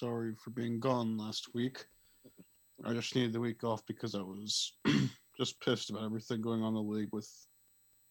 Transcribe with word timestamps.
Hi, 0.00 0.06
everyone. 0.06 0.26
I'm 0.26 0.34
sorry 0.34 0.34
for 0.42 0.50
being 0.50 0.80
gone 0.80 1.16
last 1.16 1.48
week. 1.54 1.84
I 2.84 2.92
just 2.92 3.14
needed 3.14 3.32
the 3.32 3.40
week 3.40 3.64
off 3.64 3.84
because 3.86 4.14
I 4.14 4.20
was 4.20 4.72
just 5.36 5.60
pissed 5.60 5.90
about 5.90 6.04
everything 6.04 6.40
going 6.40 6.62
on 6.62 6.68
in 6.68 6.74
the 6.74 6.80
league 6.80 7.08
with 7.12 7.28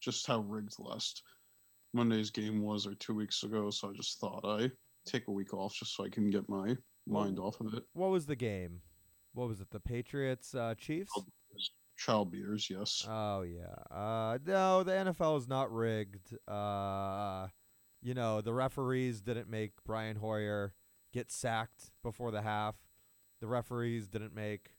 just 0.01 0.27
how 0.27 0.39
rigged 0.39 0.73
last 0.79 1.23
Monday's 1.93 2.29
game 2.29 2.61
was 2.61 2.85
or 2.85 2.95
two 2.95 3.13
weeks 3.13 3.43
ago. 3.43 3.69
So 3.69 3.89
I 3.89 3.93
just 3.93 4.19
thought 4.19 4.43
I 4.45 4.69
take 5.05 5.27
a 5.27 5.31
week 5.31 5.53
off 5.53 5.73
just 5.75 5.95
so 5.95 6.05
I 6.05 6.09
can 6.09 6.29
get 6.29 6.49
my 6.49 6.75
mind 7.07 7.39
off 7.39 7.59
of 7.61 7.73
it. 7.73 7.83
What 7.93 8.11
was 8.11 8.25
the 8.25 8.35
game? 8.35 8.81
What 9.33 9.47
was 9.47 9.61
it? 9.61 9.69
The 9.71 9.79
Patriots 9.79 10.55
uh, 10.55 10.75
Chiefs? 10.77 11.11
Child 11.97 12.31
beaters, 12.31 12.69
yes. 12.69 13.05
Oh 13.09 13.41
yeah. 13.41 13.95
Uh, 13.95 14.38
no, 14.45 14.83
the 14.83 14.91
NFL 14.91 15.38
is 15.38 15.47
not 15.47 15.71
rigged. 15.71 16.38
Uh, 16.47 17.47
you 18.01 18.13
know, 18.13 18.41
the 18.41 18.53
referees 18.53 19.21
didn't 19.21 19.49
make 19.49 19.71
Brian 19.85 20.17
Hoyer 20.17 20.73
get 21.13 21.31
sacked 21.31 21.91
before 22.03 22.31
the 22.31 22.41
half. 22.41 22.75
The 23.39 23.47
referees 23.47 24.08
didn't 24.08 24.33
make 24.33 24.72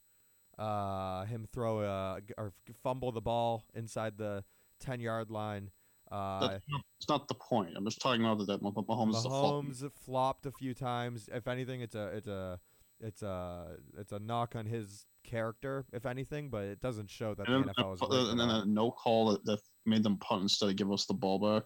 uh, 0.58 1.24
him 1.24 1.46
throw 1.52 1.80
a 1.80 2.20
or 2.36 2.52
fumble 2.82 3.12
the 3.12 3.20
ball 3.20 3.64
inside 3.74 4.18
the 4.18 4.44
ten 4.80 5.00
yard 5.00 5.30
line. 5.30 5.70
Uh, 6.10 6.40
That's 6.40 6.64
not, 6.68 6.80
it's 6.98 7.08
not 7.08 7.28
the 7.28 7.34
point. 7.34 7.74
I'm 7.76 7.84
just 7.84 8.00
talking 8.00 8.24
about 8.24 8.44
that 8.46 8.62
Mahomes. 8.62 9.24
Mahomes 9.26 9.92
flopped 10.04 10.46
a 10.46 10.52
few 10.52 10.74
times. 10.74 11.28
If 11.32 11.46
anything, 11.46 11.82
it's 11.82 11.94
a 11.94 12.06
it's 12.08 12.28
a 12.28 12.58
it's 13.00 13.22
a 13.22 13.76
it's 13.96 14.12
a 14.12 14.18
knock 14.18 14.56
on 14.56 14.66
his 14.66 15.06
character, 15.22 15.84
if 15.92 16.06
anything. 16.06 16.48
But 16.48 16.64
it 16.64 16.80
doesn't 16.80 17.10
show 17.10 17.34
that 17.34 17.46
the 17.46 17.54
And 17.54 17.64
then, 17.66 17.74
NFL 17.74 17.94
is. 17.94 18.02
uh, 18.02 18.30
and 18.30 18.40
then 18.40 18.48
a 18.48 18.64
no 18.64 18.90
call 18.90 19.30
that, 19.32 19.44
that 19.44 19.60
made 19.86 20.02
them 20.02 20.16
punt 20.16 20.42
instead 20.42 20.70
of 20.70 20.76
give 20.76 20.90
us 20.90 21.06
the 21.06 21.14
ball 21.14 21.38
back. 21.38 21.64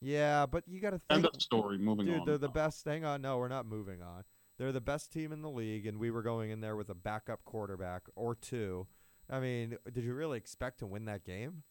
Yeah, 0.00 0.46
but 0.46 0.64
you 0.66 0.80
got 0.80 0.90
to 0.90 1.00
End 1.10 1.22
think, 1.22 1.34
of 1.34 1.42
story. 1.42 1.78
Moving 1.78 2.06
dude. 2.06 2.20
on. 2.20 2.26
They're 2.26 2.38
the 2.38 2.48
best. 2.48 2.84
Hang 2.84 3.04
on, 3.04 3.22
no, 3.22 3.38
we're 3.38 3.48
not 3.48 3.66
moving 3.66 4.02
on. 4.02 4.24
They're 4.58 4.72
the 4.72 4.80
best 4.80 5.10
team 5.12 5.32
in 5.32 5.42
the 5.42 5.50
league, 5.50 5.86
and 5.86 5.98
we 5.98 6.10
were 6.10 6.22
going 6.22 6.50
in 6.50 6.60
there 6.60 6.76
with 6.76 6.90
a 6.90 6.94
backup 6.94 7.44
quarterback 7.44 8.02
or 8.14 8.34
two. 8.34 8.86
I 9.30 9.40
mean, 9.40 9.76
did 9.90 10.04
you 10.04 10.12
really 10.12 10.38
expect 10.38 10.80
to 10.80 10.86
win 10.86 11.06
that 11.06 11.24
game? 11.24 11.62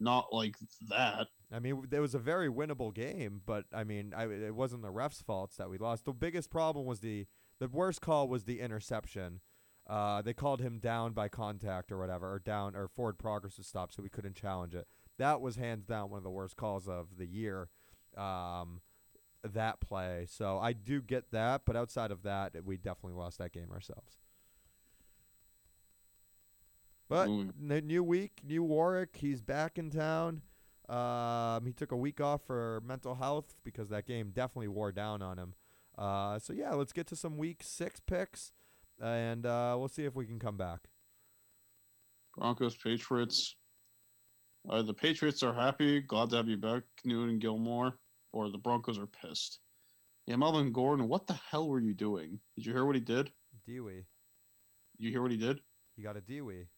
Not 0.00 0.32
like 0.32 0.54
that. 0.88 1.26
I 1.52 1.58
mean, 1.58 1.88
it 1.90 1.98
was 1.98 2.14
a 2.14 2.20
very 2.20 2.48
winnable 2.48 2.94
game, 2.94 3.40
but 3.44 3.64
I 3.72 3.82
mean, 3.82 4.12
I, 4.16 4.26
it 4.26 4.54
wasn't 4.54 4.82
the 4.82 4.92
refs' 4.92 5.24
faults 5.24 5.56
that 5.56 5.68
we 5.68 5.78
lost. 5.78 6.04
The 6.04 6.12
biggest 6.12 6.50
problem 6.50 6.86
was 6.86 7.00
the 7.00 7.26
the 7.58 7.68
worst 7.68 8.00
call 8.00 8.28
was 8.28 8.44
the 8.44 8.60
interception. 8.60 9.40
Uh, 9.88 10.22
they 10.22 10.34
called 10.34 10.60
him 10.60 10.78
down 10.78 11.12
by 11.12 11.28
contact 11.28 11.90
or 11.90 11.98
whatever, 11.98 12.32
or 12.32 12.38
down 12.38 12.76
or 12.76 12.86
forward 12.86 13.18
progress 13.18 13.56
was 13.56 13.66
stopped, 13.66 13.94
so 13.94 14.02
we 14.02 14.10
couldn't 14.10 14.36
challenge 14.36 14.74
it. 14.74 14.86
That 15.18 15.40
was 15.40 15.56
hands 15.56 15.84
down 15.84 16.10
one 16.10 16.18
of 16.18 16.24
the 16.24 16.30
worst 16.30 16.56
calls 16.56 16.88
of 16.88 17.16
the 17.18 17.26
year. 17.26 17.68
Um, 18.16 18.80
that 19.44 19.80
play, 19.80 20.26
so 20.28 20.58
I 20.58 20.72
do 20.72 21.00
get 21.00 21.30
that, 21.30 21.62
but 21.64 21.76
outside 21.76 22.10
of 22.10 22.24
that, 22.24 22.54
we 22.64 22.76
definitely 22.76 23.16
lost 23.18 23.38
that 23.38 23.52
game 23.52 23.70
ourselves. 23.70 24.16
But 27.08 27.28
Mm. 27.28 27.70
n- 27.70 27.86
new 27.86 28.02
week, 28.02 28.40
new 28.44 28.62
Warwick. 28.62 29.16
He's 29.16 29.40
back 29.40 29.78
in 29.78 29.90
town. 29.90 30.42
Um, 30.88 31.64
he 31.66 31.72
took 31.72 31.92
a 31.92 31.96
week 31.96 32.20
off 32.20 32.42
for 32.46 32.80
mental 32.84 33.14
health 33.14 33.54
because 33.62 33.88
that 33.90 34.06
game 34.06 34.30
definitely 34.30 34.68
wore 34.68 34.90
down 34.92 35.22
on 35.22 35.38
him. 35.38 35.54
Uh, 35.96 36.38
so 36.38 36.52
yeah, 36.52 36.72
let's 36.74 36.92
get 36.92 37.06
to 37.08 37.16
some 37.16 37.38
week 37.38 37.62
six 37.62 38.00
picks, 38.00 38.52
and 39.00 39.46
uh, 39.46 39.74
we'll 39.78 39.88
see 39.88 40.04
if 40.04 40.14
we 40.14 40.26
can 40.26 40.38
come 40.38 40.56
back. 40.56 40.88
Broncos, 42.34 42.76
Patriots. 42.76 43.56
Uh, 44.68 44.82
the 44.82 44.94
Patriots 44.94 45.42
are 45.42 45.54
happy, 45.54 46.00
glad 46.00 46.30
to 46.30 46.36
have 46.36 46.48
you 46.48 46.58
back, 46.58 46.82
Newton 47.04 47.30
and 47.30 47.40
Gilmore, 47.40 47.94
or 48.32 48.50
the 48.50 48.58
Broncos 48.58 48.98
are 48.98 49.06
pissed. 49.06 49.60
Yeah, 50.26 50.36
Melvin 50.36 50.72
Gordon, 50.72 51.08
what 51.08 51.26
the 51.26 51.38
hell 51.50 51.68
were 51.68 51.80
you 51.80 51.94
doing? 51.94 52.38
Did 52.56 52.66
you 52.66 52.72
hear 52.74 52.84
what 52.84 52.94
he 52.94 53.00
did? 53.00 53.30
Dewey, 53.64 54.04
you 54.98 55.10
hear 55.10 55.22
what 55.22 55.30
he 55.30 55.38
did? 55.38 55.60
he 55.96 56.02
got 56.02 56.16
a 56.16 56.20
Dewey. 56.20 56.68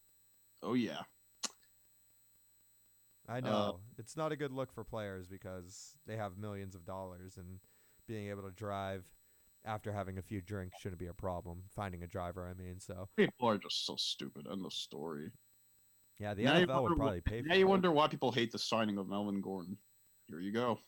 Oh 0.63 0.75
yeah. 0.75 1.01
I 3.29 3.41
know 3.41 3.81
it's 3.99 4.17
not 4.17 4.33
a 4.33 4.37
good 4.37 4.51
look 4.51 4.73
for 4.73 4.83
players 4.83 5.29
because 5.29 5.93
they 6.07 6.17
have 6.17 6.39
millions 6.39 6.75
of 6.75 6.85
dollars, 6.85 7.37
and 7.37 7.61
being 8.09 8.29
able 8.29 8.43
to 8.43 8.51
drive 8.51 9.05
after 9.65 9.93
having 9.93 10.19
a 10.19 10.23
few 10.23 10.41
drinks 10.41 10.81
shouldn't 10.81 10.99
be 10.99 11.07
a 11.07 11.15
problem. 11.15 11.63
Finding 11.75 12.03
a 12.03 12.09
driver, 12.09 12.49
I 12.49 12.61
mean. 12.61 12.81
So 12.81 13.09
People 13.17 13.49
are 13.49 13.59
just 13.59 13.87
so 13.87 13.95
stupid. 13.97 14.47
End 14.51 14.65
of 14.65 14.73
story. 14.73 15.31
Yeah, 16.21 16.35
the 16.35 16.45
Now 16.45 16.55
NFL 16.55 16.83
would 16.83 16.97
probably 16.97 17.21
pay 17.23 17.43
for. 17.43 17.49
Now 17.49 17.55
you 17.55 17.67
it. 17.67 17.69
wonder 17.69 17.91
why 17.91 18.07
people 18.07 18.31
hate 18.31 18.53
the 18.53 18.59
signing 18.59 18.99
of 18.99 19.09
Melvin 19.09 19.41
Gordon. 19.41 19.79
Here 20.29 20.39
you 20.39 20.53
go. 20.53 20.79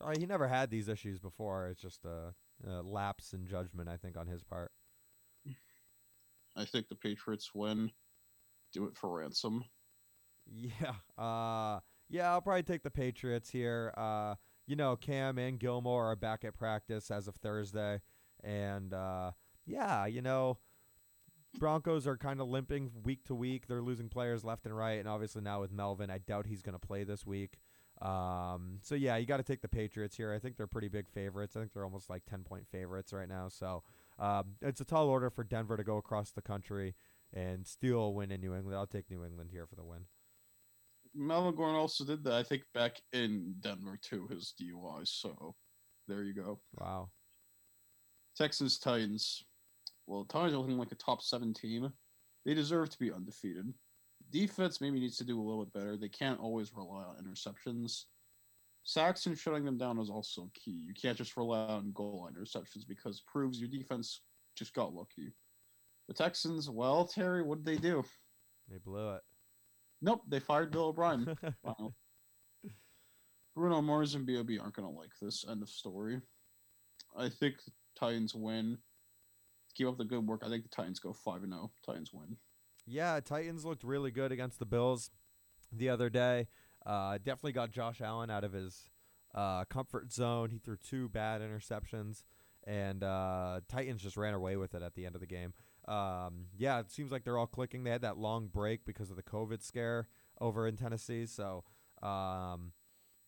Uh, 0.00 0.14
he 0.18 0.24
never 0.26 0.48
had 0.48 0.70
these 0.70 0.88
issues 0.88 1.20
before. 1.20 1.68
It's 1.68 1.80
just 1.80 2.04
a, 2.06 2.34
a 2.68 2.82
lapse 2.82 3.34
in 3.34 3.46
judgment, 3.46 3.88
I 3.88 3.98
think, 3.98 4.16
on 4.16 4.26
his 4.26 4.42
part. 4.42 4.72
I 6.56 6.64
think 6.64 6.88
the 6.88 6.94
Patriots 6.94 7.50
win. 7.54 7.90
Do 8.72 8.86
it 8.86 8.96
for 8.96 9.18
ransom. 9.18 9.64
Yeah. 10.50 10.94
Uh 11.22 11.80
yeah, 12.08 12.32
I'll 12.32 12.40
probably 12.42 12.62
take 12.62 12.82
the 12.82 12.90
Patriots 12.90 13.48
here. 13.50 13.94
Uh 13.96 14.34
you 14.66 14.76
know, 14.76 14.96
Cam 14.96 15.38
and 15.38 15.58
Gilmore 15.58 16.10
are 16.10 16.16
back 16.16 16.44
at 16.44 16.56
practice 16.56 17.10
as 17.10 17.28
of 17.28 17.36
Thursday. 17.36 18.00
And 18.42 18.92
uh 18.92 19.32
yeah, 19.66 20.06
you 20.06 20.20
know, 20.20 20.58
Broncos 21.58 22.06
are 22.06 22.16
kind 22.16 22.40
of 22.40 22.48
limping 22.48 22.90
week 23.04 23.24
to 23.24 23.34
week. 23.34 23.66
They're 23.66 23.82
losing 23.82 24.08
players 24.08 24.44
left 24.44 24.66
and 24.66 24.76
right, 24.76 24.98
and 24.98 25.08
obviously 25.08 25.42
now 25.42 25.60
with 25.60 25.72
Melvin, 25.72 26.10
I 26.10 26.18
doubt 26.18 26.46
he's 26.46 26.62
going 26.62 26.78
to 26.78 26.86
play 26.86 27.04
this 27.04 27.26
week. 27.26 27.58
Um, 28.00 28.78
so 28.82 28.94
yeah, 28.94 29.16
you 29.16 29.26
got 29.26 29.36
to 29.36 29.42
take 29.42 29.62
the 29.62 29.68
Patriots 29.68 30.16
here. 30.16 30.32
I 30.32 30.38
think 30.38 30.56
they're 30.56 30.66
pretty 30.66 30.88
big 30.88 31.08
favorites. 31.08 31.56
I 31.56 31.60
think 31.60 31.72
they're 31.72 31.84
almost 31.84 32.10
like 32.10 32.24
ten 32.24 32.42
point 32.42 32.66
favorites 32.70 33.12
right 33.12 33.28
now. 33.28 33.48
So 33.48 33.82
um, 34.18 34.54
it's 34.60 34.80
a 34.80 34.84
tall 34.84 35.08
order 35.08 35.30
for 35.30 35.44
Denver 35.44 35.76
to 35.76 35.84
go 35.84 35.98
across 35.98 36.30
the 36.30 36.42
country 36.42 36.94
and 37.32 37.66
steal 37.66 38.00
a 38.00 38.10
win 38.10 38.32
in 38.32 38.40
New 38.40 38.54
England. 38.54 38.76
I'll 38.76 38.86
take 38.86 39.10
New 39.10 39.24
England 39.24 39.50
here 39.52 39.66
for 39.66 39.76
the 39.76 39.84
win. 39.84 40.06
Melvin 41.14 41.54
Gordon 41.54 41.76
also 41.76 42.04
did 42.04 42.24
that, 42.24 42.32
I 42.32 42.42
think, 42.42 42.62
back 42.72 42.96
in 43.12 43.54
Denver 43.60 43.98
too, 44.00 44.26
his 44.28 44.54
DUI. 44.60 45.06
So 45.06 45.54
there 46.08 46.22
you 46.22 46.34
go. 46.34 46.60
Wow. 46.78 47.10
Texans 48.36 48.78
Titans. 48.78 49.44
Well, 50.06 50.24
Titans 50.24 50.54
are 50.54 50.58
looking 50.58 50.78
like 50.78 50.92
a 50.92 50.96
top 50.96 51.22
seven 51.22 51.54
team. 51.54 51.92
They 52.44 52.54
deserve 52.54 52.90
to 52.90 52.98
be 52.98 53.12
undefeated. 53.12 53.72
Defense 54.30 54.80
maybe 54.80 55.00
needs 55.00 55.16
to 55.18 55.24
do 55.24 55.40
a 55.40 55.42
little 55.42 55.64
bit 55.64 55.72
better. 55.72 55.96
They 55.96 56.08
can't 56.08 56.40
always 56.40 56.72
rely 56.74 57.04
on 57.04 57.24
interceptions. 57.24 58.04
Sacks 58.84 59.26
and 59.26 59.38
shutting 59.38 59.64
them 59.64 59.78
down 59.78 59.98
is 59.98 60.10
also 60.10 60.50
key. 60.54 60.82
You 60.86 60.94
can't 60.94 61.16
just 61.16 61.36
rely 61.36 61.66
on 61.66 61.92
goal 61.92 62.22
line 62.24 62.34
interceptions 62.34 62.86
because 62.88 63.18
it 63.18 63.26
proves 63.26 63.60
your 63.60 63.68
defense 63.68 64.22
just 64.56 64.74
got 64.74 64.94
lucky. 64.94 65.32
The 66.08 66.14
Texans, 66.14 66.68
well, 66.68 67.04
Terry, 67.04 67.42
what 67.42 67.64
did 67.64 67.66
they 67.66 67.80
do? 67.80 68.02
They 68.68 68.78
blew 68.78 69.14
it. 69.14 69.22
Nope, 70.00 70.22
they 70.28 70.40
fired 70.40 70.72
Bill 70.72 70.86
O'Brien. 70.86 71.36
Wow. 71.62 71.94
Bruno 73.54 73.82
Mars 73.82 74.14
and 74.14 74.24
B.O.B. 74.24 74.58
aren't 74.58 74.74
going 74.74 74.88
to 74.88 74.98
like 74.98 75.12
this. 75.20 75.44
End 75.48 75.62
of 75.62 75.68
story. 75.68 76.20
I 77.16 77.28
think 77.28 77.62
the 77.64 77.72
Titans 77.94 78.34
win. 78.34 78.78
Keep 79.74 79.88
up 79.88 79.98
the 79.98 80.04
good 80.04 80.26
work. 80.26 80.42
I 80.44 80.48
think 80.48 80.64
the 80.64 80.68
Titans 80.68 80.98
go 80.98 81.12
5 81.12 81.42
0. 81.42 81.70
Titans 81.84 82.10
win. 82.12 82.36
Yeah, 82.86 83.20
Titans 83.20 83.64
looked 83.64 83.84
really 83.84 84.10
good 84.10 84.32
against 84.32 84.58
the 84.58 84.66
Bills 84.66 85.10
the 85.70 85.88
other 85.88 86.10
day. 86.10 86.48
Uh, 86.84 87.18
definitely 87.18 87.52
got 87.52 87.70
Josh 87.70 88.00
Allen 88.00 88.30
out 88.30 88.44
of 88.44 88.52
his 88.52 88.90
uh, 89.34 89.64
comfort 89.64 90.12
zone. 90.12 90.50
He 90.50 90.58
threw 90.58 90.76
two 90.76 91.08
bad 91.08 91.40
interceptions, 91.40 92.24
and 92.66 93.02
uh, 93.04 93.60
Titans 93.68 94.02
just 94.02 94.16
ran 94.16 94.34
away 94.34 94.56
with 94.56 94.74
it 94.74 94.82
at 94.82 94.94
the 94.94 95.06
end 95.06 95.14
of 95.14 95.20
the 95.20 95.26
game. 95.26 95.54
Um, 95.88 96.46
yeah, 96.56 96.80
it 96.80 96.90
seems 96.90 97.10
like 97.10 97.24
they're 97.24 97.38
all 97.38 97.46
clicking. 97.46 97.84
They 97.84 97.90
had 97.90 98.02
that 98.02 98.18
long 98.18 98.46
break 98.46 98.84
because 98.84 99.10
of 99.10 99.16
the 99.16 99.22
COVID 99.22 99.62
scare 99.62 100.08
over 100.40 100.66
in 100.66 100.76
Tennessee. 100.76 101.26
So, 101.26 101.64
um, 102.02 102.72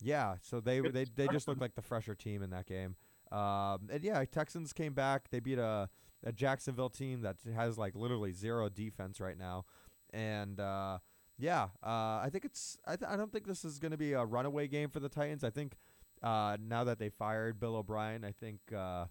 yeah, 0.01 0.37
so 0.43 0.61
they 0.61 0.81
they 0.81 1.05
they 1.05 1.29
just 1.29 1.49
looked 1.49 1.61
like 1.61 1.75
the 1.75 1.83
fresher 1.83 2.15
team 2.15 2.43
in 2.43 2.51
that 2.51 2.67
game. 2.67 2.97
Um, 3.33 3.89
and 3.91 4.03
yeah, 4.03 4.25
Texans 4.25 4.73
came 4.73 4.95
back. 4.95 5.31
They 5.31 5.41
beat 5.41 5.59
a, 5.59 5.89
a 6.25 6.33
Jacksonville 6.33 6.91
team 6.91 7.23
that 7.23 7.37
has 7.55 7.77
like 7.79 7.95
literally 7.95 8.33
zero 8.33 8.69
defense 8.69 9.21
right 9.21 9.39
now, 9.39 9.65
and 10.13 10.59
uh, 10.61 10.99
yeah, 11.39 11.65
uh, 11.83 12.21
I 12.23 12.29
think 12.33 12.45
it's. 12.45 12.79
I, 12.87 12.97
th- 12.97 13.11
I 13.11 13.17
don't 13.17 13.33
think 13.33 13.47
this 13.47 13.65
is 13.65 13.79
going 13.79 13.93
to 13.93 13.99
be 13.99 14.13
a 14.13 14.25
runaway 14.25 14.69
game 14.69 14.89
for 14.91 15.01
the 15.01 15.09
Titans. 15.09 15.45
I 15.45 15.51
think 15.51 15.77
uh, 16.23 16.57
now 16.61 16.85
that 16.85 16.99
they 16.99 17.09
fired 17.11 17.59
Bill 17.61 17.77
O'Brien, 17.77 18.25
I 18.25 18.33
think 18.33 18.61
uh, 18.75 19.07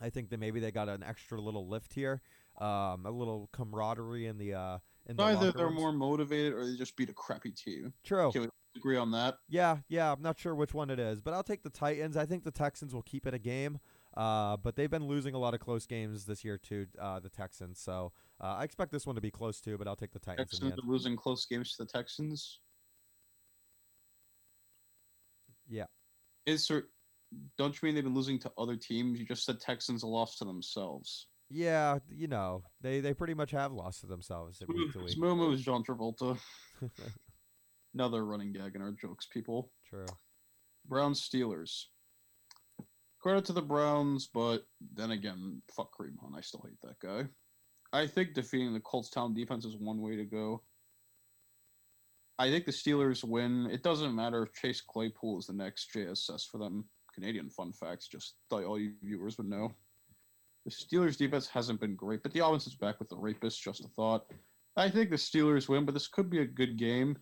I 0.00 0.10
think 0.10 0.30
that 0.30 0.40
maybe 0.40 0.60
they 0.60 0.70
got 0.70 0.88
an 0.88 1.02
extra 1.02 1.40
little 1.40 1.68
lift 1.68 1.94
here, 1.94 2.20
um, 2.60 3.06
a 3.06 3.10
little 3.10 3.48
camaraderie 3.52 4.26
in 4.26 4.38
the 4.38 4.54
uh, 4.54 4.78
in 5.06 5.16
the 5.16 5.22
Either 5.22 5.52
they're 5.52 5.66
rooms. 5.66 5.78
more 5.80 5.92
motivated 5.92 6.52
or 6.52 6.66
they 6.66 6.76
just 6.76 6.96
beat 6.96 7.08
a 7.10 7.14
crappy 7.14 7.50
team. 7.50 7.92
true. 8.04 8.30
Can 8.32 8.42
we 8.42 8.48
agree 8.76 8.96
on 8.96 9.10
that? 9.12 9.36
Yeah, 9.48 9.78
yeah, 9.88 10.12
I'm 10.12 10.22
not 10.22 10.38
sure 10.38 10.54
which 10.54 10.72
one 10.74 10.90
it 10.90 10.98
is, 10.98 11.20
but 11.20 11.34
I'll 11.34 11.42
take 11.42 11.62
the 11.62 11.70
Titans. 11.70 12.16
I 12.16 12.26
think 12.26 12.44
the 12.44 12.50
Texans 12.50 12.94
will 12.94 13.02
keep 13.02 13.26
it 13.26 13.34
a 13.34 13.38
game, 13.38 13.78
uh, 14.16 14.56
but 14.56 14.76
they've 14.76 14.90
been 14.90 15.06
losing 15.06 15.34
a 15.34 15.38
lot 15.38 15.54
of 15.54 15.60
close 15.60 15.86
games 15.86 16.24
this 16.26 16.44
year 16.44 16.58
to 16.58 16.86
Uh, 16.98 17.20
the 17.20 17.28
Texans, 17.28 17.80
so 17.80 18.12
uh, 18.40 18.56
I 18.58 18.64
expect 18.64 18.92
this 18.92 19.06
one 19.06 19.14
to 19.14 19.20
be 19.20 19.30
close 19.30 19.60
too, 19.60 19.78
but 19.78 19.86
I'll 19.88 19.96
take 19.96 20.12
the 20.12 20.18
Titans 20.18 20.50
the 20.50 20.56
Texans 20.56 20.84
are 20.84 20.90
losing 20.90 21.16
close 21.16 21.46
games 21.46 21.76
to 21.76 21.84
the 21.84 21.90
Texans. 21.90 22.60
Yeah. 25.68 25.86
Is 26.46 26.66
there 26.68 26.84
don't 27.56 27.80
you 27.80 27.86
mean 27.86 27.94
they've 27.94 28.04
been 28.04 28.14
losing 28.14 28.38
to 28.40 28.52
other 28.58 28.76
teams? 28.76 29.18
You 29.18 29.26
just 29.26 29.44
said 29.44 29.60
Texans 29.60 30.04
lost 30.04 30.38
to 30.38 30.44
themselves. 30.44 31.28
Yeah, 31.48 31.98
you 32.08 32.28
know 32.28 32.62
they 32.80 33.00
they 33.00 33.14
pretty 33.14 33.34
much 33.34 33.50
have 33.50 33.72
lost 33.72 34.00
to 34.00 34.06
themselves 34.06 34.62
week 34.66 34.92
to 34.92 35.00
week. 35.00 35.18
Moves, 35.18 35.62
John 35.62 35.84
Travolta. 35.84 36.38
Another 37.94 38.24
running 38.24 38.52
gag 38.52 38.74
in 38.74 38.82
our 38.82 38.92
jokes, 38.92 39.26
people. 39.26 39.70
True. 39.88 40.06
Browns 40.86 41.28
Steelers. 41.28 41.84
Credit 43.22 43.44
to 43.44 43.52
the 43.52 43.62
Browns, 43.62 44.28
but 44.32 44.66
then 44.94 45.12
again, 45.12 45.62
fuck 45.74 45.90
Kareem 45.96 46.18
Hunt. 46.20 46.34
I 46.36 46.40
still 46.40 46.64
hate 46.66 46.80
that 46.82 46.98
guy. 46.98 47.28
I 47.92 48.06
think 48.06 48.34
defeating 48.34 48.72
the 48.72 48.80
Colts 48.80 49.10
town 49.10 49.32
defense 49.32 49.64
is 49.64 49.76
one 49.76 50.00
way 50.00 50.16
to 50.16 50.24
go. 50.24 50.62
I 52.38 52.50
think 52.50 52.64
the 52.64 52.72
Steelers 52.72 53.22
win. 53.22 53.68
It 53.70 53.84
doesn't 53.84 54.14
matter 54.14 54.42
if 54.42 54.52
Chase 54.54 54.80
Claypool 54.80 55.38
is 55.38 55.46
the 55.46 55.52
next 55.52 55.92
JSS 55.94 56.48
for 56.50 56.58
them. 56.58 56.84
Canadian 57.14 57.48
fun 57.48 57.72
facts, 57.72 58.08
just 58.08 58.34
thought 58.50 58.64
all 58.64 58.78
you 58.78 58.94
viewers 59.02 59.38
would 59.38 59.48
know. 59.48 59.70
The 60.64 60.72
Steelers 60.72 61.16
defense 61.16 61.46
hasn't 61.46 61.80
been 61.80 61.94
great, 61.94 62.24
but 62.24 62.32
the 62.32 62.44
offense 62.44 62.66
is 62.66 62.74
back 62.74 62.98
with 62.98 63.08
the 63.08 63.16
rapist. 63.16 63.62
Just 63.62 63.84
a 63.84 63.88
thought. 63.88 64.26
I 64.76 64.88
think 64.90 65.10
the 65.10 65.16
Steelers 65.16 65.68
win, 65.68 65.84
but 65.84 65.92
this 65.92 66.08
could 66.08 66.30
be 66.30 66.40
a 66.40 66.46
good 66.46 66.76
game. 66.76 67.16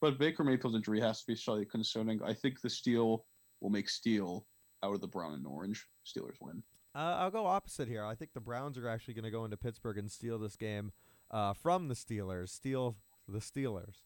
But 0.00 0.18
Baker 0.18 0.44
Mayfield's 0.44 0.76
injury 0.76 1.00
has 1.00 1.20
to 1.20 1.26
be 1.26 1.36
slightly 1.36 1.66
concerning. 1.66 2.22
I 2.22 2.32
think 2.32 2.60
the 2.60 2.70
Steel 2.70 3.26
will 3.60 3.70
make 3.70 3.90
Steel 3.90 4.46
out 4.84 4.94
of 4.94 5.00
the 5.00 5.08
brown 5.08 5.32
and 5.34 5.46
orange. 5.46 5.86
Steelers 6.06 6.36
win. 6.40 6.62
Uh, 6.94 7.16
I'll 7.18 7.30
go 7.30 7.46
opposite 7.46 7.88
here. 7.88 8.04
I 8.04 8.14
think 8.14 8.34
the 8.34 8.40
Browns 8.40 8.78
are 8.78 8.88
actually 8.88 9.14
going 9.14 9.24
to 9.24 9.30
go 9.30 9.44
into 9.44 9.56
Pittsburgh 9.56 9.98
and 9.98 10.10
steal 10.10 10.38
this 10.38 10.54
game 10.56 10.92
uh, 11.30 11.52
from 11.54 11.88
the 11.88 11.94
Steelers. 11.94 12.50
Steal 12.50 12.96
the 13.26 13.38
Steelers. 13.40 14.02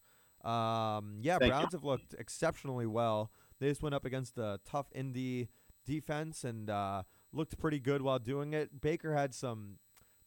Um, 0.49 1.19
yeah, 1.21 1.39
Thank 1.39 1.53
Browns 1.53 1.73
have 1.73 1.85
looked 1.85 2.15
exceptionally 2.15 2.87
well. 2.87 3.31
They 3.61 3.69
just 3.69 3.83
went 3.83 3.95
up 3.95 4.05
against 4.07 4.39
a 4.39 4.61
tough 4.65 4.87
Indy 4.95 5.49
defense 5.85 6.45
and 6.45 6.71
uh, 6.71 7.03
looked 7.33 7.59
pretty 7.59 7.81
good 7.81 8.01
while 8.03 8.21
doing 8.21 8.55
it. 8.55 8.81
Baker 8.81 9.15
had 9.15 9.35
some 9.35 9.79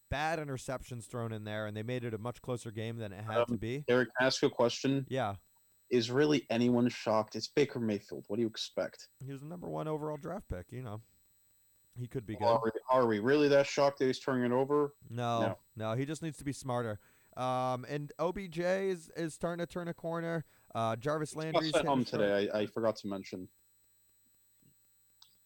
bad 0.09 0.37
interceptions 0.37 1.05
thrown 1.05 1.31
in 1.31 1.45
there, 1.45 1.65
and 1.65 1.75
they 1.75 1.83
made 1.83 2.03
it 2.03 2.13
a 2.13 2.17
much 2.17 2.41
closer 2.41 2.69
game 2.69 2.97
than 2.97 3.13
it 3.13 3.23
had 3.23 3.45
to 3.47 3.51
Um, 3.53 3.57
be. 3.57 3.85
Eric, 3.87 4.09
ask 4.19 4.43
a 4.43 4.49
question? 4.49 5.05
Yeah, 5.09 5.35
Is 5.91 6.09
really 6.09 6.45
anyone 6.49 6.87
shocked? 6.87 7.35
It's 7.35 7.47
Baker 7.49 7.79
Mayfield. 7.79 8.23
What 8.29 8.37
do 8.37 8.41
you 8.41 8.47
expect? 8.47 9.09
he 9.25 9.31
was 9.31 9.41
the 9.41 9.47
number 9.47 9.67
one 9.67 9.87
overall 9.89 10.15
draft 10.17 10.47
pick. 10.49 10.67
You 10.71 10.81
know, 10.81 11.01
he 11.99 12.07
could 12.07 12.25
be 12.25 12.35
good. 12.37 12.45
Are 12.45 12.61
we, 12.63 12.71
are 12.89 13.05
we 13.05 13.19
really 13.19 13.49
that 13.49 13.67
shocked 13.67 13.99
that 13.99 14.05
he's 14.05 14.19
turning 14.19 14.45
it 14.49 14.53
over? 14.55 14.93
No, 15.09 15.41
No. 15.41 15.57
no, 15.75 15.93
he 15.93 16.05
just 16.05 16.21
needs 16.23 16.37
to 16.37 16.45
be 16.45 16.53
smarter. 16.53 16.99
Um, 17.35 17.85
and 17.89 18.11
OBJ 18.19 18.59
is, 18.59 19.11
is 19.17 19.33
starting 19.33 19.65
to 19.65 19.71
turn 19.71 19.89
a 19.89 19.93
corner. 19.93 20.45
Uh, 20.73 20.95
Jarvis 20.95 21.35
Landry's 21.35 21.71
sent 21.71 21.85
home 21.85 22.05
today. 22.05 22.49
I, 22.53 22.59
I 22.59 22.65
forgot 22.67 22.95
to 22.97 23.07
mention 23.07 23.49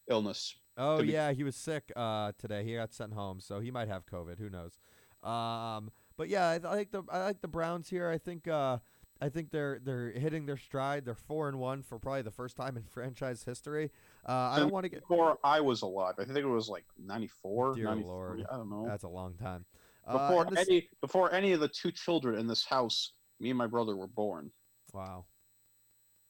illness. 0.07 0.55
Oh 0.77 1.01
yeah, 1.01 1.31
he 1.31 1.43
was 1.43 1.55
sick 1.55 1.91
uh, 1.95 2.33
today. 2.37 2.63
He 2.63 2.75
got 2.75 2.93
sent 2.93 3.13
home, 3.13 3.39
so 3.39 3.59
he 3.61 3.71
might 3.71 3.87
have 3.87 4.05
COVID. 4.05 4.37
Who 4.37 4.49
knows? 4.49 4.77
Um, 5.23 5.89
but 6.17 6.29
yeah, 6.29 6.47
I, 6.49 6.55
I 6.55 6.75
like 6.75 6.91
the 6.91 7.01
I 7.11 7.23
like 7.23 7.41
the 7.41 7.47
Browns 7.47 7.89
here. 7.89 8.09
I 8.09 8.17
think 8.17 8.47
uh, 8.47 8.77
I 9.21 9.29
think 9.29 9.49
they're 9.51 9.79
they're 9.83 10.11
hitting 10.11 10.45
their 10.45 10.57
stride. 10.57 11.05
They're 11.05 11.15
four 11.15 11.47
and 11.47 11.57
one 11.57 11.81
for 11.81 11.97
probably 11.99 12.21
the 12.23 12.31
first 12.31 12.57
time 12.57 12.75
in 12.77 12.83
franchise 12.91 13.43
history. 13.43 13.91
Uh, 14.27 14.31
I 14.31 14.59
don't 14.59 14.71
want 14.73 14.83
to 14.83 14.89
get 14.89 15.01
Before 15.01 15.37
I 15.43 15.61
was 15.61 15.81
alive, 15.83 16.15
I 16.19 16.25
think 16.25 16.37
it 16.39 16.45
was 16.45 16.67
like 16.69 16.83
94, 16.97 17.75
Dear 17.75 17.95
Lord. 17.95 18.45
I 18.51 18.57
don't 18.57 18.69
know. 18.69 18.85
that's 18.87 19.03
a 19.03 19.07
long 19.09 19.33
time. 19.35 19.65
Uh, 20.07 20.13
Before 20.27 20.45
and 20.45 20.55
this- 20.57 20.67
any 20.67 20.89
before 21.01 21.33
any 21.33 21.53
of 21.53 21.59
the 21.61 21.67
two 21.69 21.91
children 21.91 22.37
in 22.37 22.45
this 22.47 22.65
house, 22.65 23.13
me 23.39 23.49
and 23.49 23.57
my 23.57 23.67
brother 23.67 23.95
were 23.95 24.07
born. 24.07 24.51
wow. 24.93 25.25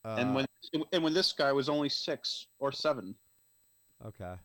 and 0.03 0.29
Uh, 0.29 0.33
when 0.33 0.45
and 0.93 1.03
when 1.03 1.13
this 1.13 1.33
guy 1.33 1.51
was 1.51 1.67
only 1.69 1.89
six 1.89 2.47
or 2.59 2.71
seven. 2.71 3.15
okay. 4.05 4.35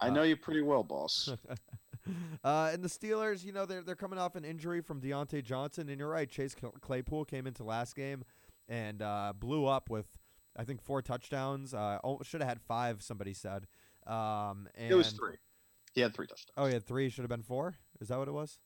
I 0.00 0.08
Uh, 0.08 0.10
know 0.10 0.22
you 0.22 0.36
pretty 0.36 0.62
well, 0.62 0.84
boss. 0.84 1.28
uh, 2.44 2.70
and 2.72 2.82
the 2.82 2.88
Steelers, 2.88 3.44
you 3.44 3.52
know, 3.52 3.66
they're 3.66 3.82
they're 3.82 3.96
coming 3.96 4.18
off 4.18 4.36
an 4.36 4.44
injury 4.44 4.80
from 4.80 5.00
Diontae 5.00 5.42
Johnson, 5.42 5.88
and 5.88 5.98
you're 5.98 6.08
right. 6.08 6.28
Chase 6.28 6.54
Claypool 6.80 7.24
came 7.24 7.46
into 7.46 7.64
last 7.64 7.94
game 7.94 8.24
and 8.68 9.02
uh, 9.02 9.32
blew 9.38 9.66
up 9.66 9.90
with, 9.90 10.06
I 10.56 10.64
think, 10.64 10.82
four 10.82 11.02
touchdowns. 11.02 11.74
Uh, 11.74 11.98
oh, 12.04 12.20
should 12.22 12.40
have 12.40 12.48
had 12.48 12.60
five. 12.60 13.02
Somebody 13.02 13.32
said. 13.32 13.66
Um, 14.06 14.68
and 14.74 14.90
it 14.90 14.94
was 14.94 15.12
three. 15.12 15.36
He 15.92 16.00
had 16.00 16.14
three 16.14 16.26
touchdowns. 16.26 16.54
Oh, 16.56 16.66
he 16.66 16.72
had 16.72 16.86
three. 16.86 17.08
Should 17.08 17.22
have 17.22 17.30
been 17.30 17.42
four. 17.42 17.74
Is 18.00 18.08
that 18.08 18.18
what 18.18 18.28
it 18.28 18.32
was? 18.32 18.58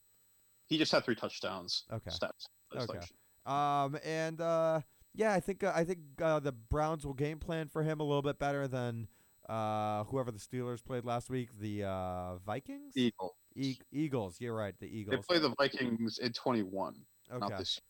He 0.66 0.78
just 0.78 0.92
had 0.92 1.04
three 1.04 1.14
touchdowns. 1.14 1.84
Okay. 1.92 2.10
Stats. 2.10 2.46
Okay. 2.74 2.98
Um, 3.44 3.98
and 4.04 4.40
uh, 4.40 4.80
yeah, 5.14 5.32
I 5.32 5.40
think 5.40 5.64
uh, 5.64 5.72
I 5.74 5.84
think 5.84 5.98
uh, 6.20 6.40
the 6.40 6.52
Browns 6.52 7.04
will 7.04 7.14
game 7.14 7.38
plan 7.38 7.68
for 7.68 7.82
him 7.82 8.00
a 8.00 8.04
little 8.04 8.22
bit 8.22 8.38
better 8.38 8.66
than 8.68 9.08
uh, 9.52 10.04
whoever 10.04 10.30
the 10.30 10.38
Steelers 10.38 10.82
played 10.84 11.04
last 11.04 11.28
week. 11.30 11.50
The 11.60 11.84
uh, 11.84 12.36
Vikings. 12.46 12.96
Eagle. 12.96 13.36
E- 13.54 13.78
Eagles. 13.92 14.40
You're 14.40 14.54
right. 14.56 14.74
The 14.80 14.86
Eagles. 14.86 15.24
They 15.28 15.34
play 15.34 15.38
the 15.38 15.54
Vikings 15.56 16.18
in 16.18 16.32
21, 16.32 16.94
not 17.30 17.42
Okay. 17.42 17.58
this. 17.58 17.80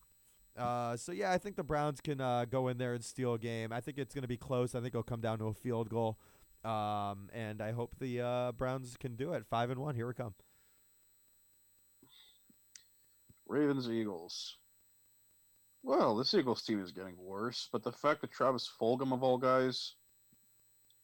Uh, 0.57 0.97
so 0.97 1.13
yeah, 1.13 1.33
I 1.33 1.39
think 1.39 1.57
the 1.57 1.63
Browns 1.63 2.01
can 2.01 2.21
uh, 2.21 2.45
go 2.45 2.69
in 2.69 2.77
there 2.79 2.95
and 2.95 3.03
steal 3.05 3.35
a 3.35 3.39
game. 3.39 3.73
I 3.73 3.81
think 3.81 3.97
it's 3.97 4.15
going 4.15 4.23
to 4.23 4.29
be 4.29 4.37
close. 4.37 4.75
I 4.75 4.81
think 4.81 4.89
it'll 4.89 5.03
come 5.03 5.21
down 5.21 5.39
to 5.39 5.47
a 5.47 5.55
field 5.55 5.89
goal. 5.89 6.19
Um, 6.65 7.31
and 7.33 7.61
I 7.63 7.73
hope 7.73 7.97
the 7.99 8.21
uh, 8.21 8.53
Browns 8.53 8.97
can 8.99 9.17
do 9.17 9.33
it. 9.33 9.45
Five 9.47 9.71
and 9.71 9.81
one. 9.81 9.95
Here 9.95 10.07
we 10.07 10.15
come. 10.15 10.35
Ravens 13.47 13.89
Eagles. 13.89 14.57
Well, 15.83 16.17
this 16.17 16.33
Eagles 16.35 16.63
team 16.63 16.81
is 16.81 16.93
getting 16.93 17.17
worse, 17.19 17.69
but 17.73 17.83
the 17.83 17.91
fact 17.93 18.21
that 18.21 18.31
Travis 18.31 18.71
Fulgham 18.81 19.13
of 19.13 19.23
all 19.23 19.37
guys, 19.39 19.95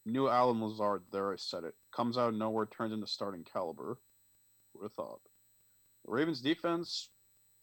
new 0.09 0.27
Allen 0.27 0.61
Lazard, 0.61 1.03
there 1.11 1.31
I 1.31 1.35
said 1.37 1.63
it, 1.63 1.75
comes 1.95 2.17
out 2.17 2.29
of 2.29 2.35
nowhere, 2.35 2.65
turns 2.65 2.93
into 2.93 3.07
starting 3.07 3.43
caliber. 3.43 3.99
Would 4.73 4.83
have 4.83 4.93
thought. 4.93 5.21
The 6.05 6.11
Ravens 6.11 6.41
defense, 6.41 7.09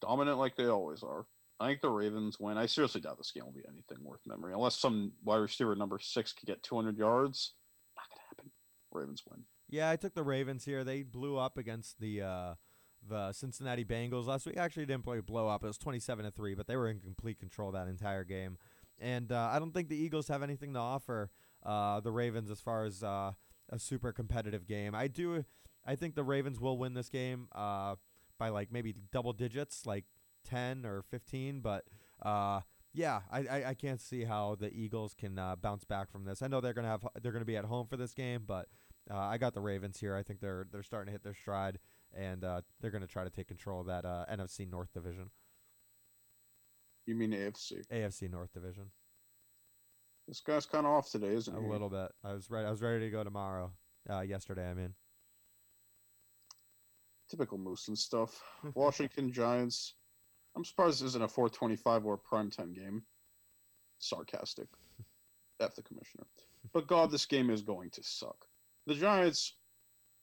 dominant 0.01 0.39
like 0.39 0.57
they 0.57 0.67
always 0.67 1.03
are. 1.03 1.27
I 1.59 1.69
think 1.69 1.81
the 1.81 1.91
Ravens 1.91 2.39
win. 2.39 2.59
I 2.59 2.67
seriously 2.67 3.01
doubt 3.01 3.17
this 3.17 3.31
game 3.31 3.45
will 3.45 3.53
be 3.53 3.65
anything 3.67 4.05
worth 4.05 4.21
memory, 4.27 4.53
unless 4.53 4.77
some 4.77 5.13
wide 5.25 5.37
receiver 5.37 5.75
number 5.75 5.99
six 6.01 6.33
could 6.33 6.47
get 6.47 6.63
200 6.63 6.99
yards. 6.99 7.55
Not 7.97 8.05
gonna 8.11 8.29
happen. 8.29 8.51
Ravens 8.93 9.23
win. 9.29 9.45
Yeah, 9.69 9.91
I 9.91 9.97
took 9.97 10.15
the 10.15 10.23
Ravens 10.23 10.65
here. 10.65 10.85
They 10.85 11.03
blew 11.03 11.39
up 11.39 11.57
against 11.57 11.99
the 11.99 12.23
uh, 12.23 12.55
the 13.07 13.33
Cincinnati 13.33 13.85
Bengals 13.85 14.27
last 14.27 14.47
week. 14.47 14.57
Actually, 14.57 14.87
didn't 14.87 15.05
play 15.05 15.21
blow 15.21 15.49
up. 15.49 15.65
It 15.65 15.69
was 15.69 15.79
twenty 15.79 15.99
seven 15.99 16.25
to 16.25 16.31
three, 16.31 16.55
but 16.55 16.67
they 16.67 16.77
were 16.77 16.89
in 16.89 17.01
complete 17.01 17.39
control 17.39 17.73
that 17.73 17.89
entire 17.89 18.25
game. 18.25 18.59
And 18.99 19.33
uh, 19.33 19.51
I 19.53 19.59
don't 19.59 19.73
think 19.73 19.89
the 19.89 19.97
Eagles 19.97 20.29
have 20.29 20.43
anything 20.43 20.73
to 20.75 20.79
offer 20.79 21.31
uh, 21.67 22.01
the 22.01 22.13
Ravens 22.13 22.51
as 22.51 22.61
far 22.61 22.85
as 22.85 23.03
uh, 23.03 23.33
a 23.69 23.79
super 23.79 24.13
competitive 24.13 24.67
game. 24.67 24.95
I 24.95 25.09
do. 25.09 25.45
I 25.85 25.97
think 25.97 26.15
the 26.15 26.25
Ravens 26.25 26.59
will 26.61 26.79
win 26.79 26.95
this 26.95 27.09
game 27.09 27.49
uh, 27.55 27.97
by 28.39 28.49
like 28.49 28.73
maybe 28.73 28.95
double 29.13 29.33
digits, 29.33 29.85
like 29.85 30.05
ten 30.45 30.87
or 30.87 31.03
fifteen. 31.03 31.61
But 31.61 31.85
uh, 32.23 32.61
yeah, 32.95 33.21
I, 33.31 33.41
I, 33.41 33.65
I 33.71 33.75
can't 33.75 34.01
see 34.01 34.25
how 34.25 34.57
the 34.59 34.73
Eagles 34.73 35.15
can 35.15 35.39
uh, 35.39 35.57
bounce 35.57 35.85
back 35.85 36.11
from 36.11 36.25
this. 36.25 36.41
I 36.43 36.47
know 36.47 36.61
they're 36.61 36.73
gonna 36.73 36.89
have 36.89 37.07
they're 37.21 37.33
gonna 37.33 37.45
be 37.45 37.57
at 37.57 37.65
home 37.67 37.87
for 37.87 37.97
this 37.97 38.15
game, 38.15 38.45
but 38.47 38.69
uh, 39.11 39.17
I 39.19 39.39
got 39.39 39.55
the 39.55 39.61
Ravens 39.61 39.99
here. 40.01 40.17
I 40.17 40.23
think 40.23 40.41
they're 40.41 40.67
they're 40.73 40.83
starting 40.83 41.07
to 41.09 41.13
hit 41.13 41.23
their 41.23 41.35
stride, 41.35 41.79
and 42.13 42.43
uh, 42.43 42.63
they're 42.81 42.91
going 42.91 43.03
to 43.03 43.07
try 43.09 43.23
to 43.25 43.31
take 43.31 43.47
control 43.49 43.81
of 43.81 43.87
that 43.87 44.05
uh, 44.05 44.25
NFC 44.31 44.69
North 44.69 44.93
division, 44.93 45.31
You 47.07 47.15
mean 47.15 47.31
AFC? 47.31 47.85
AFC 47.93 48.31
North 48.31 48.53
division. 48.53 48.91
This 50.27 50.41
guy's 50.41 50.67
kind 50.67 50.87
of 50.87 50.93
off 50.93 51.11
today, 51.11 51.35
isn't 51.35 51.55
A 51.55 51.61
he? 51.61 51.67
A 51.67 51.71
little 51.71 51.89
bit. 51.89 52.11
I 52.25 52.33
was 52.33 52.51
ready. 52.51 52.67
I 52.67 52.71
was 52.71 52.83
ready 52.83 53.05
to 53.05 53.11
go 53.11 53.23
tomorrow. 53.23 53.73
Uh, 54.09 54.21
yesterday, 54.21 54.69
I 54.69 54.75
mean. 54.75 54.95
Typical 57.31 57.59
Moose 57.59 57.89
and 57.89 57.99
stuff. 57.99 58.41
Washington 58.75 59.33
Giants. 59.33 59.95
I'm 60.57 60.65
surprised 60.65 61.01
this 61.01 61.09
isn't 61.09 61.23
a 61.23 61.29
425 61.29 62.07
or 62.07 62.15
a 62.15 62.19
primetime 62.19 62.75
game. 62.75 63.03
Sarcastic. 63.99 64.69
F 65.61 65.75
the 65.75 65.83
commissioner. 65.83 66.25
But 66.73 66.87
God, 66.87 67.11
this 67.11 67.27
game 67.27 67.51
is 67.51 67.63
going 67.63 67.91
to 67.91 68.03
suck. 68.03 68.47
The 68.87 68.95
Giants, 68.95 69.57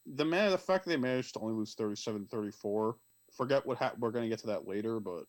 the 0.05 0.25
man, 0.25 0.51
the 0.51 0.57
fact 0.57 0.85
that 0.85 0.91
they 0.91 0.97
managed 0.97 1.33
to 1.33 1.39
only 1.39 1.53
lose 1.53 1.73
37 1.75 2.27
34, 2.27 2.97
forget 3.35 3.65
what 3.65 3.77
ha- 3.77 3.93
we're 3.97 4.11
going 4.11 4.23
to 4.23 4.29
get 4.29 4.39
to 4.39 4.47
that 4.47 4.67
later, 4.67 4.99
but 4.99 5.23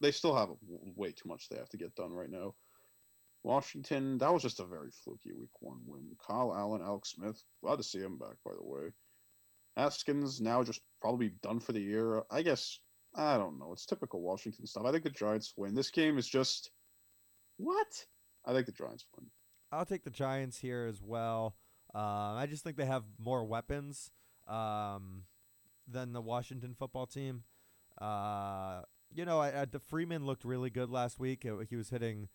they 0.00 0.10
still 0.10 0.34
have 0.34 0.50
way 0.94 1.12
too 1.12 1.28
much 1.28 1.48
they 1.48 1.56
have 1.56 1.68
to 1.70 1.76
get 1.76 1.94
done 1.94 2.12
right 2.12 2.30
now. 2.30 2.54
Washington, 3.46 4.18
that 4.18 4.32
was 4.32 4.42
just 4.42 4.58
a 4.58 4.64
very 4.64 4.90
fluky 4.90 5.32
week 5.32 5.50
one 5.60 5.78
win. 5.86 6.04
Kyle 6.26 6.52
Allen, 6.52 6.82
Alex 6.82 7.10
Smith, 7.10 7.40
glad 7.62 7.76
to 7.76 7.84
see 7.84 8.00
him 8.00 8.18
back, 8.18 8.34
by 8.44 8.50
the 8.58 8.64
way. 8.64 8.88
Haskins 9.76 10.40
now 10.40 10.64
just 10.64 10.80
probably 11.00 11.30
done 11.42 11.60
for 11.60 11.72
the 11.72 11.80
year. 11.80 12.22
I 12.28 12.42
guess 12.42 12.80
I 13.14 13.36
don't 13.36 13.58
know. 13.58 13.72
It's 13.72 13.86
typical 13.86 14.20
Washington 14.20 14.66
stuff. 14.66 14.84
I 14.84 14.90
think 14.90 15.04
the 15.04 15.10
Giants 15.10 15.54
win. 15.56 15.74
This 15.74 15.90
game 15.90 16.18
is 16.18 16.26
just 16.26 16.70
what? 17.56 18.04
I 18.44 18.52
think 18.52 18.66
the 18.66 18.72
Giants 18.72 19.06
win. 19.16 19.26
I'll 19.70 19.86
take 19.86 20.02
the 20.02 20.10
Giants 20.10 20.58
here 20.58 20.86
as 20.88 21.00
well. 21.00 21.54
Uh, 21.94 22.34
I 22.34 22.46
just 22.50 22.64
think 22.64 22.76
they 22.76 22.84
have 22.84 23.04
more 23.16 23.44
weapons 23.44 24.10
um, 24.48 25.22
than 25.86 26.12
the 26.12 26.20
Washington 26.20 26.74
football 26.76 27.06
team. 27.06 27.44
Uh, 28.00 28.82
you 29.14 29.24
know, 29.24 29.38
I, 29.38 29.62
I, 29.62 29.64
the 29.66 29.78
Freeman 29.78 30.26
looked 30.26 30.44
really 30.44 30.68
good 30.68 30.90
last 30.90 31.20
week. 31.20 31.46
He 31.70 31.76
was 31.76 31.90
hitting 31.90 32.28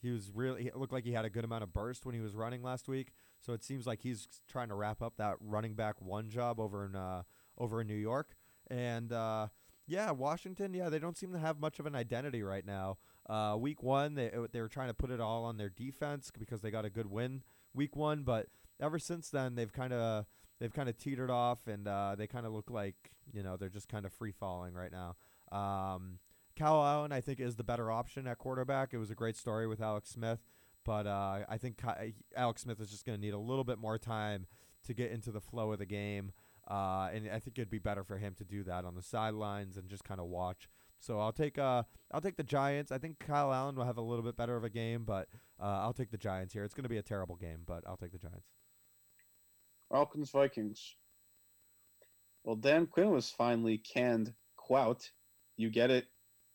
he 0.00 0.10
was 0.10 0.30
really 0.34 0.66
it 0.66 0.76
looked 0.76 0.92
like 0.92 1.04
he 1.04 1.12
had 1.12 1.24
a 1.24 1.30
good 1.30 1.44
amount 1.44 1.62
of 1.62 1.72
burst 1.72 2.04
when 2.06 2.14
he 2.14 2.20
was 2.20 2.34
running 2.34 2.62
last 2.62 2.88
week. 2.88 3.12
So 3.40 3.52
it 3.52 3.64
seems 3.64 3.86
like 3.86 4.00
he's 4.00 4.28
trying 4.48 4.68
to 4.68 4.74
wrap 4.74 5.02
up 5.02 5.16
that 5.18 5.36
running 5.40 5.74
back 5.74 6.00
one 6.00 6.30
job 6.30 6.60
over 6.60 6.84
in 6.84 6.94
uh, 6.94 7.22
over 7.58 7.80
in 7.80 7.86
New 7.86 7.94
York. 7.94 8.36
And 8.68 9.12
uh, 9.12 9.48
yeah, 9.86 10.10
Washington, 10.10 10.74
yeah, 10.74 10.88
they 10.88 10.98
don't 10.98 11.16
seem 11.16 11.32
to 11.32 11.38
have 11.38 11.60
much 11.60 11.78
of 11.78 11.86
an 11.86 11.94
identity 11.94 12.42
right 12.42 12.66
now. 12.66 12.98
Uh, 13.28 13.56
week 13.58 13.82
one, 13.82 14.14
they 14.14 14.30
they 14.52 14.60
were 14.60 14.68
trying 14.68 14.88
to 14.88 14.94
put 14.94 15.10
it 15.10 15.20
all 15.20 15.44
on 15.44 15.56
their 15.56 15.70
defense 15.70 16.30
because 16.36 16.60
they 16.60 16.70
got 16.70 16.84
a 16.84 16.90
good 16.90 17.10
win 17.10 17.42
week 17.74 17.96
one, 17.96 18.22
but 18.22 18.46
ever 18.80 18.98
since 18.98 19.30
then 19.30 19.54
they've 19.54 19.72
kind 19.72 19.92
of 19.92 20.26
they've 20.58 20.72
kind 20.72 20.88
of 20.88 20.96
teetered 20.98 21.30
off 21.30 21.66
and 21.66 21.86
uh, 21.86 22.14
they 22.16 22.26
kind 22.26 22.46
of 22.46 22.52
look 22.52 22.70
like 22.70 23.12
you 23.32 23.42
know 23.42 23.56
they're 23.56 23.68
just 23.68 23.88
kind 23.88 24.04
of 24.04 24.12
free 24.12 24.32
falling 24.32 24.74
right 24.74 24.92
now. 24.92 25.16
Um, 25.52 26.18
Cal 26.56 26.84
Allen, 26.84 27.12
I 27.12 27.20
think, 27.20 27.38
is 27.38 27.56
the 27.56 27.64
better 27.64 27.90
option 27.90 28.26
at 28.26 28.38
quarterback. 28.38 28.92
It 28.92 28.98
was 28.98 29.10
a 29.10 29.14
great 29.14 29.36
story 29.36 29.66
with 29.66 29.80
Alex 29.80 30.10
Smith, 30.10 30.40
but 30.84 31.06
uh, 31.06 31.40
I 31.48 31.58
think 31.58 31.80
Ki- 31.80 32.14
Alex 32.34 32.62
Smith 32.62 32.80
is 32.80 32.90
just 32.90 33.04
going 33.04 33.16
to 33.18 33.24
need 33.24 33.34
a 33.34 33.38
little 33.38 33.64
bit 33.64 33.78
more 33.78 33.98
time 33.98 34.46
to 34.86 34.94
get 34.94 35.10
into 35.10 35.30
the 35.30 35.40
flow 35.40 35.72
of 35.72 35.78
the 35.78 35.86
game. 35.86 36.32
Uh, 36.68 37.10
and 37.12 37.28
I 37.28 37.38
think 37.38 37.58
it'd 37.58 37.70
be 37.70 37.78
better 37.78 38.02
for 38.02 38.18
him 38.18 38.34
to 38.38 38.44
do 38.44 38.64
that 38.64 38.84
on 38.84 38.94
the 38.96 39.02
sidelines 39.02 39.76
and 39.76 39.88
just 39.88 40.02
kind 40.02 40.18
of 40.18 40.26
watch. 40.26 40.68
So 40.98 41.20
I'll 41.20 41.32
take 41.32 41.58
uh 41.58 41.82
I'll 42.10 42.20
take 42.20 42.36
the 42.36 42.42
Giants. 42.42 42.90
I 42.90 42.98
think 42.98 43.18
Kyle 43.18 43.52
Allen 43.52 43.76
will 43.76 43.84
have 43.84 43.98
a 43.98 44.02
little 44.02 44.24
bit 44.24 44.36
better 44.36 44.56
of 44.56 44.64
a 44.64 44.70
game, 44.70 45.04
but 45.04 45.28
uh, 45.60 45.64
I'll 45.82 45.92
take 45.92 46.10
the 46.10 46.16
Giants 46.16 46.52
here. 46.52 46.64
It's 46.64 46.74
going 46.74 46.84
to 46.84 46.88
be 46.88 46.96
a 46.96 47.02
terrible 47.02 47.36
game, 47.36 47.60
but 47.66 47.84
I'll 47.86 47.96
take 47.96 48.12
the 48.12 48.18
Giants. 48.18 48.48
Falcons 49.90 50.30
Vikings. 50.30 50.96
Well, 52.44 52.56
Dan 52.56 52.86
Quinn 52.86 53.10
was 53.10 53.30
finally 53.30 53.78
canned 53.78 54.32
quout. 54.56 55.10
You 55.56 55.70
get 55.70 55.90
it. 55.90 56.06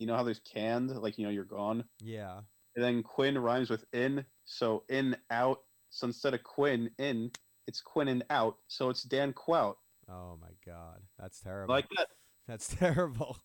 You 0.01 0.07
know 0.07 0.15
how 0.15 0.23
there's 0.23 0.41
canned, 0.51 0.89
like 0.89 1.19
you 1.19 1.25
know 1.25 1.31
you're 1.31 1.43
gone. 1.43 1.83
Yeah. 1.99 2.39
And 2.75 2.83
then 2.83 3.03
Quinn 3.03 3.37
rhymes 3.37 3.69
with 3.69 3.85
in, 3.93 4.25
so 4.45 4.83
in 4.89 5.15
out. 5.29 5.59
So 5.91 6.07
instead 6.07 6.33
of 6.33 6.41
Quinn 6.41 6.89
in, 6.97 7.29
it's 7.67 7.81
Quinn 7.81 8.07
and 8.07 8.23
out. 8.31 8.55
So 8.67 8.89
it's 8.89 9.03
Dan 9.03 9.31
Quout. 9.31 9.75
Oh 10.09 10.39
my 10.41 10.47
God, 10.65 11.01
that's 11.19 11.39
terrible. 11.39 11.75
Like 11.75 11.87
that. 11.97 12.07
That's 12.47 12.67
terrible. 12.75 13.37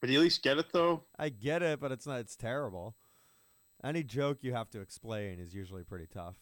But 0.00 0.10
you 0.10 0.18
at 0.18 0.22
least 0.22 0.42
get 0.42 0.58
it 0.58 0.66
though. 0.70 1.04
I 1.18 1.30
get 1.30 1.62
it, 1.62 1.80
but 1.80 1.90
it's 1.90 2.06
not. 2.06 2.20
It's 2.20 2.36
terrible. 2.36 2.94
Any 3.82 4.02
joke 4.04 4.38
you 4.42 4.52
have 4.52 4.68
to 4.70 4.80
explain 4.82 5.40
is 5.40 5.54
usually 5.54 5.82
pretty 5.82 6.06
tough. 6.06 6.36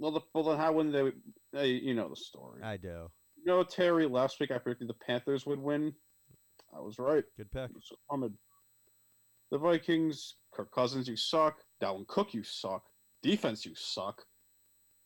Well, 0.00 0.12
the, 0.12 0.20
well 0.34 0.44
then 0.44 0.56
how 0.56 0.72
wouldn't 0.72 0.94
they? 0.94 1.12
Hey, 1.56 1.68
you 1.72 1.92
know 1.92 2.08
the 2.08 2.16
story. 2.16 2.62
I 2.62 2.78
do. 2.78 3.10
You 3.36 3.44
know, 3.44 3.62
Terry, 3.62 4.06
last 4.06 4.40
week 4.40 4.50
I 4.50 4.58
predicted 4.58 4.88
the 4.88 4.94
Panthers 4.94 5.44
would 5.44 5.60
win. 5.60 5.92
I 6.76 6.80
was 6.80 6.98
right. 6.98 7.24
Good 7.36 7.50
pick. 7.50 7.70
The 9.50 9.58
Vikings, 9.58 10.34
Kirk 10.52 10.70
Cousins, 10.72 11.08
you 11.08 11.16
suck. 11.16 11.58
Dalvin 11.82 12.06
Cook, 12.06 12.34
you 12.34 12.42
suck. 12.42 12.82
Defense, 13.22 13.64
you 13.64 13.72
suck. 13.74 14.22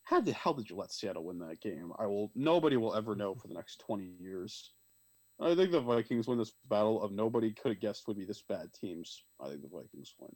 How 0.03 0.19
the 0.19 0.33
hell 0.33 0.53
did 0.53 0.69
you 0.69 0.75
let 0.75 0.91
Seattle 0.91 1.23
win 1.23 1.39
that 1.39 1.61
game? 1.61 1.93
I 1.97 2.05
will. 2.07 2.29
Nobody 2.35 2.75
will 2.75 2.93
ever 2.93 3.15
know 3.15 3.35
for 3.35 3.47
the 3.47 3.53
next 3.53 3.81
twenty 3.85 4.11
years. 4.19 4.71
I 5.39 5.55
think 5.55 5.71
the 5.71 5.79
Vikings 5.79 6.27
win 6.27 6.37
this 6.37 6.51
battle 6.69 7.01
of 7.01 7.11
nobody 7.11 7.53
could 7.53 7.71
have 7.71 7.79
guessed 7.81 8.07
would 8.07 8.17
be 8.17 8.25
this 8.25 8.43
bad 8.47 8.67
teams. 8.73 9.23
I 9.41 9.47
think 9.47 9.61
the 9.61 9.69
Vikings 9.69 10.13
win. 10.19 10.29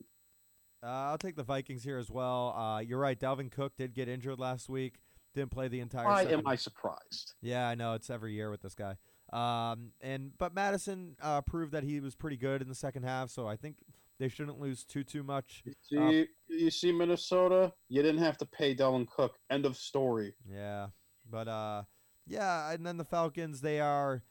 Uh, 0.81 0.87
I'll 0.87 1.17
take 1.17 1.35
the 1.35 1.43
Vikings 1.43 1.83
here 1.83 1.97
as 1.97 2.09
well. 2.09 2.55
Uh, 2.57 2.79
you're 2.79 2.99
right. 2.99 3.19
Dalvin 3.19 3.51
Cook 3.51 3.73
did 3.77 3.93
get 3.93 4.07
injured 4.07 4.39
last 4.39 4.69
week. 4.69 4.99
Didn't 5.35 5.51
play 5.51 5.67
the 5.67 5.81
entire. 5.81 6.05
Why 6.05 6.23
second- 6.23 6.39
am 6.39 6.47
I 6.47 6.55
surprised? 6.55 7.33
Yeah, 7.41 7.67
I 7.67 7.75
know 7.75 7.93
it's 7.93 8.09
every 8.09 8.33
year 8.33 8.49
with 8.49 8.61
this 8.61 8.73
guy. 8.73 8.95
Um, 9.33 9.91
and 10.01 10.31
but 10.37 10.53
Mattison 10.53 11.17
uh, 11.21 11.41
proved 11.41 11.73
that 11.73 11.83
he 11.83 11.99
was 11.99 12.15
pretty 12.15 12.37
good 12.37 12.61
in 12.61 12.69
the 12.69 12.75
second 12.75 13.03
half, 13.03 13.29
so 13.29 13.47
I 13.47 13.55
think 13.55 13.77
they 14.19 14.29
shouldn't 14.29 14.59
lose 14.59 14.83
too 14.83 15.03
too 15.03 15.23
much. 15.23 15.63
You 15.65 15.73
see, 15.81 16.27
you 16.47 16.71
see, 16.71 16.91
Minnesota. 16.91 17.73
You 17.89 18.01
didn't 18.01 18.21
have 18.21 18.37
to 18.37 18.45
pay 18.45 18.73
Dalvin 18.73 19.07
Cook. 19.07 19.37
End 19.49 19.65
of 19.65 19.75
story. 19.75 20.35
Yeah, 20.49 20.87
but 21.29 21.47
uh, 21.47 21.83
yeah, 22.25 22.71
and 22.71 22.85
then 22.85 22.97
the 22.97 23.05
Falcons 23.05 23.61
they 23.61 23.79
are 23.79 24.23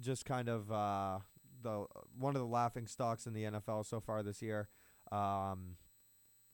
just 0.00 0.24
kind 0.24 0.48
of 0.48 0.70
uh, 0.72 1.18
the 1.62 1.86
one 2.18 2.34
of 2.34 2.40
the 2.40 2.48
laughing 2.48 2.86
stocks 2.86 3.26
in 3.26 3.32
the 3.34 3.44
NFL 3.44 3.86
so 3.86 4.00
far 4.00 4.22
this 4.22 4.40
year. 4.40 4.68
Um, 5.12 5.76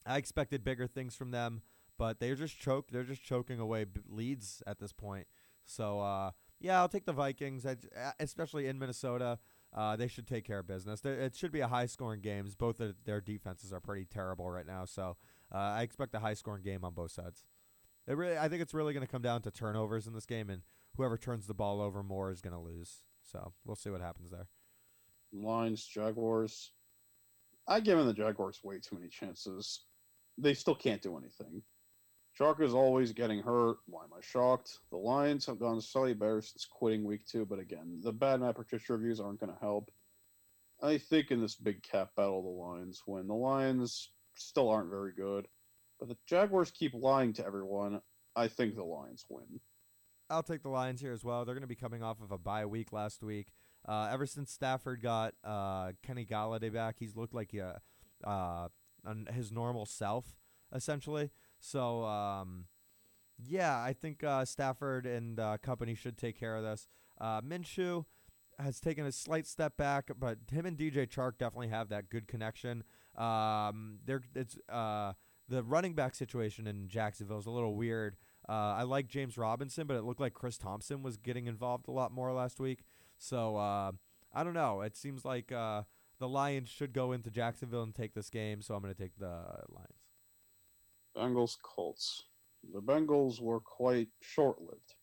I 0.05 0.17
expected 0.17 0.65
bigger 0.65 0.87
things 0.87 1.15
from 1.15 1.31
them, 1.31 1.63
but 1.99 2.21
they're 2.21 2.35
just 2.35 2.59
choked. 2.59 2.93
They're 2.93 3.05
just 3.05 3.23
choking 3.23 3.59
away 3.61 3.87
leads 4.09 4.63
at 4.67 4.79
this 4.79 4.93
point. 4.93 5.27
So 5.65 6.01
uh, 6.01 6.31
yeah, 6.61 6.81
I'll 6.81 6.89
take 6.89 7.05
the 7.05 7.13
Vikings, 7.13 7.67
I, 7.67 7.77
especially 8.21 8.67
in 8.67 8.79
Minnesota. 8.79 9.39
Uh, 9.75 9.97
they 9.97 10.09
should 10.09 10.27
take 10.27 10.45
care 10.45 10.61
of 10.61 10.67
business. 10.67 11.05
It 11.05 11.35
should 11.35 11.53
be 11.53 11.61
a 11.61 11.69
high-scoring 11.69 12.21
game. 12.21 12.49
Both 12.57 12.81
of 12.81 12.95
their 13.05 13.21
defenses 13.21 13.73
are 13.73 13.81
pretty 13.81 14.07
terrible 14.07 14.49
right 14.51 14.67
now, 14.67 14.85
so 14.87 15.17
uh, 15.53 15.59
I 15.59 15.83
expect 15.83 16.15
a 16.15 16.21
high-scoring 16.21 16.63
game 16.63 16.85
on 16.85 16.95
both 16.95 17.11
sides. 17.11 17.45
It 18.07 18.17
really, 18.17 18.39
I 18.39 18.49
think 18.49 18.63
it's 18.63 18.73
really 18.73 18.95
going 18.95 19.05
to 19.05 19.11
come 19.11 19.23
down 19.23 19.43
to 19.43 19.51
turnovers 19.51 20.07
in 20.07 20.15
this 20.15 20.25
game, 20.25 20.49
and 20.49 20.63
whoever 20.97 21.19
turns 21.19 21.47
the 21.47 21.55
ball 21.55 21.81
over 21.81 22.03
more 22.03 22.31
is 22.31 22.41
going 22.41 22.55
to 22.55 22.61
lose. 22.61 23.03
So 23.21 23.53
we'll 23.65 23.77
see 23.77 23.91
what 23.91 24.01
happens 24.01 24.31
there. 24.31 24.47
Lions, 25.33 25.85
Jaguars. 25.85 26.71
I 27.69 27.81
give 27.81 27.99
in 27.99 28.07
the 28.07 28.15
Jaguars 28.15 28.61
way 28.63 28.79
too 28.79 28.95
many 28.95 29.09
chances. 29.09 29.81
They 30.39 30.55
still 30.55 30.77
can't 30.77 31.03
do 31.03 31.19
anything. 31.19 31.63
Chark 32.39 32.61
is 32.61 32.75
always 32.75 33.13
getting 33.13 33.43
hurt. 33.43 33.79
Why 33.87 34.05
am 34.05 34.11
I 34.17 34.21
shocked? 34.21 34.81
The 34.91 34.99
Lions 34.99 35.47
have 35.47 35.59
gone 35.59 35.81
slightly 35.81 36.13
better 36.13 36.43
since 36.43 36.67
quitting 36.71 37.05
week 37.05 37.27
two, 37.27 37.47
but 37.47 37.59
again, 37.59 38.01
the 38.03 38.13
bad 38.13 38.41
Matt 38.41 38.57
Patricia 38.57 38.93
reviews 38.93 39.21
aren't 39.21 39.41
going 39.41 39.53
to 39.53 39.59
help. 39.59 39.91
I 40.83 40.99
think 40.99 41.31
in 41.31 41.41
this 41.41 41.55
big 41.55 41.83
cap 41.83 42.11
battle, 42.15 42.43
the 42.43 42.49
Lions 42.51 43.03
win. 43.07 43.27
The 43.27 43.35
Lions 43.35 44.11
still 44.35 44.69
aren't 44.69 44.91
very 44.91 45.13
good, 45.13 45.49
but 45.99 46.09
the 46.09 46.17
Jaguars 46.27 46.71
keep 46.71 46.93
lying 46.93 47.33
to 47.35 47.47
everyone. 47.47 48.03
I 48.35 48.49
think 48.49 48.75
the 48.75 48.85
Lions 48.85 49.25
win. 49.31 49.61
I'll 50.29 50.43
take 50.43 50.63
the 50.63 50.69
Lions 50.69 51.01
here 51.01 51.13
as 51.13 51.25
well. 51.25 51.45
They're 51.47 51.55
going 51.55 51.63
to 51.63 51.69
be 51.69 51.75
coming 51.75 52.03
off 52.03 52.21
of 52.21 52.33
a 52.33 52.39
bye 52.39 52.67
week 52.67 52.93
last 52.93 53.23
week. 53.23 53.49
Uh, 53.89 54.11
ever 54.13 54.27
since 54.27 54.53
Stafford 54.53 55.01
got 55.01 55.33
uh, 55.43 55.93
Kenny 56.03 56.27
Golladay 56.27 56.71
back, 56.71 56.97
he's 56.99 57.17
looked 57.17 57.33
like 57.33 57.55
uh, 58.27 58.69
his 59.33 59.51
normal 59.51 59.87
self, 59.87 60.37
essentially. 60.75 61.31
So, 61.67 62.05
um, 62.05 62.67
yeah, 63.45 63.83
I 63.83 63.93
think 63.93 64.23
uh, 64.23 64.45
Stafford 64.45 65.05
and 65.05 65.41
uh, 65.41 65.59
company 65.59 65.97
should 65.97 66.17
take 66.17 66.39
care 66.39 66.55
of 66.55 66.63
this. 66.63 66.87
Uh, 67.21 67.41
Minshew 67.41 68.05
has 68.61 68.79
taken 68.79 69.05
a 69.05 69.11
slight 69.11 69.49
step 69.49 69.77
back, 69.77 70.11
but 70.17 70.39
him 70.53 70.65
and 70.65 70.79
DJ 70.79 71.09
Chark 71.09 71.39
definitely 71.39 71.69
have 71.69 71.89
that 71.89 72.09
good 72.09 72.29
connection. 72.29 72.85
Um, 73.17 73.99
they're, 74.05 74.23
it's 74.37 74.57
uh, 74.69 75.15
the 75.49 75.65
running 75.65 75.95
back 75.95 76.15
situation 76.15 76.69
in 76.69 76.87
Jacksonville 76.87 77.39
is 77.39 77.47
a 77.47 77.51
little 77.51 77.75
weird. 77.75 78.17
Uh, 78.49 78.77
I 78.79 78.85
like 78.85 79.09
James 79.09 79.37
Robinson, 79.37 79.89
but 79.89 79.97
it 79.97 80.05
looked 80.05 80.21
like 80.21 80.35
Chris 80.35 80.57
Thompson 80.59 81.03
was 81.03 81.17
getting 81.17 81.47
involved 81.47 81.89
a 81.89 81.93
lot 81.93 82.13
more 82.13 82.33
last 82.33 82.61
week. 82.61 82.85
So 83.19 83.57
uh, 83.57 83.91
I 84.33 84.45
don't 84.45 84.55
know. 84.55 84.83
It 84.83 84.97
seems 84.97 85.25
like 85.25 85.51
uh, 85.51 85.83
the 86.21 86.29
Lions 86.29 86.69
should 86.69 86.93
go 86.93 87.11
into 87.11 87.29
Jacksonville 87.29 87.83
and 87.83 87.93
take 87.95 88.15
this 88.15 88.31
game. 88.31 88.63
So 88.63 88.77
I'm 88.77 88.83
going 88.83 88.95
to 88.95 89.03
take 89.03 89.19
the 89.19 89.43
Lions. 89.69 89.96
Bengals 91.17 91.57
Colts. 91.63 92.25
The 92.73 92.83
Bengals 92.83 93.41
were 93.41 93.61
quite 93.61 94.09
short 94.21 94.61
lived. 94.61 94.95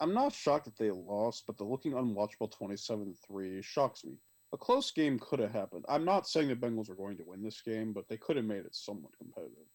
I'm 0.00 0.14
not 0.14 0.32
shocked 0.32 0.64
that 0.64 0.78
they 0.78 0.90
lost, 0.90 1.44
but 1.46 1.58
the 1.58 1.64
looking 1.64 1.92
unwatchable 1.92 2.50
27 2.50 3.14
3 3.26 3.62
shocks 3.62 4.04
me. 4.04 4.14
A 4.52 4.56
close 4.56 4.90
game 4.90 5.18
could 5.18 5.38
have 5.38 5.52
happened. 5.52 5.84
I'm 5.88 6.04
not 6.04 6.26
saying 6.26 6.48
the 6.48 6.56
Bengals 6.56 6.88
are 6.88 6.94
going 6.94 7.16
to 7.18 7.24
win 7.24 7.42
this 7.42 7.60
game, 7.60 7.92
but 7.92 8.08
they 8.08 8.16
could 8.16 8.36
have 8.36 8.46
made 8.46 8.64
it 8.64 8.74
somewhat 8.74 9.12
competitive. 9.18 9.66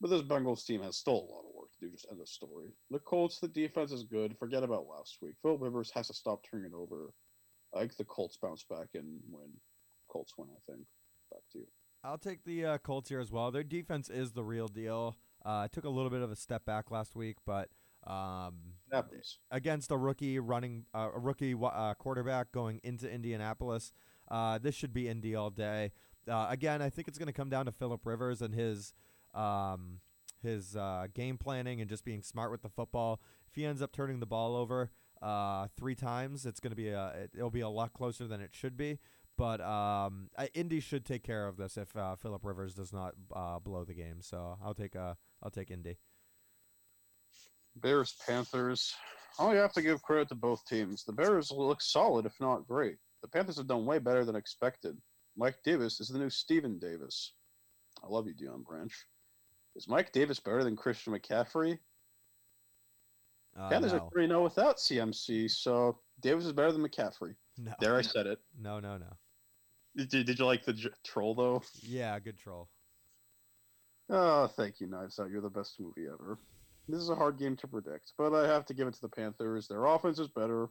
But 0.00 0.10
this 0.10 0.22
Bengals 0.22 0.64
team 0.64 0.82
has 0.82 0.96
still 0.96 1.14
a 1.14 1.32
lot 1.32 1.44
of 1.48 1.54
work 1.54 1.72
to 1.72 1.80
do, 1.80 1.90
just 1.90 2.06
end 2.10 2.20
the 2.20 2.26
story. 2.26 2.68
The 2.90 2.98
Colts, 3.00 3.38
the 3.40 3.48
defense 3.48 3.92
is 3.92 4.04
good. 4.04 4.36
Forget 4.38 4.62
about 4.62 4.86
last 4.86 5.18
week. 5.22 5.34
Phil 5.42 5.58
Rivers 5.58 5.90
has 5.94 6.06
to 6.08 6.14
stop 6.14 6.44
turning 6.48 6.70
it 6.70 6.74
over. 6.74 7.12
I 7.74 7.80
think 7.80 7.96
the 7.96 8.04
Colts 8.04 8.38
bounce 8.40 8.64
back 8.64 8.88
and 8.94 9.20
win. 9.30 9.50
Colts 10.08 10.34
win, 10.36 10.48
I 10.50 10.72
think. 10.72 10.84
Back 11.30 11.42
to 11.52 11.58
you. 11.58 11.66
I'll 12.02 12.18
take 12.18 12.44
the 12.44 12.64
uh, 12.64 12.78
Colts 12.78 13.08
here 13.08 13.20
as 13.20 13.30
well. 13.30 13.50
Their 13.50 13.62
defense 13.62 14.08
is 14.08 14.32
the 14.32 14.42
real 14.42 14.68
deal. 14.68 15.16
Uh, 15.44 15.68
took 15.68 15.84
a 15.84 15.90
little 15.90 16.10
bit 16.10 16.22
of 16.22 16.30
a 16.30 16.36
step 16.36 16.64
back 16.64 16.90
last 16.90 17.14
week, 17.14 17.36
but 17.46 17.68
um, 18.06 18.54
against 19.50 19.90
a 19.90 19.96
rookie 19.96 20.38
running 20.38 20.86
uh, 20.94 21.10
a 21.14 21.18
rookie 21.18 21.54
uh, 21.54 21.94
quarterback 21.94 22.52
going 22.52 22.80
into 22.82 23.10
Indianapolis, 23.10 23.92
uh, 24.30 24.58
this 24.58 24.74
should 24.74 24.92
be 24.92 25.08
Indy 25.08 25.34
all 25.34 25.50
day. 25.50 25.92
Uh, 26.28 26.46
again, 26.50 26.80
I 26.82 26.90
think 26.90 27.08
it's 27.08 27.18
going 27.18 27.26
to 27.26 27.32
come 27.32 27.50
down 27.50 27.66
to 27.66 27.72
Philip 27.72 28.04
Rivers 28.04 28.40
and 28.40 28.54
his 28.54 28.94
um, 29.34 30.00
his 30.42 30.76
uh, 30.76 31.06
game 31.12 31.36
planning 31.38 31.80
and 31.80 31.88
just 31.88 32.04
being 32.04 32.22
smart 32.22 32.50
with 32.50 32.62
the 32.62 32.68
football. 32.68 33.20
If 33.48 33.56
he 33.56 33.66
ends 33.66 33.82
up 33.82 33.92
turning 33.92 34.20
the 34.20 34.26
ball 34.26 34.56
over 34.56 34.90
uh, 35.20 35.68
three 35.76 35.94
times, 35.94 36.46
it's 36.46 36.60
going 36.60 36.70
to 36.70 36.76
be 36.76 36.88
a 36.88 37.08
it, 37.08 37.30
it'll 37.36 37.50
be 37.50 37.60
a 37.60 37.68
lot 37.68 37.92
closer 37.92 38.26
than 38.26 38.40
it 38.40 38.50
should 38.52 38.76
be. 38.76 38.98
But 39.40 39.62
um, 39.62 40.28
Indy 40.52 40.80
should 40.80 41.06
take 41.06 41.22
care 41.22 41.48
of 41.48 41.56
this 41.56 41.78
if 41.78 41.96
uh, 41.96 42.14
Philip 42.14 42.44
Rivers 42.44 42.74
does 42.74 42.92
not 42.92 43.14
uh, 43.34 43.58
blow 43.58 43.84
the 43.84 43.94
game. 43.94 44.20
So 44.20 44.58
I'll 44.62 44.74
take 44.74 44.94
uh, 44.94 45.14
I'll 45.42 45.50
take 45.50 45.70
Indy. 45.70 45.96
Bears 47.76 48.14
Panthers. 48.26 48.94
Oh, 49.38 49.50
you 49.52 49.56
have 49.56 49.72
to 49.72 49.82
give 49.82 50.02
credit 50.02 50.28
to 50.28 50.34
both 50.34 50.66
teams. 50.66 51.04
The 51.04 51.14
Bears 51.14 51.50
look 51.50 51.80
solid, 51.80 52.26
if 52.26 52.34
not 52.38 52.68
great. 52.68 52.96
The 53.22 53.28
Panthers 53.28 53.56
have 53.56 53.66
done 53.66 53.86
way 53.86 53.98
better 53.98 54.26
than 54.26 54.36
expected. 54.36 54.98
Mike 55.38 55.56
Davis 55.64 56.00
is 56.00 56.08
the 56.08 56.18
new 56.18 56.28
Steven 56.28 56.78
Davis. 56.78 57.32
I 58.04 58.08
love 58.08 58.26
you, 58.26 58.34
Dion 58.34 58.62
Branch. 58.62 58.92
Is 59.74 59.88
Mike 59.88 60.12
Davis 60.12 60.38
better 60.38 60.64
than 60.64 60.76
Christian 60.76 61.14
McCaffrey? 61.14 61.78
Uh, 63.58 63.70
Panthers 63.70 63.94
no. 63.94 64.00
are 64.00 64.10
3 64.10 64.26
0 64.26 64.42
without 64.42 64.76
CMC, 64.76 65.50
so 65.50 65.98
Davis 66.20 66.44
is 66.44 66.52
better 66.52 66.72
than 66.72 66.86
McCaffrey. 66.86 67.36
no. 67.56 67.72
There, 67.80 67.96
I 67.96 68.02
said 68.02 68.26
it. 68.26 68.38
No, 68.60 68.80
no, 68.80 68.98
no. 68.98 69.16
Did, 69.96 70.08
did 70.26 70.38
you 70.38 70.46
like 70.46 70.64
the 70.64 70.72
j- 70.72 70.90
troll, 71.04 71.34
though? 71.34 71.62
Yeah, 71.82 72.18
good 72.20 72.38
troll. 72.38 72.68
Oh, 74.08 74.46
thank 74.48 74.80
you, 74.80 74.86
Knives 74.86 75.18
Out. 75.18 75.30
You're 75.30 75.40
the 75.40 75.50
best 75.50 75.78
movie 75.78 76.06
ever. 76.06 76.38
This 76.88 77.00
is 77.00 77.10
a 77.10 77.14
hard 77.14 77.38
game 77.38 77.56
to 77.56 77.68
predict, 77.68 78.12
but 78.18 78.34
I 78.34 78.48
have 78.48 78.66
to 78.66 78.74
give 78.74 78.88
it 78.88 78.94
to 78.94 79.00
the 79.00 79.08
Panthers. 79.08 79.68
Their 79.68 79.84
offense 79.84 80.18
is 80.18 80.28
better. 80.28 80.68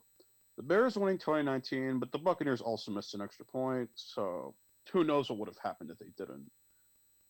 The 0.57 0.63
Bears 0.63 0.97
winning 0.97 1.17
2019, 1.17 1.99
but 1.99 2.11
the 2.11 2.17
Buccaneers 2.17 2.59
also 2.59 2.91
missed 2.91 3.13
an 3.13 3.21
extra 3.21 3.45
point, 3.45 3.89
so 3.95 4.55
who 4.91 5.05
knows 5.05 5.29
what 5.29 5.39
would 5.39 5.47
have 5.47 5.57
happened 5.63 5.89
if 5.89 5.99
they 5.99 6.11
didn't. 6.17 6.49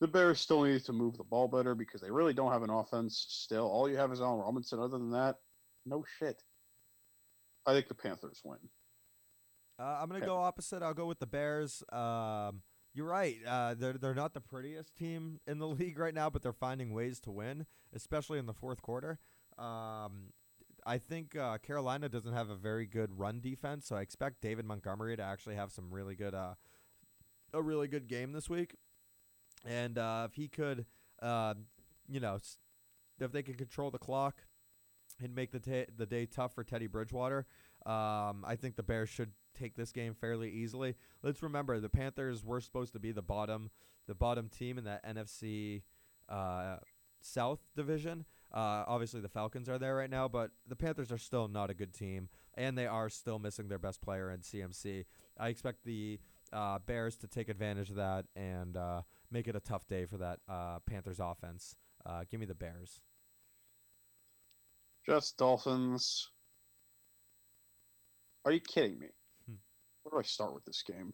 The 0.01 0.07
Bears 0.07 0.39
still 0.39 0.63
need 0.63 0.83
to 0.85 0.93
move 0.93 1.17
the 1.17 1.23
ball 1.23 1.47
better 1.47 1.75
because 1.75 2.01
they 2.01 2.09
really 2.09 2.33
don't 2.33 2.51
have 2.51 2.63
an 2.63 2.69
offense 2.71 3.25
still. 3.29 3.67
All 3.67 3.87
you 3.89 3.97
have 3.97 4.11
is 4.11 4.21
Allen 4.21 4.39
Robinson. 4.39 4.79
Other 4.79 4.97
than 4.97 5.11
that, 5.11 5.35
no 5.85 6.03
shit. 6.17 6.41
I 7.67 7.73
think 7.73 7.87
the 7.87 7.93
Panthers 7.93 8.41
win. 8.43 8.57
Uh, 9.79 9.99
I'm 10.01 10.09
gonna 10.09 10.25
go 10.25 10.37
opposite. 10.37 10.83
I'll 10.83 10.93
go 10.93 11.05
with 11.05 11.19
the 11.19 11.25
Bears. 11.25 11.83
Um, 11.91 12.63
you're 12.93 13.07
right. 13.07 13.37
Uh, 13.47 13.75
they're 13.75 13.93
they're 13.93 14.13
not 14.13 14.33
the 14.33 14.41
prettiest 14.41 14.95
team 14.95 15.39
in 15.47 15.59
the 15.59 15.67
league 15.79 15.97
right 15.97 16.13
now, 16.13 16.29
but 16.29 16.41
they're 16.41 16.51
finding 16.51 16.93
ways 16.93 17.19
to 17.21 17.31
win, 17.31 17.65
especially 17.93 18.39
in 18.39 18.45
the 18.45 18.53
fourth 18.53 18.81
quarter. 18.81 19.19
Um, 19.57 20.33
I 20.85 20.97
think 20.97 21.35
uh, 21.35 21.57
Carolina 21.59 22.09
doesn't 22.09 22.33
have 22.33 22.49
a 22.49 22.55
very 22.55 22.85
good 22.85 23.17
run 23.17 23.39
defense, 23.39 23.85
so 23.87 23.95
I 23.95 24.01
expect 24.01 24.41
David 24.41 24.65
Montgomery 24.65 25.15
to 25.15 25.23
actually 25.23 25.55
have 25.55 25.71
some 25.71 25.91
really 25.91 26.15
good, 26.15 26.33
uh, 26.33 26.55
a 27.53 27.61
really 27.61 27.87
good 27.87 28.07
game 28.07 28.31
this 28.31 28.49
week. 28.49 28.75
And 29.65 29.97
uh, 29.97 30.27
if 30.29 30.35
he 30.35 30.47
could, 30.47 30.85
uh, 31.21 31.53
you 32.07 32.19
know, 32.19 32.37
if 33.19 33.31
they 33.31 33.43
could 33.43 33.57
control 33.57 33.91
the 33.91 33.97
clock 33.97 34.43
and 35.21 35.35
make 35.35 35.51
the 35.51 35.59
ta- 35.59 35.91
the 35.95 36.05
day 36.05 36.25
tough 36.25 36.53
for 36.53 36.63
Teddy 36.63 36.87
Bridgewater, 36.87 37.45
um, 37.85 38.45
I 38.47 38.57
think 38.59 38.75
the 38.75 38.83
Bears 38.83 39.09
should 39.09 39.31
take 39.57 39.75
this 39.75 39.91
game 39.91 40.13
fairly 40.13 40.49
easily. 40.51 40.95
Let's 41.23 41.43
remember 41.43 41.79
the 41.79 41.89
Panthers 41.89 42.43
were 42.43 42.61
supposed 42.61 42.93
to 42.93 42.99
be 42.99 43.11
the 43.11 43.21
bottom, 43.21 43.69
the 44.07 44.15
bottom 44.15 44.49
team 44.49 44.77
in 44.77 44.83
that 44.85 45.05
NFC 45.05 45.83
uh, 46.27 46.77
South 47.21 47.59
division. 47.75 48.25
Uh, 48.53 48.83
obviously, 48.87 49.21
the 49.21 49.29
Falcons 49.29 49.69
are 49.69 49.77
there 49.77 49.95
right 49.95 50.09
now, 50.09 50.27
but 50.27 50.51
the 50.67 50.75
Panthers 50.75 51.11
are 51.11 51.17
still 51.17 51.47
not 51.47 51.69
a 51.69 51.73
good 51.73 51.93
team, 51.93 52.29
and 52.55 52.77
they 52.77 52.87
are 52.87 53.09
still 53.09 53.37
missing 53.37 53.67
their 53.67 53.77
best 53.77 54.01
player 54.01 54.31
in 54.31 54.39
CMC. 54.39 55.05
I 55.37 55.49
expect 55.49 55.85
the 55.85 56.19
uh, 56.51 56.79
Bears 56.79 57.15
to 57.17 57.27
take 57.27 57.49
advantage 57.49 57.89
of 57.89 57.97
that 57.97 58.25
and 58.35 58.75
uh, 58.75 59.01
make 59.31 59.47
it 59.47 59.55
a 59.55 59.59
tough 59.59 59.85
day 59.87 60.05
for 60.05 60.17
that 60.17 60.39
uh, 60.49 60.79
Panthers 60.85 61.19
offense. 61.19 61.75
Uh, 62.05 62.23
give 62.29 62.39
me 62.39 62.45
the 62.45 62.55
Bears. 62.55 63.01
Jets, 65.05 65.31
Dolphins. 65.31 66.29
Are 68.45 68.51
you 68.51 68.59
kidding 68.61 68.99
me? 68.99 69.07
Where 70.09 70.21
do 70.21 70.25
I 70.25 70.27
start 70.27 70.55
with 70.55 70.65
this 70.65 70.81
game? 70.81 71.13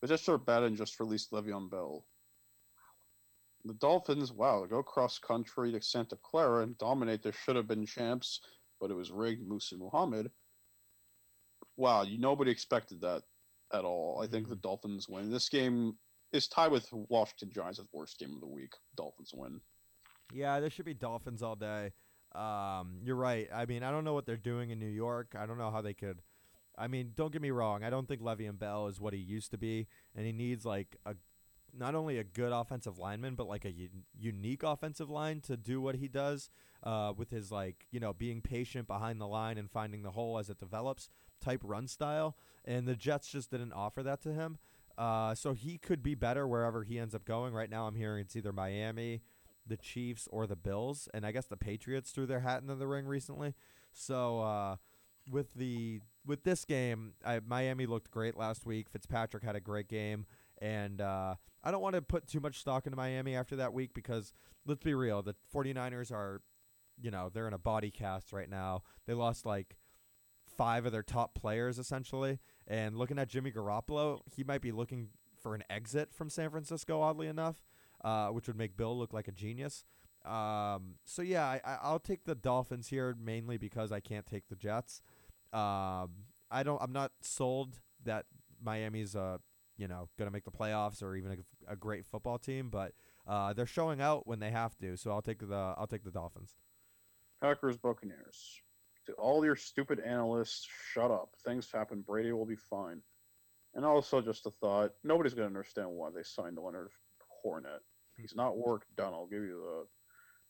The 0.00 0.08
Jets 0.08 0.28
are 0.28 0.38
bad 0.38 0.62
and 0.62 0.76
just 0.76 1.00
released 1.00 1.32
Le'Veon 1.32 1.70
Bell. 1.70 2.06
The 3.66 3.74
Dolphins, 3.74 4.32
wow, 4.32 4.62
they 4.62 4.68
go 4.68 4.82
cross 4.82 5.18
country 5.18 5.72
to 5.72 5.82
Santa 5.82 6.16
Clara 6.22 6.62
and 6.62 6.78
dominate 6.78 7.22
their 7.22 7.32
should 7.32 7.56
have 7.56 7.66
been 7.66 7.86
champs, 7.86 8.40
but 8.80 8.90
it 8.90 8.94
was 8.94 9.10
rigged 9.10 9.46
Musa 9.46 9.76
Muhammad. 9.76 10.30
Wow, 11.76 12.02
you 12.02 12.18
nobody 12.18 12.50
expected 12.50 13.00
that 13.00 13.22
at 13.72 13.84
all. 13.84 14.20
I 14.22 14.26
think 14.26 14.48
the 14.48 14.56
Dolphins 14.56 15.08
win. 15.08 15.30
This 15.30 15.48
game 15.48 15.96
is 16.32 16.48
tied 16.48 16.70
with 16.70 16.88
Washington 16.92 17.50
Giants 17.52 17.78
as 17.78 17.86
worst 17.92 18.18
game 18.18 18.34
of 18.34 18.40
the 18.40 18.46
week. 18.46 18.72
Dolphins 18.96 19.32
win. 19.34 19.60
Yeah, 20.32 20.60
there 20.60 20.70
should 20.70 20.84
be 20.84 20.94
Dolphins 20.94 21.42
all 21.42 21.56
day. 21.56 21.92
Um, 22.34 22.98
you're 23.02 23.16
right. 23.16 23.48
I 23.52 23.66
mean, 23.66 23.82
I 23.82 23.90
don't 23.90 24.04
know 24.04 24.14
what 24.14 24.26
they're 24.26 24.36
doing 24.36 24.70
in 24.70 24.78
New 24.78 24.86
York. 24.86 25.34
I 25.38 25.46
don't 25.46 25.58
know 25.58 25.70
how 25.70 25.80
they 25.82 25.94
could. 25.94 26.20
I 26.76 26.88
mean, 26.88 27.12
don't 27.14 27.32
get 27.32 27.42
me 27.42 27.50
wrong. 27.50 27.84
I 27.84 27.90
don't 27.90 28.08
think 28.08 28.20
Le'Veon 28.20 28.58
Bell 28.58 28.88
is 28.88 29.00
what 29.00 29.12
he 29.12 29.20
used 29.20 29.50
to 29.52 29.58
be, 29.58 29.86
and 30.16 30.26
he 30.26 30.32
needs 30.32 30.64
like 30.64 30.96
a 31.06 31.14
not 31.76 31.94
only 31.94 32.18
a 32.18 32.24
good 32.24 32.52
offensive 32.52 32.98
lineman, 32.98 33.34
but 33.34 33.48
like 33.48 33.64
a 33.64 33.72
u- 33.72 33.88
unique 34.18 34.62
offensive 34.62 35.10
line 35.10 35.40
to 35.40 35.56
do 35.56 35.80
what 35.80 35.96
he 35.96 36.08
does. 36.08 36.50
Uh, 36.82 37.14
with 37.16 37.30
his 37.30 37.50
like 37.50 37.86
you 37.92 37.98
know 37.98 38.12
being 38.12 38.42
patient 38.42 38.86
behind 38.86 39.18
the 39.18 39.26
line 39.26 39.56
and 39.56 39.70
finding 39.70 40.02
the 40.02 40.10
hole 40.10 40.38
as 40.38 40.50
it 40.50 40.58
develops 40.58 41.08
type 41.40 41.62
run 41.64 41.88
style, 41.88 42.36
and 42.64 42.86
the 42.86 42.94
Jets 42.94 43.28
just 43.28 43.50
didn't 43.50 43.72
offer 43.72 44.02
that 44.02 44.20
to 44.22 44.32
him. 44.32 44.58
Uh, 44.96 45.34
so 45.34 45.54
he 45.54 45.78
could 45.78 46.02
be 46.02 46.14
better 46.14 46.46
wherever 46.46 46.84
he 46.84 46.98
ends 46.98 47.14
up 47.14 47.24
going. 47.24 47.54
Right 47.54 47.70
now, 47.70 47.86
I'm 47.86 47.94
hearing 47.94 48.20
it's 48.20 48.36
either 48.36 48.52
Miami, 48.52 49.22
the 49.66 49.76
Chiefs 49.76 50.28
or 50.30 50.46
the 50.46 50.56
Bills, 50.56 51.08
and 51.14 51.26
I 51.26 51.32
guess 51.32 51.46
the 51.46 51.56
Patriots 51.56 52.10
threw 52.10 52.26
their 52.26 52.40
hat 52.40 52.62
into 52.62 52.74
the 52.74 52.86
ring 52.86 53.06
recently. 53.06 53.54
So 53.92 54.40
uh, 54.40 54.76
with 55.28 55.54
the 55.54 56.00
with 56.26 56.44
this 56.44 56.64
game, 56.64 57.14
I, 57.24 57.40
Miami 57.46 57.86
looked 57.86 58.10
great 58.10 58.36
last 58.36 58.64
week. 58.66 58.88
Fitzpatrick 58.88 59.42
had 59.42 59.56
a 59.56 59.60
great 59.60 59.88
game, 59.88 60.26
and 60.60 61.00
uh, 61.00 61.34
I 61.62 61.70
don't 61.70 61.82
want 61.82 61.94
to 61.94 62.02
put 62.02 62.26
too 62.26 62.40
much 62.40 62.60
stock 62.60 62.86
into 62.86 62.96
Miami 62.96 63.36
after 63.36 63.56
that 63.56 63.72
week 63.72 63.92
because 63.94 64.32
let's 64.66 64.82
be 64.82 64.94
real, 64.94 65.22
the 65.22 65.34
49ers 65.54 66.10
are, 66.10 66.40
you 67.00 67.10
know, 67.10 67.30
they're 67.32 67.46
in 67.46 67.52
a 67.52 67.58
body 67.58 67.90
cast 67.90 68.32
right 68.32 68.48
now. 68.48 68.82
They 69.06 69.12
lost 69.12 69.44
like 69.44 69.76
five 70.56 70.86
of 70.86 70.92
their 70.92 71.02
top 71.02 71.34
players 71.34 71.78
essentially, 71.78 72.38
and 72.66 72.96
looking 72.96 73.18
at 73.18 73.28
Jimmy 73.28 73.52
Garoppolo, 73.52 74.20
he 74.34 74.44
might 74.44 74.62
be 74.62 74.72
looking 74.72 75.08
for 75.42 75.54
an 75.54 75.62
exit 75.68 76.14
from 76.14 76.30
San 76.30 76.50
Francisco. 76.50 77.02
Oddly 77.02 77.26
enough 77.26 77.56
uh, 78.04 78.28
which 78.28 78.46
would 78.46 78.56
make 78.56 78.76
Bill 78.76 78.96
look 78.96 79.12
like 79.12 79.26
a 79.26 79.32
genius. 79.32 79.84
Um, 80.24 80.96
so 81.04 81.22
yeah, 81.22 81.46
I, 81.46 81.60
I'll 81.82 81.98
take 81.98 82.24
the 82.24 82.34
Dolphins 82.34 82.88
here 82.88 83.14
mainly 83.22 83.58
because 83.58 83.92
I 83.92 84.00
can't 84.00 84.26
take 84.26 84.48
the 84.48 84.56
Jets. 84.56 85.02
Um, 85.52 86.10
I 86.50 86.62
don't. 86.62 86.80
I'm 86.80 86.92
not 86.92 87.12
sold 87.20 87.80
that 88.04 88.26
Miami's 88.62 89.16
uh 89.16 89.38
you 89.76 89.88
know 89.88 90.08
gonna 90.18 90.30
make 90.30 90.44
the 90.44 90.50
playoffs 90.50 91.02
or 91.02 91.14
even 91.16 91.32
a, 91.68 91.72
a 91.72 91.76
great 91.76 92.06
football 92.06 92.38
team, 92.38 92.70
but 92.70 92.92
uh, 93.26 93.52
they're 93.52 93.66
showing 93.66 94.00
out 94.00 94.26
when 94.26 94.40
they 94.40 94.50
have 94.50 94.76
to. 94.78 94.96
So 94.96 95.10
I'll 95.10 95.22
take 95.22 95.46
the 95.46 95.74
I'll 95.76 95.86
take 95.86 96.04
the 96.04 96.10
Dolphins. 96.10 96.54
Packers 97.40 97.76
Buccaneers. 97.76 98.60
To 99.06 99.12
all 99.14 99.44
your 99.44 99.56
stupid 99.56 100.00
analysts, 100.00 100.66
shut 100.92 101.10
up. 101.10 101.30
Things 101.44 101.70
happen. 101.70 102.02
Brady 102.06 102.32
will 102.32 102.46
be 102.46 102.56
fine. 102.56 103.02
And 103.74 103.84
also, 103.84 104.22
just 104.22 104.46
a 104.46 104.50
thought: 104.50 104.92
nobody's 105.02 105.34
going 105.34 105.44
to 105.44 105.54
understand 105.54 105.88
why 105.90 106.08
they 106.14 106.22
signed 106.22 106.56
Leonard 106.58 106.90
Hornet. 107.42 107.82
He's 108.16 108.34
not 108.34 108.56
work 108.56 108.86
done. 108.96 109.12
I'll 109.12 109.26
give 109.26 109.42
you 109.42 109.60
that. 109.60 109.86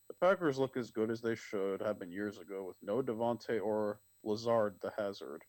The 0.08 0.14
Packers 0.14 0.58
look 0.58 0.76
as 0.76 0.90
good 0.90 1.10
as 1.10 1.20
they 1.20 1.34
should 1.34 1.80
have 1.80 1.98
been 1.98 2.10
years 2.10 2.38
ago 2.38 2.64
with 2.66 2.76
no 2.82 3.02
Davante 3.02 3.60
or 3.62 4.00
Lazard 4.22 4.76
the 4.82 4.92
Hazard. 4.98 5.42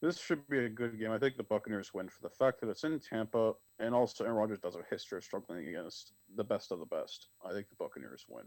This 0.00 0.18
should 0.18 0.46
be 0.48 0.64
a 0.64 0.68
good 0.68 0.98
game. 0.98 1.10
I 1.10 1.18
think 1.18 1.36
the 1.36 1.42
Buccaneers 1.42 1.92
win 1.92 2.08
for 2.08 2.22
the 2.22 2.34
fact 2.34 2.60
that 2.60 2.68
it's 2.68 2.84
in 2.84 3.00
Tampa, 3.00 3.54
and 3.80 3.94
also 3.94 4.24
Aaron 4.24 4.36
Rodgers 4.36 4.60
does 4.60 4.76
a 4.76 4.82
history 4.90 5.18
of 5.18 5.24
struggling 5.24 5.66
against 5.66 6.12
the 6.36 6.44
best 6.44 6.70
of 6.70 6.78
the 6.78 6.86
best. 6.86 7.28
I 7.44 7.52
think 7.52 7.68
the 7.68 7.76
Buccaneers 7.76 8.24
win. 8.28 8.44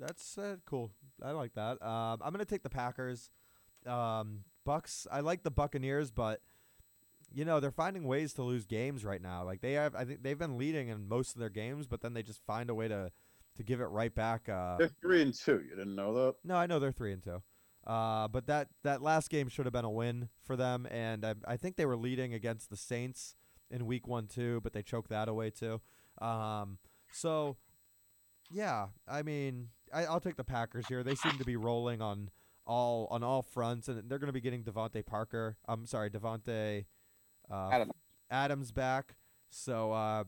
That's 0.00 0.36
uh, 0.36 0.56
cool. 0.66 0.90
I 1.22 1.30
like 1.30 1.54
that. 1.54 1.80
Um, 1.82 2.20
I'm 2.22 2.32
gonna 2.32 2.44
take 2.44 2.62
the 2.62 2.70
Packers. 2.70 3.30
Um, 3.86 4.40
Bucks. 4.64 5.06
I 5.10 5.20
like 5.20 5.44
the 5.44 5.50
Buccaneers, 5.50 6.10
but 6.10 6.40
you 7.32 7.44
know 7.44 7.60
they're 7.60 7.70
finding 7.70 8.04
ways 8.04 8.32
to 8.34 8.42
lose 8.42 8.66
games 8.66 9.04
right 9.04 9.22
now. 9.22 9.44
Like 9.44 9.60
they 9.60 9.74
have, 9.74 9.94
I 9.94 10.04
think 10.04 10.22
they've 10.22 10.38
been 10.38 10.58
leading 10.58 10.88
in 10.88 11.08
most 11.08 11.34
of 11.34 11.40
their 11.40 11.50
games, 11.50 11.86
but 11.86 12.00
then 12.00 12.14
they 12.14 12.22
just 12.22 12.44
find 12.46 12.68
a 12.68 12.74
way 12.74 12.88
to 12.88 13.12
to 13.58 13.62
give 13.64 13.80
it 13.80 13.86
right 13.86 14.14
back. 14.14 14.48
Uh, 14.48 14.76
They're 14.78 14.90
three 15.02 15.22
and 15.22 15.34
two. 15.34 15.60
You 15.68 15.76
didn't 15.76 15.94
know 15.94 16.14
that? 16.14 16.34
no, 16.44 16.56
I 16.56 16.66
know 16.66 16.78
they're 16.78 16.92
three 16.92 17.12
and 17.12 17.22
two. 17.22 17.42
Uh, 17.86 18.28
but 18.28 18.46
that 18.46 18.68
that 18.84 19.02
last 19.02 19.30
game 19.30 19.48
should 19.48 19.66
have 19.66 19.72
been 19.72 19.84
a 19.84 19.90
win 19.90 20.28
for 20.44 20.56
them, 20.56 20.86
and 20.90 21.24
I, 21.24 21.34
I 21.46 21.56
think 21.56 21.76
they 21.76 21.86
were 21.86 21.96
leading 21.96 22.34
against 22.34 22.70
the 22.70 22.76
Saints 22.76 23.36
in 23.70 23.86
Week 23.86 24.06
One 24.06 24.26
too, 24.26 24.60
but 24.62 24.72
they 24.72 24.82
choked 24.82 25.10
that 25.10 25.28
away 25.28 25.50
too. 25.50 25.80
Um, 26.20 26.78
so 27.12 27.56
yeah, 28.50 28.88
I 29.06 29.22
mean, 29.22 29.68
I, 29.92 30.04
I'll 30.04 30.20
take 30.20 30.36
the 30.36 30.44
Packers 30.44 30.86
here. 30.88 31.02
They 31.02 31.14
seem 31.14 31.38
to 31.38 31.44
be 31.44 31.56
rolling 31.56 32.02
on 32.02 32.30
all 32.66 33.08
on 33.10 33.22
all 33.22 33.42
fronts, 33.42 33.88
and 33.88 34.08
they're 34.08 34.18
going 34.18 34.28
to 34.28 34.32
be 34.34 34.40
getting 34.40 34.62
Devonte 34.64 35.04
Parker. 35.06 35.56
I'm 35.66 35.86
sorry, 35.86 36.10
Davante 36.10 36.84
uh, 37.50 37.70
Adams. 37.72 37.92
Adams 38.30 38.72
back. 38.72 39.14
So 39.50 39.92
uh, 39.92 40.24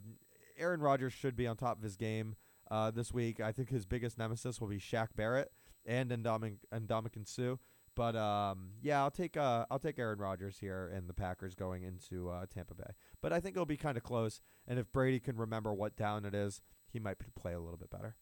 Aaron 0.58 0.80
Rodgers 0.80 1.12
should 1.12 1.36
be 1.36 1.46
on 1.46 1.56
top 1.56 1.76
of 1.76 1.82
his 1.82 1.96
game 1.96 2.36
uh, 2.70 2.90
this 2.90 3.12
week. 3.12 3.40
I 3.40 3.52
think 3.52 3.70
his 3.70 3.86
biggest 3.86 4.18
nemesis 4.18 4.60
will 4.60 4.68
be 4.68 4.78
Shaq 4.78 5.08
Barrett 5.16 5.50
and 5.86 6.10
Ndamukong 6.10 6.58
Ndamukong 6.72 7.26
Suh. 7.26 7.56
But 7.96 8.16
um, 8.16 8.70
yeah, 8.82 9.02
I'll 9.02 9.10
take 9.10 9.36
uh, 9.36 9.66
I'll 9.70 9.78
take 9.78 9.98
Aaron 9.98 10.18
Rodgers 10.18 10.58
here 10.58 10.90
and 10.94 11.08
the 11.08 11.14
Packers 11.14 11.54
going 11.54 11.82
into 11.82 12.30
uh, 12.30 12.46
Tampa 12.52 12.74
Bay. 12.74 12.92
But 13.20 13.32
I 13.32 13.40
think 13.40 13.56
it'll 13.56 13.66
be 13.66 13.76
kind 13.76 13.96
of 13.96 14.02
close. 14.02 14.40
And 14.66 14.78
if 14.78 14.90
Brady 14.92 15.20
can 15.20 15.36
remember 15.36 15.74
what 15.74 15.96
down 15.96 16.24
it 16.24 16.34
is, 16.34 16.62
he 16.92 16.98
might 16.98 17.16
play 17.34 17.52
a 17.52 17.60
little 17.60 17.76
bit 17.76 17.90
better. 17.90 18.16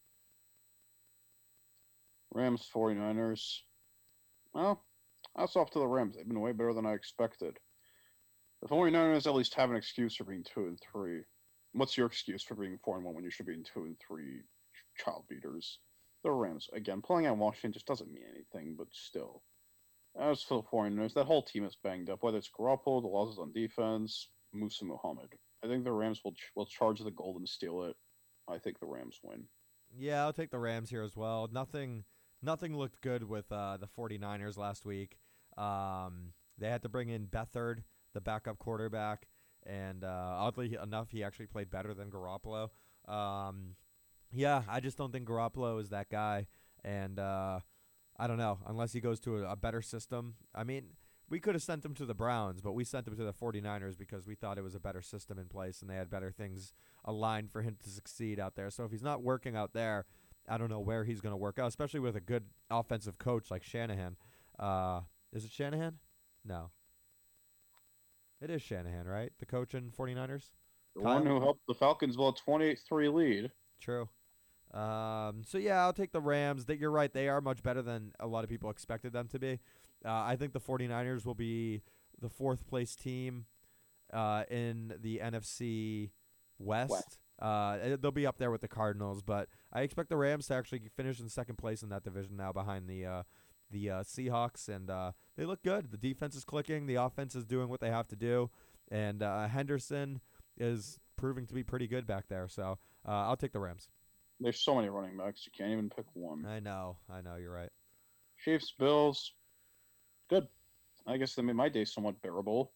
Rams 2.34 2.68
49ers. 2.74 3.60
Well, 4.54 4.82
that's 5.36 5.56
off 5.56 5.70
to 5.70 5.78
the 5.78 5.86
Rams. 5.86 6.16
They've 6.16 6.26
been 6.26 6.40
way 6.40 6.52
better 6.52 6.74
than 6.74 6.86
I 6.86 6.94
expected. 6.94 7.58
The 8.62 8.68
49ers 8.68 9.26
at 9.26 9.34
least 9.34 9.54
have 9.54 9.70
an 9.70 9.76
excuse 9.76 10.16
for 10.16 10.24
being 10.24 10.44
2 10.54 10.60
and 10.66 10.78
3. 10.92 11.20
What's 11.72 11.96
your 11.96 12.06
excuse 12.06 12.42
for 12.42 12.54
being 12.54 12.78
four 12.84 12.96
and 12.96 13.04
one 13.04 13.14
when 13.14 13.24
you 13.24 13.30
should 13.30 13.46
be 13.46 13.54
in 13.54 13.64
two 13.64 13.84
and 13.84 13.96
three 14.06 14.42
child 14.96 15.24
beaters? 15.28 15.78
The 16.24 16.30
Rams 16.30 16.68
again 16.72 17.02
playing 17.02 17.26
at 17.26 17.36
Washington 17.36 17.72
just 17.72 17.86
doesn't 17.86 18.12
mean 18.12 18.24
anything, 18.34 18.74
but 18.76 18.88
still. 18.90 19.42
As 20.18 20.42
for 20.42 20.60
the 20.62 20.68
foreigners, 20.68 21.14
that 21.14 21.26
whole 21.26 21.42
team 21.42 21.64
is 21.64 21.76
banged 21.82 22.10
up. 22.10 22.22
Whether 22.22 22.38
it's 22.38 22.50
Garoppolo, 22.50 23.02
the 23.02 23.08
losses 23.08 23.38
on 23.38 23.52
defense, 23.52 24.28
Musa 24.52 24.84
Muhammad. 24.84 25.28
I 25.62 25.68
think 25.68 25.84
the 25.84 25.92
Rams 25.92 26.20
will 26.24 26.32
ch- 26.32 26.50
will 26.56 26.66
charge 26.66 27.00
the 27.00 27.10
gold 27.10 27.36
and 27.36 27.48
steal 27.48 27.84
it. 27.84 27.96
I 28.48 28.58
think 28.58 28.80
the 28.80 28.86
Rams 28.86 29.20
win. 29.22 29.44
Yeah, 29.96 30.24
I'll 30.24 30.32
take 30.32 30.50
the 30.50 30.58
Rams 30.58 30.90
here 30.90 31.02
as 31.02 31.16
well. 31.16 31.48
Nothing 31.52 32.04
nothing 32.42 32.76
looked 32.76 33.00
good 33.00 33.22
with 33.22 33.50
uh, 33.52 33.76
the 33.76 33.86
49ers 33.88 34.56
last 34.56 34.84
week. 34.84 35.18
Um, 35.56 36.32
they 36.56 36.68
had 36.68 36.82
to 36.82 36.88
bring 36.88 37.08
in 37.08 37.26
Beathard, 37.26 37.82
the 38.14 38.20
backup 38.20 38.58
quarterback, 38.58 39.26
and 39.66 40.04
uh, 40.04 40.36
oddly 40.38 40.76
enough, 40.82 41.10
he 41.10 41.22
actually 41.22 41.46
played 41.46 41.70
better 41.70 41.94
than 41.94 42.10
Garoppolo. 42.10 42.70
Um, 43.06 43.76
yeah, 44.32 44.62
I 44.68 44.80
just 44.80 44.98
don't 44.98 45.12
think 45.12 45.26
Garoppolo 45.28 45.80
is 45.80 45.90
that 45.90 46.10
guy, 46.10 46.46
and 46.84 47.18
uh, 47.18 47.60
I 48.18 48.26
don't 48.26 48.38
know 48.38 48.58
unless 48.66 48.92
he 48.92 49.00
goes 49.00 49.20
to 49.20 49.38
a, 49.38 49.52
a 49.52 49.56
better 49.56 49.82
system. 49.82 50.34
I 50.54 50.64
mean, 50.64 50.90
we 51.30 51.40
could 51.40 51.54
have 51.54 51.62
sent 51.62 51.84
him 51.84 51.94
to 51.94 52.06
the 52.06 52.14
Browns, 52.14 52.60
but 52.60 52.72
we 52.72 52.84
sent 52.84 53.06
him 53.06 53.16
to 53.16 53.24
the 53.24 53.32
49ers 53.32 53.98
because 53.98 54.26
we 54.26 54.34
thought 54.34 54.58
it 54.58 54.64
was 54.64 54.74
a 54.74 54.80
better 54.80 55.02
system 55.02 55.38
in 55.38 55.46
place 55.46 55.82
and 55.82 55.90
they 55.90 55.94
had 55.94 56.10
better 56.10 56.30
things 56.30 56.72
aligned 57.04 57.50
for 57.50 57.62
him 57.62 57.76
to 57.82 57.90
succeed 57.90 58.40
out 58.40 58.54
there. 58.56 58.70
So 58.70 58.84
if 58.84 58.90
he's 58.90 59.02
not 59.02 59.22
working 59.22 59.54
out 59.54 59.72
there, 59.74 60.06
I 60.48 60.56
don't 60.56 60.70
know 60.70 60.80
where 60.80 61.04
he's 61.04 61.20
going 61.20 61.32
to 61.32 61.36
work 61.36 61.58
out, 61.58 61.68
especially 61.68 62.00
with 62.00 62.16
a 62.16 62.20
good 62.20 62.44
offensive 62.70 63.18
coach 63.18 63.50
like 63.50 63.62
Shanahan. 63.62 64.16
Uh, 64.58 65.02
is 65.32 65.44
it 65.44 65.50
Shanahan? 65.50 65.98
No. 66.44 66.70
It 68.40 68.50
is 68.50 68.62
Shanahan, 68.62 69.06
right? 69.06 69.32
The 69.38 69.46
coach 69.46 69.74
in 69.74 69.90
49ers? 69.90 70.50
The 70.94 71.02
Kyle? 71.02 71.14
one 71.14 71.26
who 71.26 71.40
helped 71.40 71.66
the 71.66 71.74
Falcons 71.74 72.16
blow 72.16 72.28
a 72.28 72.32
28-3 72.32 73.12
lead. 73.12 73.50
True. 73.80 74.08
Um, 74.72 75.42
so 75.46 75.58
yeah, 75.58 75.80
I'll 75.82 75.92
take 75.92 76.12
the 76.12 76.20
Rams. 76.20 76.66
That 76.66 76.78
you're 76.78 76.90
right, 76.90 77.12
they 77.12 77.28
are 77.28 77.40
much 77.40 77.62
better 77.62 77.82
than 77.82 78.12
a 78.20 78.26
lot 78.26 78.44
of 78.44 78.50
people 78.50 78.70
expected 78.70 79.12
them 79.12 79.28
to 79.28 79.38
be. 79.38 79.60
Uh, 80.04 80.10
I 80.10 80.36
think 80.36 80.52
the 80.52 80.60
49ers 80.60 81.24
will 81.24 81.34
be 81.34 81.82
the 82.20 82.28
fourth 82.28 82.66
place 82.66 82.94
team 82.94 83.46
uh, 84.12 84.44
in 84.50 84.94
the 85.00 85.20
NFC 85.22 86.10
West. 86.58 86.90
West. 86.90 87.18
Uh, 87.40 87.96
they'll 88.00 88.10
be 88.10 88.26
up 88.26 88.38
there 88.38 88.50
with 88.50 88.60
the 88.60 88.68
Cardinals, 88.68 89.22
but 89.22 89.48
I 89.72 89.82
expect 89.82 90.08
the 90.08 90.16
Rams 90.16 90.48
to 90.48 90.54
actually 90.54 90.82
finish 90.96 91.20
in 91.20 91.28
second 91.28 91.56
place 91.56 91.82
in 91.82 91.88
that 91.90 92.02
division 92.02 92.36
now, 92.36 92.52
behind 92.52 92.88
the 92.88 93.06
uh, 93.06 93.22
the 93.70 93.90
uh, 93.90 94.02
Seahawks, 94.02 94.68
and 94.68 94.90
uh, 94.90 95.12
they 95.36 95.44
look 95.44 95.62
good. 95.62 95.90
The 95.90 95.96
defense 95.96 96.34
is 96.34 96.44
clicking, 96.44 96.86
the 96.86 96.96
offense 96.96 97.34
is 97.34 97.44
doing 97.44 97.68
what 97.68 97.80
they 97.80 97.90
have 97.90 98.08
to 98.08 98.16
do, 98.16 98.50
and 98.90 99.22
uh, 99.22 99.48
Henderson 99.48 100.20
is 100.56 100.98
proving 101.16 101.46
to 101.46 101.54
be 101.54 101.62
pretty 101.62 101.86
good 101.86 102.06
back 102.06 102.28
there. 102.28 102.48
So 102.48 102.78
uh, 103.06 103.10
I'll 103.10 103.36
take 103.36 103.52
the 103.52 103.60
Rams. 103.60 103.88
There's 104.40 104.60
so 104.60 104.74
many 104.74 104.88
running 104.88 105.16
backs, 105.16 105.44
you 105.46 105.52
can't 105.56 105.72
even 105.72 105.90
pick 105.90 106.06
one. 106.14 106.46
I 106.46 106.60
know, 106.60 106.96
I 107.10 107.20
know, 107.20 107.36
you're 107.36 107.52
right. 107.52 107.70
Chiefs, 108.44 108.72
Bills, 108.78 109.32
good. 110.30 110.46
I 111.06 111.16
guess 111.16 111.34
they 111.34 111.42
made 111.42 111.56
my 111.56 111.68
day 111.68 111.84
somewhat 111.84 112.20
bearable. 112.22 112.72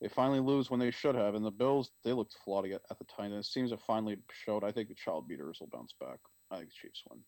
They 0.00 0.08
finally 0.08 0.38
lose 0.38 0.70
when 0.70 0.78
they 0.78 0.92
should 0.92 1.16
have, 1.16 1.34
and 1.34 1.44
the 1.44 1.50
Bills 1.50 1.90
they 2.04 2.12
looked 2.12 2.36
flawed 2.44 2.66
at, 2.66 2.82
at 2.88 2.98
the 2.98 3.04
time. 3.04 3.32
And 3.32 3.40
it 3.40 3.46
seems 3.46 3.72
it 3.72 3.80
finally 3.84 4.16
showed. 4.44 4.62
I 4.62 4.70
think 4.70 4.88
the 4.88 4.94
child 4.94 5.26
beaters 5.26 5.58
will 5.60 5.68
bounce 5.72 5.92
back. 5.98 6.18
I 6.52 6.58
think 6.58 6.68
the 6.68 6.74
Chiefs 6.88 7.02
win. 7.10 7.18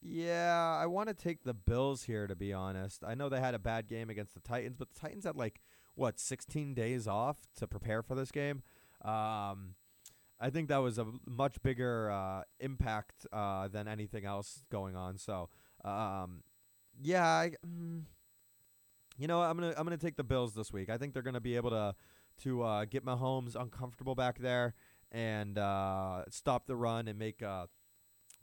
Yeah, 0.00 0.78
I 0.80 0.86
want 0.86 1.08
to 1.08 1.14
take 1.14 1.42
the 1.42 1.54
Bills 1.54 2.04
here 2.04 2.26
to 2.26 2.36
be 2.36 2.52
honest. 2.52 3.02
I 3.04 3.14
know 3.14 3.28
they 3.28 3.40
had 3.40 3.54
a 3.54 3.58
bad 3.58 3.88
game 3.88 4.10
against 4.10 4.34
the 4.34 4.40
Titans, 4.40 4.76
but 4.78 4.88
the 4.92 5.00
Titans 5.00 5.24
had 5.24 5.36
like 5.36 5.60
what 5.94 6.20
16 6.20 6.74
days 6.74 7.08
off 7.08 7.38
to 7.56 7.66
prepare 7.66 8.02
for 8.02 8.14
this 8.14 8.30
game. 8.30 8.62
Um, 9.04 9.74
I 10.40 10.50
think 10.50 10.68
that 10.68 10.78
was 10.78 10.98
a 10.98 11.06
much 11.26 11.60
bigger 11.62 12.10
uh, 12.10 12.42
impact 12.60 13.26
uh, 13.32 13.66
than 13.68 13.88
anything 13.88 14.24
else 14.24 14.62
going 14.70 14.94
on. 14.94 15.18
So, 15.18 15.48
um, 15.84 16.44
yeah, 17.00 17.26
I, 17.26 17.52
mm, 17.66 18.02
you 19.16 19.26
know, 19.26 19.42
I'm 19.42 19.56
gonna 19.56 19.74
I'm 19.76 19.84
gonna 19.84 19.96
take 19.96 20.16
the 20.16 20.24
Bills 20.24 20.54
this 20.54 20.72
week. 20.72 20.90
I 20.90 20.96
think 20.96 21.12
they're 21.12 21.22
gonna 21.22 21.40
be 21.40 21.56
able 21.56 21.70
to 21.70 21.94
to 22.44 22.62
uh, 22.62 22.84
get 22.84 23.04
Mahomes 23.04 23.56
uncomfortable 23.60 24.14
back 24.14 24.38
there 24.38 24.74
and 25.10 25.58
uh, 25.58 26.22
stop 26.30 26.66
the 26.66 26.76
run 26.76 27.08
and 27.08 27.18
make 27.18 27.42
uh, 27.42 27.66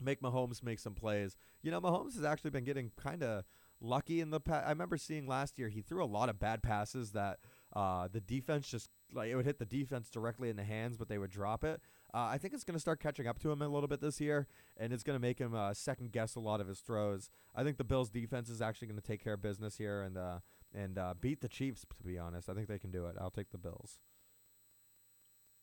make 0.00 0.20
Mahomes 0.20 0.62
make 0.62 0.78
some 0.78 0.94
plays. 0.94 1.36
You 1.62 1.70
know, 1.70 1.80
Mahomes 1.80 2.14
has 2.14 2.24
actually 2.24 2.50
been 2.50 2.64
getting 2.64 2.90
kind 2.96 3.22
of 3.22 3.44
lucky 3.80 4.20
in 4.20 4.30
the 4.30 4.40
past. 4.40 4.66
I 4.66 4.70
remember 4.70 4.96
seeing 4.96 5.26
last 5.26 5.58
year 5.58 5.68
he 5.68 5.82
threw 5.82 6.02
a 6.02 6.06
lot 6.06 6.28
of 6.28 6.38
bad 6.38 6.62
passes 6.62 7.12
that 7.12 7.38
uh, 7.74 8.08
the 8.10 8.20
defense 8.20 8.68
just 8.68 8.90
like 9.12 9.30
it 9.30 9.36
would 9.36 9.44
hit 9.44 9.58
the 9.58 9.66
defense 9.66 10.10
directly 10.10 10.48
in 10.48 10.56
the 10.56 10.64
hands, 10.64 10.96
but 10.96 11.08
they 11.08 11.18
would 11.18 11.30
drop 11.30 11.64
it. 11.64 11.80
Uh, 12.14 12.28
I 12.30 12.38
think 12.38 12.54
it's 12.54 12.64
going 12.64 12.74
to 12.76 12.80
start 12.80 13.00
catching 13.00 13.26
up 13.26 13.38
to 13.40 13.50
him 13.50 13.62
a 13.62 13.68
little 13.68 13.88
bit 13.88 14.00
this 14.00 14.20
year, 14.20 14.46
and 14.76 14.92
it's 14.92 15.02
going 15.02 15.16
to 15.16 15.20
make 15.20 15.38
him 15.38 15.54
uh, 15.54 15.74
second 15.74 16.12
guess 16.12 16.34
a 16.34 16.40
lot 16.40 16.60
of 16.60 16.68
his 16.68 16.80
throws. 16.80 17.28
I 17.54 17.62
think 17.62 17.76
the 17.76 17.84
Bills' 17.84 18.10
defense 18.10 18.48
is 18.48 18.62
actually 18.62 18.88
going 18.88 19.00
to 19.00 19.06
take 19.06 19.22
care 19.22 19.34
of 19.34 19.42
business 19.42 19.76
here 19.76 20.02
and 20.02 20.16
uh, 20.16 20.38
and 20.74 20.98
uh, 20.98 21.14
beat 21.20 21.40
the 21.40 21.48
Chiefs. 21.48 21.84
To 21.98 22.04
be 22.04 22.18
honest, 22.18 22.48
I 22.48 22.54
think 22.54 22.68
they 22.68 22.78
can 22.78 22.90
do 22.90 23.06
it. 23.06 23.16
I'll 23.20 23.30
take 23.30 23.50
the 23.50 23.58
Bills. 23.58 23.98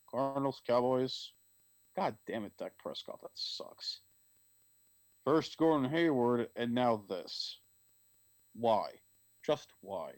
Cardinals, 0.10 0.62
Cowboys. 0.67 1.32
God 1.96 2.15
damn 2.28 2.46
it, 2.46 2.54
Dak 2.58 2.78
Prescott. 2.78 3.19
That 3.22 3.32
sucks. 3.34 4.02
First 5.26 5.58
Gordon 5.58 5.90
Hayward, 5.90 6.50
and 6.56 6.74
now 6.74 6.98
this. 6.98 7.60
Why? 8.54 8.90
Just 9.46 9.72
why? 9.82 10.14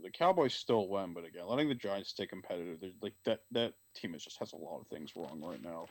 The 0.00 0.10
Cowboys 0.10 0.54
still 0.54 0.88
win, 0.88 1.14
but 1.14 1.24
again, 1.24 1.46
letting 1.46 1.68
the 1.68 1.74
Giants 1.74 2.10
stay 2.10 2.26
competitive, 2.26 2.80
they're- 2.80 2.94
like 3.02 3.16
that 3.24 3.40
that 3.52 3.74
team 3.94 4.14
is 4.14 4.24
just 4.24 4.38
has 4.38 4.52
a 4.52 4.56
lot 4.56 4.80
of 4.80 4.88
things 4.88 5.14
wrong 5.16 5.40
right 5.42 5.60
now. 5.60 5.86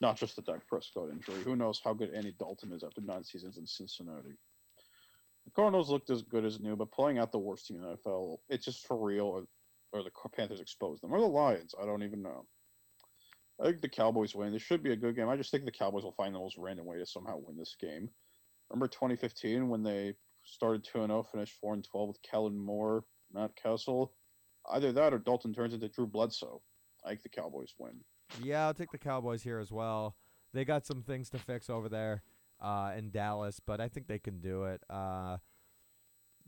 Not 0.00 0.16
just 0.16 0.36
the 0.36 0.42
Dak 0.42 0.66
Prescott 0.66 1.10
injury. 1.10 1.42
Who 1.42 1.56
knows 1.56 1.80
how 1.80 1.94
good 1.94 2.14
Andy 2.14 2.32
Dalton 2.32 2.72
is 2.72 2.84
after 2.84 3.00
nine 3.00 3.24
seasons 3.24 3.56
in 3.58 3.66
Cincinnati. 3.66 4.36
The 5.46 5.50
Cardinals 5.52 5.90
looked 5.90 6.10
as 6.10 6.22
good 6.22 6.44
as 6.44 6.60
new, 6.60 6.76
but 6.76 6.92
playing 6.92 7.18
out 7.18 7.32
the 7.32 7.38
worst 7.38 7.66
team 7.66 7.78
in 7.78 7.82
the 7.82 7.96
NFL, 7.96 8.38
it's 8.48 8.64
just 8.64 8.86
for 8.86 8.96
real, 8.98 9.26
or, 9.26 9.48
or 9.92 10.02
the 10.02 10.10
Panthers 10.32 10.60
exposed 10.60 11.02
them, 11.02 11.14
or 11.14 11.20
the 11.20 11.26
Lions. 11.26 11.74
I 11.80 11.86
don't 11.86 12.02
even 12.02 12.22
know. 12.22 12.46
I 13.60 13.64
think 13.64 13.80
the 13.80 13.88
Cowboys 13.88 14.34
win. 14.34 14.52
This 14.52 14.62
should 14.62 14.82
be 14.82 14.92
a 14.92 14.96
good 14.96 15.16
game. 15.16 15.28
I 15.28 15.36
just 15.36 15.50
think 15.50 15.64
the 15.64 15.70
Cowboys 15.70 16.04
will 16.04 16.12
find 16.12 16.34
the 16.34 16.38
most 16.38 16.58
random 16.58 16.86
way 16.86 16.98
to 16.98 17.06
somehow 17.06 17.38
win 17.38 17.56
this 17.56 17.76
game. 17.80 18.10
Remember 18.70 18.88
2015 18.88 19.68
when 19.68 19.82
they 19.82 20.14
started 20.44 20.84
2 20.84 21.06
0, 21.06 21.26
finished 21.32 21.54
4 21.60 21.74
and 21.74 21.84
12 21.84 22.08
with 22.08 22.22
Kellen 22.22 22.58
Moore, 22.58 23.04
Matt 23.32 23.52
Cassel? 23.56 24.12
Either 24.70 24.92
that 24.92 25.14
or 25.14 25.18
Dalton 25.18 25.54
turns 25.54 25.72
into 25.72 25.88
Drew 25.88 26.06
Bledsoe. 26.06 26.60
I 27.04 27.10
think 27.10 27.22
the 27.22 27.28
Cowboys 27.28 27.74
win. 27.78 28.00
Yeah, 28.42 28.66
I'll 28.66 28.74
take 28.74 28.90
the 28.90 28.98
Cowboys 28.98 29.42
here 29.42 29.58
as 29.58 29.70
well. 29.70 30.16
They 30.52 30.64
got 30.64 30.84
some 30.84 31.02
things 31.02 31.30
to 31.30 31.38
fix 31.38 31.70
over 31.70 31.88
there 31.88 32.22
uh, 32.60 32.92
in 32.96 33.10
Dallas, 33.10 33.60
but 33.64 33.80
I 33.80 33.88
think 33.88 34.08
they 34.08 34.18
can 34.18 34.40
do 34.40 34.64
it. 34.64 34.82
Uh, 34.90 35.38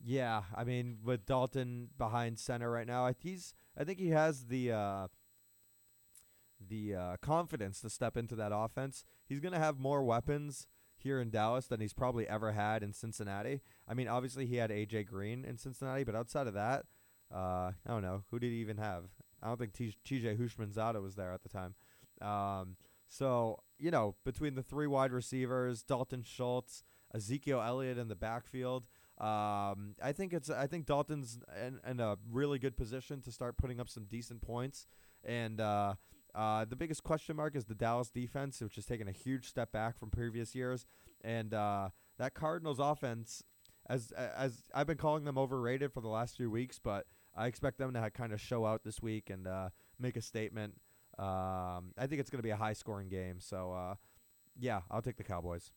yeah, 0.04 0.42
I 0.54 0.64
mean, 0.64 0.98
with 1.04 1.26
Dalton 1.26 1.90
behind 1.96 2.38
center 2.38 2.70
right 2.70 2.86
now, 2.86 3.06
I, 3.06 3.14
he's 3.18 3.54
I 3.76 3.84
think 3.84 3.98
he 3.98 4.10
has 4.10 4.46
the 4.46 4.72
uh, 4.72 5.08
the 6.60 6.94
uh, 6.94 7.16
confidence 7.20 7.80
to 7.80 7.90
step 7.90 8.16
into 8.16 8.34
that 8.36 8.52
offense. 8.54 9.04
He's 9.26 9.40
gonna 9.40 9.58
have 9.58 9.78
more 9.78 10.02
weapons 10.02 10.66
here 10.96 11.20
in 11.20 11.30
Dallas 11.30 11.66
than 11.66 11.80
he's 11.80 11.92
probably 11.92 12.28
ever 12.28 12.52
had 12.52 12.82
in 12.82 12.92
Cincinnati. 12.92 13.60
I 13.86 13.94
mean, 13.94 14.08
obviously 14.08 14.46
he 14.46 14.56
had 14.56 14.70
AJ 14.70 15.06
Green 15.06 15.44
in 15.44 15.56
Cincinnati, 15.56 16.04
but 16.04 16.16
outside 16.16 16.46
of 16.46 16.54
that, 16.54 16.86
uh, 17.32 17.72
I 17.86 17.88
don't 17.88 18.02
know 18.02 18.24
who 18.30 18.38
did 18.38 18.50
he 18.50 18.56
even 18.58 18.78
have. 18.78 19.04
I 19.42 19.46
don't 19.46 19.58
think 19.58 19.74
TJ 19.74 20.38
Houshmandzadeh 20.38 21.02
was 21.02 21.14
there 21.14 21.32
at 21.32 21.42
the 21.42 21.48
time. 21.48 21.74
Um, 22.20 22.76
so 23.08 23.60
you 23.78 23.90
know, 23.90 24.16
between 24.24 24.54
the 24.54 24.62
three 24.62 24.86
wide 24.86 25.12
receivers, 25.12 25.82
Dalton 25.82 26.22
Schultz, 26.22 26.82
Ezekiel 27.14 27.62
Elliott 27.62 27.98
in 27.98 28.08
the 28.08 28.16
backfield, 28.16 28.84
um, 29.18 29.96
I 30.02 30.12
think 30.12 30.32
it's 30.32 30.50
I 30.50 30.66
think 30.66 30.86
Dalton's 30.86 31.38
in, 31.64 31.80
in 31.88 32.00
a 32.00 32.16
really 32.30 32.58
good 32.58 32.76
position 32.76 33.20
to 33.22 33.32
start 33.32 33.56
putting 33.56 33.80
up 33.80 33.88
some 33.88 34.04
decent 34.04 34.42
points. 34.42 34.86
And 35.24 35.60
uh, 35.60 35.94
uh, 36.34 36.64
the 36.64 36.76
biggest 36.76 37.02
question 37.02 37.36
mark 37.36 37.56
is 37.56 37.64
the 37.64 37.74
Dallas 37.74 38.10
defense, 38.10 38.60
which 38.60 38.76
has 38.76 38.86
taken 38.86 39.08
a 39.08 39.12
huge 39.12 39.48
step 39.48 39.72
back 39.72 39.98
from 39.98 40.10
previous 40.10 40.54
years. 40.54 40.86
And 41.22 41.54
uh, 41.54 41.90
that 42.18 42.34
Cardinals 42.34 42.78
offense, 42.78 43.42
as 43.88 44.12
as 44.12 44.62
I've 44.74 44.86
been 44.86 44.98
calling 44.98 45.24
them 45.24 45.38
overrated 45.38 45.92
for 45.92 46.00
the 46.00 46.08
last 46.08 46.36
few 46.36 46.50
weeks, 46.50 46.78
but 46.78 47.06
I 47.36 47.46
expect 47.46 47.78
them 47.78 47.94
to 47.94 48.10
kind 48.10 48.32
of 48.32 48.40
show 48.40 48.66
out 48.66 48.84
this 48.84 49.00
week 49.00 49.30
and 49.30 49.46
uh, 49.46 49.70
make 49.98 50.16
a 50.16 50.22
statement. 50.22 50.74
Um, 51.18 51.92
I 51.96 52.06
think 52.06 52.20
it's 52.20 52.30
going 52.30 52.38
to 52.38 52.44
be 52.44 52.50
a 52.50 52.56
high 52.56 52.72
scoring 52.72 53.08
game. 53.08 53.40
So, 53.40 53.72
uh, 53.72 53.94
yeah, 54.58 54.80
I'll 54.90 55.02
take 55.02 55.16
the 55.16 55.24
Cowboys. 55.24 55.72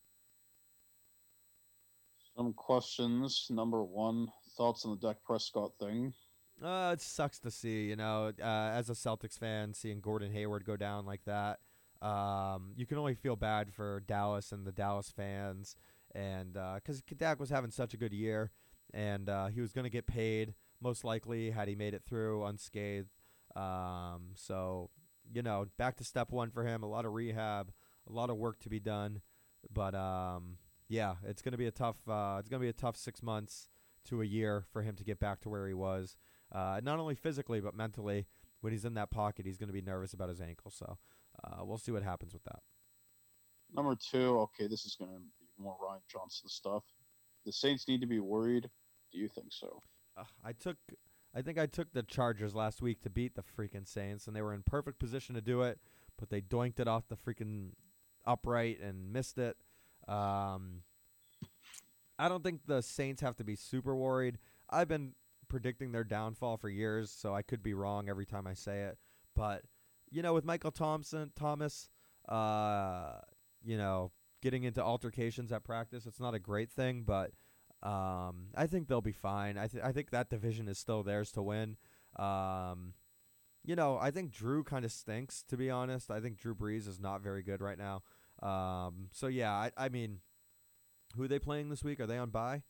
Some 2.36 2.54
questions. 2.54 3.48
Number 3.50 3.84
one, 3.84 4.28
thoughts 4.58 4.86
on 4.86 4.92
the 4.92 5.08
Dak 5.08 5.18
Prescott 5.24 5.72
thing. 5.80 6.14
Uh, 6.64 6.92
it 6.94 7.02
sucks 7.02 7.40
to 7.40 7.50
see, 7.50 7.86
you 7.86 7.96
know, 7.96 8.32
uh, 8.40 8.72
as 8.74 8.90
a 8.90 8.94
Celtics 8.94 9.38
fan, 9.38 9.74
seeing 9.74 10.00
Gordon 10.00 10.32
Hayward 10.32 10.64
go 10.66 10.78
down 10.78 11.06
like 11.06 11.24
that. 11.26 11.60
Um, 12.06 12.74
you 12.76 12.86
can 12.86 12.98
only 12.98 13.16
feel 13.16 13.36
bad 13.36 13.74
for 13.74 14.02
Dallas 14.02 14.52
and 14.52 14.66
the 14.66 14.72
Dallas 14.72 15.12
fans, 15.16 15.76
and 16.14 16.54
because 16.54 17.02
Dak 17.18 17.40
was 17.40 17.50
having 17.50 17.72
such 17.72 17.94
a 17.94 17.98
good 17.98 18.14
year, 18.14 18.52
and 18.94 19.30
uh, 19.30 19.48
he 19.48 19.62
was 19.62 19.72
going 19.72 19.84
to 19.84 19.90
get 19.90 20.08
paid 20.08 20.54
most 20.82 21.04
likely 21.04 21.52
had 21.52 21.68
he 21.68 21.76
made 21.76 21.94
it 21.94 22.04
through 22.06 22.44
unscathed. 22.46 23.10
Um, 23.56 24.32
so 24.36 24.90
you 25.32 25.42
know, 25.42 25.68
back 25.78 25.98
to 25.98 26.04
step 26.04 26.32
one 26.32 26.52
for 26.52 26.66
him. 26.66 26.84
A 26.84 26.88
lot 26.88 27.06
of 27.06 27.14
rehab, 27.14 27.72
a 28.10 28.12
lot 28.12 28.30
of 28.30 28.38
work 28.38 28.60
to 28.62 28.70
be 28.70 28.80
done. 28.80 29.22
But 29.72 29.94
um, 29.96 30.58
yeah, 30.88 31.16
it's 31.24 31.42
gonna 31.42 31.58
be 31.58 31.68
a 31.68 31.72
tough. 31.72 31.98
Uh, 32.08 32.38
it's 32.40 32.50
gonna 32.50 32.62
be 32.62 32.70
a 32.70 32.74
tough 32.74 32.98
six 32.98 33.22
months 33.22 33.68
to 34.06 34.22
a 34.22 34.26
year 34.26 34.66
for 34.72 34.82
him 34.82 34.96
to 34.96 35.04
get 35.04 35.20
back 35.20 35.42
to 35.42 35.50
where 35.50 35.68
he 35.68 35.74
was. 35.74 36.18
Uh, 36.52 36.82
not 36.84 37.00
only 37.00 37.16
physically 37.16 37.62
but 37.62 37.76
mentally. 37.76 38.28
When 38.62 38.72
he's 38.72 38.86
in 38.86 38.94
that 38.94 39.10
pocket, 39.10 39.48
he's 39.48 39.58
gonna 39.58 39.74
be 39.74 39.82
nervous 39.82 40.14
about 40.14 40.30
his 40.30 40.40
ankle. 40.40 40.70
So 40.70 40.98
uh, 41.44 41.64
we'll 41.64 41.78
see 41.80 41.92
what 41.92 42.04
happens 42.04 42.34
with 42.34 42.44
that. 42.44 42.60
Number 43.74 43.96
two, 43.96 44.40
okay, 44.40 44.68
this 44.68 44.86
is 44.86 44.96
going 44.96 45.12
to 45.12 45.20
be 45.20 45.26
more 45.58 45.78
Ryan 45.82 46.02
Johnson 46.12 46.50
stuff. 46.50 46.84
The 47.46 47.52
Saints 47.52 47.88
need 47.88 48.02
to 48.02 48.08
be 48.08 48.20
worried. 48.20 48.70
Do 49.12 49.18
you 49.18 49.28
think 49.28 49.48
so? 49.50 49.82
Uh, 50.18 50.24
I 50.44 50.52
took, 50.52 50.78
I 51.34 51.42
think 51.42 51.58
I 51.58 51.66
took 51.66 51.94
the 51.94 52.04
Chargers 52.04 52.54
last 52.54 52.82
week 52.82 53.02
to 53.02 53.10
beat 53.10 53.36
the 53.36 53.44
freaking 53.44 53.88
Saints, 53.88 54.28
and 54.28 54.36
they 54.36 54.42
were 54.42 54.54
in 54.54 54.64
perfect 54.64 55.00
position 55.00 55.36
to 55.36 55.42
do 55.42 55.62
it, 55.62 55.80
but 56.20 56.30
they 56.30 56.42
doinked 56.42 56.80
it 56.80 56.88
off 56.88 57.08
the 57.08 57.16
freaking 57.16 57.70
upright 58.26 58.80
and 58.82 59.14
missed 59.14 59.38
it. 59.38 59.58
Um, 60.08 60.82
I 62.20 62.28
don't 62.28 62.44
think 62.44 62.62
the 62.68 62.82
Saints 62.82 63.22
have 63.22 63.38
to 63.38 63.44
be 63.44 63.56
super 63.56 63.96
worried. 63.96 64.38
I've 64.70 64.88
been 64.88 65.14
predicting 65.52 65.92
their 65.92 66.06
downfall 66.06 66.56
for 66.56 66.70
years, 66.70 67.12
so 67.12 67.36
I 67.36 67.42
could 67.42 67.62
be 67.62 67.74
wrong 67.74 68.08
every 68.08 68.26
time 68.26 68.48
I 68.48 68.54
say 68.54 68.84
it. 68.84 68.98
But 69.36 69.64
you 70.10 70.22
know, 70.22 70.34
with 70.34 70.46
Michael 70.46 70.72
Thompson, 70.72 71.32
Thomas, 71.36 71.90
uh, 72.28 73.20
you 73.62 73.78
know, 73.78 74.14
getting 74.42 74.64
into 74.64 74.82
altercations 74.82 75.52
at 75.52 75.66
practice, 75.66 76.06
it's 76.06 76.22
not 76.22 76.34
a 76.34 76.40
great 76.40 76.72
thing, 76.72 77.04
but 77.06 77.32
um, 77.84 78.48
I 78.56 78.66
think 78.66 78.88
they'll 78.88 79.02
be 79.02 79.12
fine. 79.12 79.58
I 79.58 79.68
th- 79.68 79.84
I 79.84 79.92
think 79.92 80.12
that 80.12 80.30
division 80.30 80.70
is 80.70 80.80
still 80.80 81.04
theirs 81.04 81.32
to 81.34 81.42
win. 81.42 81.76
Um, 82.18 82.94
you 83.64 83.76
know, 83.76 83.98
I 83.98 84.10
think 84.10 84.32
Drew 84.32 84.64
kind 84.64 84.86
of 84.86 84.92
stinks 84.92 85.44
to 85.50 85.58
be 85.58 85.70
honest. 85.70 86.10
I 86.10 86.22
think 86.22 86.38
Drew 86.38 86.56
Brees 86.56 86.88
is 86.88 87.00
not 87.00 87.22
very 87.22 87.44
good 87.44 87.60
right 87.60 87.78
now. 87.78 88.04
Um, 88.42 89.10
so 89.12 89.28
yeah, 89.28 89.52
I, 89.52 89.72
I 89.78 89.90
mean, 89.90 90.20
who 91.18 91.24
are 91.24 91.28
they 91.28 91.40
playing 91.40 91.70
this 91.70 91.84
week? 91.84 92.00
Are 92.00 92.08
they 92.08 92.18
on 92.18 92.30
bye? 92.30 92.64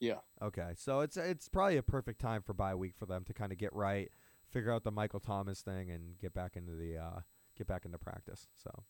Yeah. 0.00 0.18
Okay, 0.42 0.72
so 0.76 1.00
it's 1.00 1.16
it's 1.16 1.48
probably 1.48 1.76
a 1.78 1.82
perfect 1.82 2.20
time 2.20 2.42
for 2.42 2.52
bye 2.52 2.74
week 2.74 2.94
for 2.98 3.06
them 3.06 3.24
to 3.24 3.32
kind 3.32 3.52
of 3.52 3.58
get 3.58 3.72
right, 3.72 4.10
figure 4.50 4.72
out 4.72 4.84
the 4.84 4.90
Michael 4.90 5.20
Thomas 5.20 5.62
thing, 5.62 5.90
and 5.90 6.18
get 6.18 6.34
back 6.34 6.56
into 6.56 6.72
the 6.74 6.98
uh, 6.98 7.20
get 7.56 7.66
back 7.66 7.84
into 7.84 7.98
practice. 7.98 8.46
So 8.56 8.84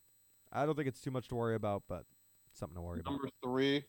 I 0.52 0.66
don't 0.66 0.74
think 0.74 0.88
it's 0.88 1.00
too 1.00 1.10
much 1.12 1.28
to 1.28 1.34
worry 1.36 1.54
about, 1.54 1.84
but 1.88 2.04
something 2.52 2.74
to 2.76 2.82
worry 2.82 3.00
about. 3.00 3.12
Number 3.12 3.28
three, 3.44 3.84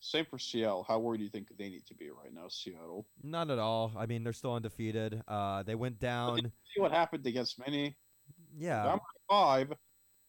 same 0.00 0.26
for 0.26 0.38
Seattle. 0.38 0.84
How 0.86 0.98
worried 0.98 1.18
do 1.18 1.24
you 1.24 1.30
think 1.30 1.48
they 1.56 1.70
need 1.70 1.86
to 1.86 1.94
be 1.94 2.10
right 2.10 2.32
now, 2.32 2.48
Seattle? 2.48 3.06
Not 3.22 3.50
at 3.50 3.58
all. 3.58 3.92
I 3.96 4.06
mean, 4.06 4.22
they're 4.22 4.32
still 4.34 4.54
undefeated. 4.54 5.22
Uh, 5.26 5.62
they 5.62 5.74
went 5.74 5.98
down. 5.98 6.52
See 6.74 6.80
what 6.80 6.92
happened 6.92 7.26
against 7.26 7.58
many. 7.58 7.96
Yeah, 8.54 8.82
Number 8.84 9.02
five, 9.30 9.72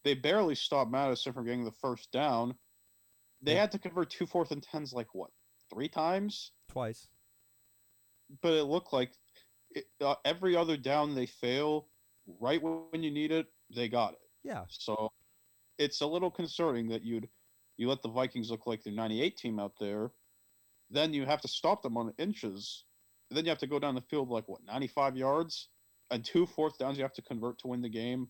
they 0.05 0.13
barely 0.13 0.55
stopped 0.55 0.89
Mattison 0.89 1.33
from 1.33 1.43
getting 1.43 1.65
the 1.65 1.71
first 1.81 2.11
down. 2.13 2.55
They 3.41 3.53
Yeah. 3.55 3.61
had 3.61 3.71
to 3.73 3.79
convert 3.79 4.09
two 4.09 4.25
fourth 4.25 4.51
and 4.51 4.63
tens 4.63 4.93
like 4.93 5.13
what 5.13 5.31
three 5.71 5.87
times, 5.87 6.51
twice. 6.69 7.07
but 8.41 8.53
it 8.53 8.63
looked 8.63 8.93
like 8.93 9.11
it, 9.71 9.85
uh, 10.01 10.15
every 10.25 10.55
other 10.55 10.77
down 10.77 11.15
they 11.15 11.25
fail. 11.25 11.87
Right 12.39 12.61
when 12.61 13.01
you 13.01 13.11
need 13.11 13.31
it, 13.31 13.47
they 13.73 13.87
got 13.89 14.13
it. 14.13 14.19
Yeah, 14.43 14.65
So 14.69 15.11
it's 15.77 16.01
a 16.01 16.07
little 16.07 16.29
concerning 16.31 16.87
that 16.89 17.03
you'd 17.03 17.27
you 17.77 17.87
let 17.87 18.01
the 18.01 18.09
Vikings 18.09 18.51
look 18.51 18.67
like 18.67 18.83
their 18.83 18.93
98 18.93 19.37
team 19.37 19.59
out 19.59 19.73
there. 19.79 20.11
Then 20.91 21.13
you 21.13 21.25
have 21.25 21.41
to 21.41 21.47
stop 21.47 21.81
them 21.81 21.95
on 21.97 22.13
inches. 22.17 22.83
Then 23.31 23.45
you 23.45 23.49
have 23.49 23.59
to 23.59 23.67
go 23.67 23.79
down 23.79 23.95
the 23.95 24.01
field 24.01 24.29
like 24.29 24.47
what 24.47 24.65
95 24.65 25.15
yards 25.15 25.69
and 26.11 26.23
two 26.25 26.45
fourth 26.45 26.77
downs 26.77 26.97
you 26.97 27.03
have 27.03 27.13
to 27.13 27.21
convert 27.21 27.59
to 27.59 27.67
win 27.67 27.81
the 27.81 27.89
game. 27.89 28.27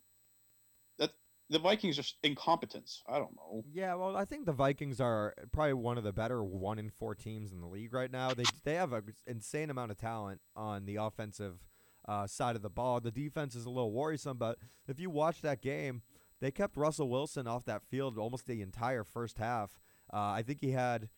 The 1.49 1.59
Vikings 1.59 1.97
are 1.97 2.03
incompetence. 2.23 3.01
I 3.07 3.17
don't 3.17 3.35
know. 3.35 3.63
yeah. 3.71 3.95
Well, 3.95 4.15
I 4.15 4.25
think 4.25 4.45
the 4.45 4.53
Vikings 4.53 5.01
are 5.01 5.33
probably 5.51 5.73
one 5.73 5.97
of 5.97 6.03
the 6.03 6.13
better 6.13 6.43
one 6.43 6.77
in 6.77 6.89
four 6.89 7.15
teams 7.15 7.51
in 7.51 7.59
the 7.59 7.67
league 7.67 7.93
right 7.93 8.12
now. 8.12 8.33
They 8.33 8.43
they 8.63 8.75
have 8.75 8.93
an 8.93 9.13
insane 9.25 9.69
amount 9.69 9.91
of 9.91 9.97
talent 9.97 10.41
on 10.55 10.85
the 10.85 10.97
offensive 10.97 11.59
uh, 12.07 12.27
side 12.27 12.55
of 12.55 12.62
the 12.62 12.69
ball. 12.69 12.99
The 12.99 13.12
defense 13.12 13.55
is 13.55 13.65
a 13.65 13.69
little 13.69 13.91
worrisome, 13.91 14.38
but 14.38 14.57
if 14.88 14.99
you 14.99 15.09
watch 15.09 15.41
that 15.41 15.62
game, 15.62 16.01
they 16.39 16.51
kept 16.51 16.77
Russell 16.77 17.09
Wilson 17.09 17.47
off 17.47 17.65
that 17.65 17.83
field 17.83 18.17
almost 18.17 18.47
the 18.47 18.62
entire 18.62 19.03
first 19.03 19.38
half. 19.38 19.79
Uh, 20.12 20.17
I 20.17 20.43
think 20.43 20.59
he 20.62 20.71
had 20.71 21.09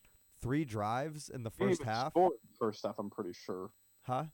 three 0.42 0.66
drives 0.66 1.30
in 1.30 1.44
the 1.44 1.52
first 1.52 1.84
half. 1.84 2.14
first 2.60 2.86
half. 2.86 2.96
I'm 2.98 3.10
pretty 3.10 3.34
sure. 3.34 3.70
Huh? 4.04 4.26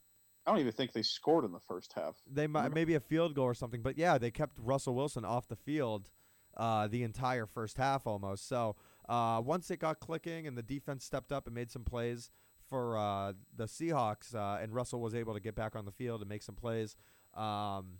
I 0.48 0.52
don't 0.52 0.60
even 0.60 0.72
think 0.72 0.92
they 0.94 1.02
scored 1.02 1.44
in 1.44 1.52
the 1.52 1.60
first 1.60 1.92
half. 1.92 2.16
They 2.26 2.46
might 2.46 2.72
maybe 2.72 2.94
a 2.94 3.00
field 3.00 3.34
goal 3.34 3.44
or 3.44 3.52
something, 3.52 3.82
but 3.82 3.98
yeah, 3.98 4.16
they 4.16 4.30
kept 4.30 4.56
Russell 4.58 4.94
Wilson 4.94 5.22
off 5.26 5.46
the 5.46 5.56
field 5.56 6.08
uh, 6.56 6.88
the 6.88 7.02
entire 7.02 7.44
first 7.44 7.76
half 7.76 8.06
almost. 8.06 8.48
So 8.48 8.76
uh, 9.10 9.42
once 9.44 9.70
it 9.70 9.78
got 9.78 10.00
clicking 10.00 10.46
and 10.46 10.56
the 10.56 10.62
defense 10.62 11.04
stepped 11.04 11.32
up 11.32 11.46
and 11.46 11.54
made 11.54 11.70
some 11.70 11.84
plays 11.84 12.30
for 12.66 12.96
uh, 12.96 13.34
the 13.54 13.66
Seahawks, 13.66 14.34
uh, 14.34 14.58
and 14.62 14.74
Russell 14.74 15.02
was 15.02 15.14
able 15.14 15.34
to 15.34 15.40
get 15.40 15.54
back 15.54 15.76
on 15.76 15.84
the 15.84 15.92
field 15.92 16.22
and 16.22 16.30
make 16.30 16.42
some 16.42 16.54
plays, 16.54 16.96
um, 17.34 17.98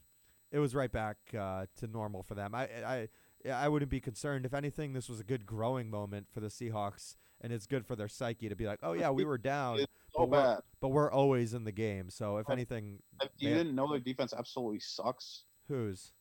it 0.51 0.59
was 0.59 0.75
right 0.75 0.91
back 0.91 1.19
uh, 1.39 1.67
to 1.77 1.87
normal 1.87 2.23
for 2.23 2.35
them. 2.35 2.55
I 2.55 2.69
I 2.87 3.09
I 3.51 3.69
wouldn't 3.69 3.91
be 3.91 4.01
concerned. 4.01 4.47
If 4.47 4.55
anything, 4.55 4.95
this 4.95 5.07
was 5.07 5.21
a 5.21 5.25
good 5.25 5.45
growing 5.45 5.91
moment 5.91 6.29
for 6.33 6.41
the 6.41 6.49
Seahawks, 6.49 7.17
and 7.41 7.53
it's 7.53 7.67
good 7.67 7.87
for 7.87 7.97
their 7.97 8.09
psyche 8.09 8.49
to 8.49 8.57
be 8.57 8.67
like, 8.67 8.81
oh 8.83 8.93
yeah, 8.93 9.11
we 9.11 9.25
were 9.25 9.39
down, 9.39 9.79
It's 9.81 9.87
but 10.15 10.21
so 10.23 10.25
we're- 10.27 10.43
bad. 10.43 10.61
but 10.81 10.89
we're 10.89 11.11
always 11.11 11.55
in 11.55 11.65
the 11.65 11.73
game. 11.73 12.11
So 12.11 12.39
if 12.39 12.49
anything, 12.51 13.03
If 13.23 13.31
you 13.39 13.51
didn't 13.55 13.75
know 13.75 13.89
their 13.91 14.01
defense 14.01 14.33
absolutely 14.37 14.81
sucks. 14.81 15.45
who's 15.69 16.13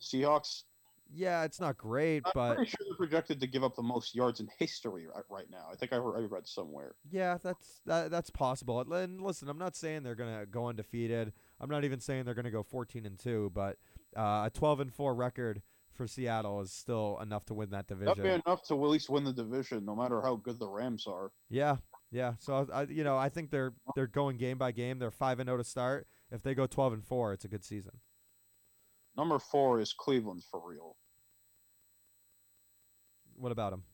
Seahawks. 0.00 0.64
Yeah, 1.12 1.44
it's 1.44 1.60
not 1.60 1.76
great, 1.76 2.22
I'm 2.24 2.32
but 2.34 2.56
pretty 2.56 2.70
sure 2.70 2.78
they're 2.88 2.96
projected 2.96 3.38
to 3.40 3.46
give 3.46 3.62
up 3.62 3.76
the 3.76 3.82
most 3.82 4.14
yards 4.14 4.40
in 4.40 4.48
history 4.58 5.06
right, 5.06 5.22
right 5.28 5.50
now. 5.50 5.66
I 5.70 5.76
think 5.76 5.92
I, 5.92 5.96
I 5.96 6.00
read 6.00 6.46
somewhere. 6.48 6.94
yeah, 7.10 7.36
that's 7.42 7.80
that, 7.86 8.10
that's 8.10 8.30
possible. 8.30 8.80
And 8.80 9.20
listen, 9.20 9.48
I'm 9.48 9.58
not 9.58 9.76
saying 9.76 10.02
they're 10.02 10.14
gonna 10.14 10.46
go 10.46 10.66
undefeated. 10.68 11.32
I'm 11.60 11.70
not 11.70 11.84
even 11.84 12.00
saying 12.00 12.24
they're 12.24 12.34
gonna 12.34 12.50
go 12.50 12.62
14 12.62 13.04
and 13.06 13.18
two, 13.18 13.52
but 13.54 13.76
uh, 14.16 14.44
a 14.46 14.50
12 14.52 14.80
and 14.80 14.92
four 14.94 15.14
record 15.14 15.62
for 15.94 16.06
Seattle 16.06 16.60
is 16.60 16.72
still 16.72 17.18
enough 17.22 17.44
to 17.46 17.54
win 17.54 17.70
that 17.70 17.88
That'd 17.88 18.00
division. 18.00 18.22
be 18.24 18.42
enough 18.46 18.62
to 18.68 18.74
at 18.74 18.90
least 18.90 19.08
win 19.08 19.24
the 19.24 19.32
division, 19.32 19.84
no 19.84 19.94
matter 19.94 20.20
how 20.20 20.36
good 20.36 20.58
the 20.58 20.68
Rams 20.68 21.06
are. 21.06 21.30
Yeah, 21.48 21.76
yeah. 22.10 22.34
So 22.38 22.68
I, 22.72 22.82
you 22.82 23.04
know, 23.04 23.16
I 23.16 23.28
think 23.28 23.50
they're 23.50 23.72
they're 23.94 24.06
going 24.06 24.36
game 24.36 24.58
by 24.58 24.72
game. 24.72 24.98
They're 24.98 25.10
five 25.10 25.40
and 25.40 25.48
zero 25.48 25.58
to 25.58 25.64
start. 25.64 26.06
If 26.30 26.42
they 26.42 26.54
go 26.54 26.66
12 26.66 26.92
and 26.94 27.04
four, 27.04 27.32
it's 27.32 27.44
a 27.44 27.48
good 27.48 27.64
season. 27.64 28.00
Number 29.16 29.38
four 29.38 29.80
is 29.80 29.92
Cleveland 29.92 30.42
for 30.50 30.60
real. 30.64 30.96
What 33.36 33.52
about 33.52 33.70
them? 33.70 33.84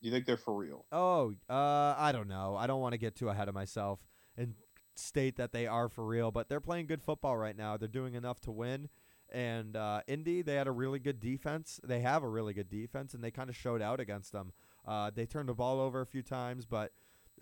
Do 0.00 0.08
you 0.08 0.12
think 0.12 0.26
they're 0.26 0.36
for 0.36 0.54
real? 0.54 0.84
Oh, 0.92 1.34
uh, 1.48 1.94
I 1.98 2.12
don't 2.12 2.28
know. 2.28 2.56
I 2.56 2.66
don't 2.66 2.80
want 2.80 2.92
to 2.92 2.98
get 2.98 3.16
too 3.16 3.28
ahead 3.28 3.48
of 3.48 3.54
myself 3.54 4.00
and 4.36 4.54
state 4.94 5.36
that 5.36 5.52
they 5.52 5.66
are 5.66 5.88
for 5.88 6.04
real, 6.06 6.30
but 6.30 6.48
they're 6.48 6.60
playing 6.60 6.86
good 6.86 7.02
football 7.02 7.36
right 7.36 7.56
now. 7.56 7.76
They're 7.76 7.88
doing 7.88 8.14
enough 8.14 8.40
to 8.42 8.52
win. 8.52 8.88
And 9.30 9.76
uh, 9.76 10.00
Indy, 10.06 10.42
they 10.42 10.54
had 10.54 10.66
a 10.66 10.72
really 10.72 10.98
good 10.98 11.20
defense. 11.20 11.80
They 11.84 12.00
have 12.00 12.22
a 12.22 12.28
really 12.28 12.54
good 12.54 12.70
defense, 12.70 13.14
and 13.14 13.22
they 13.22 13.30
kind 13.30 13.50
of 13.50 13.56
showed 13.56 13.82
out 13.82 14.00
against 14.00 14.32
them. 14.32 14.52
Uh, 14.86 15.10
they 15.14 15.26
turned 15.26 15.48
the 15.48 15.54
ball 15.54 15.80
over 15.80 16.00
a 16.00 16.06
few 16.06 16.22
times, 16.22 16.64
but 16.64 16.92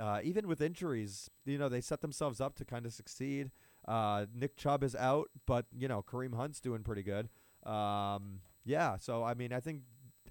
uh, 0.00 0.20
even 0.22 0.48
with 0.48 0.60
injuries, 0.60 1.30
you 1.44 1.58
know, 1.58 1.68
they 1.68 1.80
set 1.80 2.00
themselves 2.00 2.40
up 2.40 2.56
to 2.56 2.64
kind 2.64 2.86
of 2.86 2.92
succeed. 2.92 3.50
Uh, 3.86 4.26
Nick 4.34 4.56
Chubb 4.56 4.82
is 4.82 4.96
out, 4.96 5.28
but 5.46 5.66
you 5.76 5.86
know, 5.86 6.02
Kareem 6.02 6.34
Hunt's 6.34 6.60
doing 6.60 6.82
pretty 6.82 7.04
good. 7.04 7.28
Um, 7.64 8.40
yeah, 8.64 8.96
so 8.98 9.22
I 9.22 9.34
mean, 9.34 9.52
I 9.52 9.60
think 9.60 9.82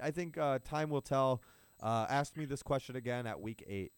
I 0.01 0.11
think 0.11 0.37
uh, 0.37 0.59
time 0.63 0.89
will 0.89 1.01
tell. 1.01 1.41
Uh, 1.81 2.05
ask 2.09 2.37
me 2.37 2.45
this 2.45 2.63
question 2.63 2.95
again 2.95 3.27
at 3.27 3.39
week 3.39 3.63
eight. 3.67 3.91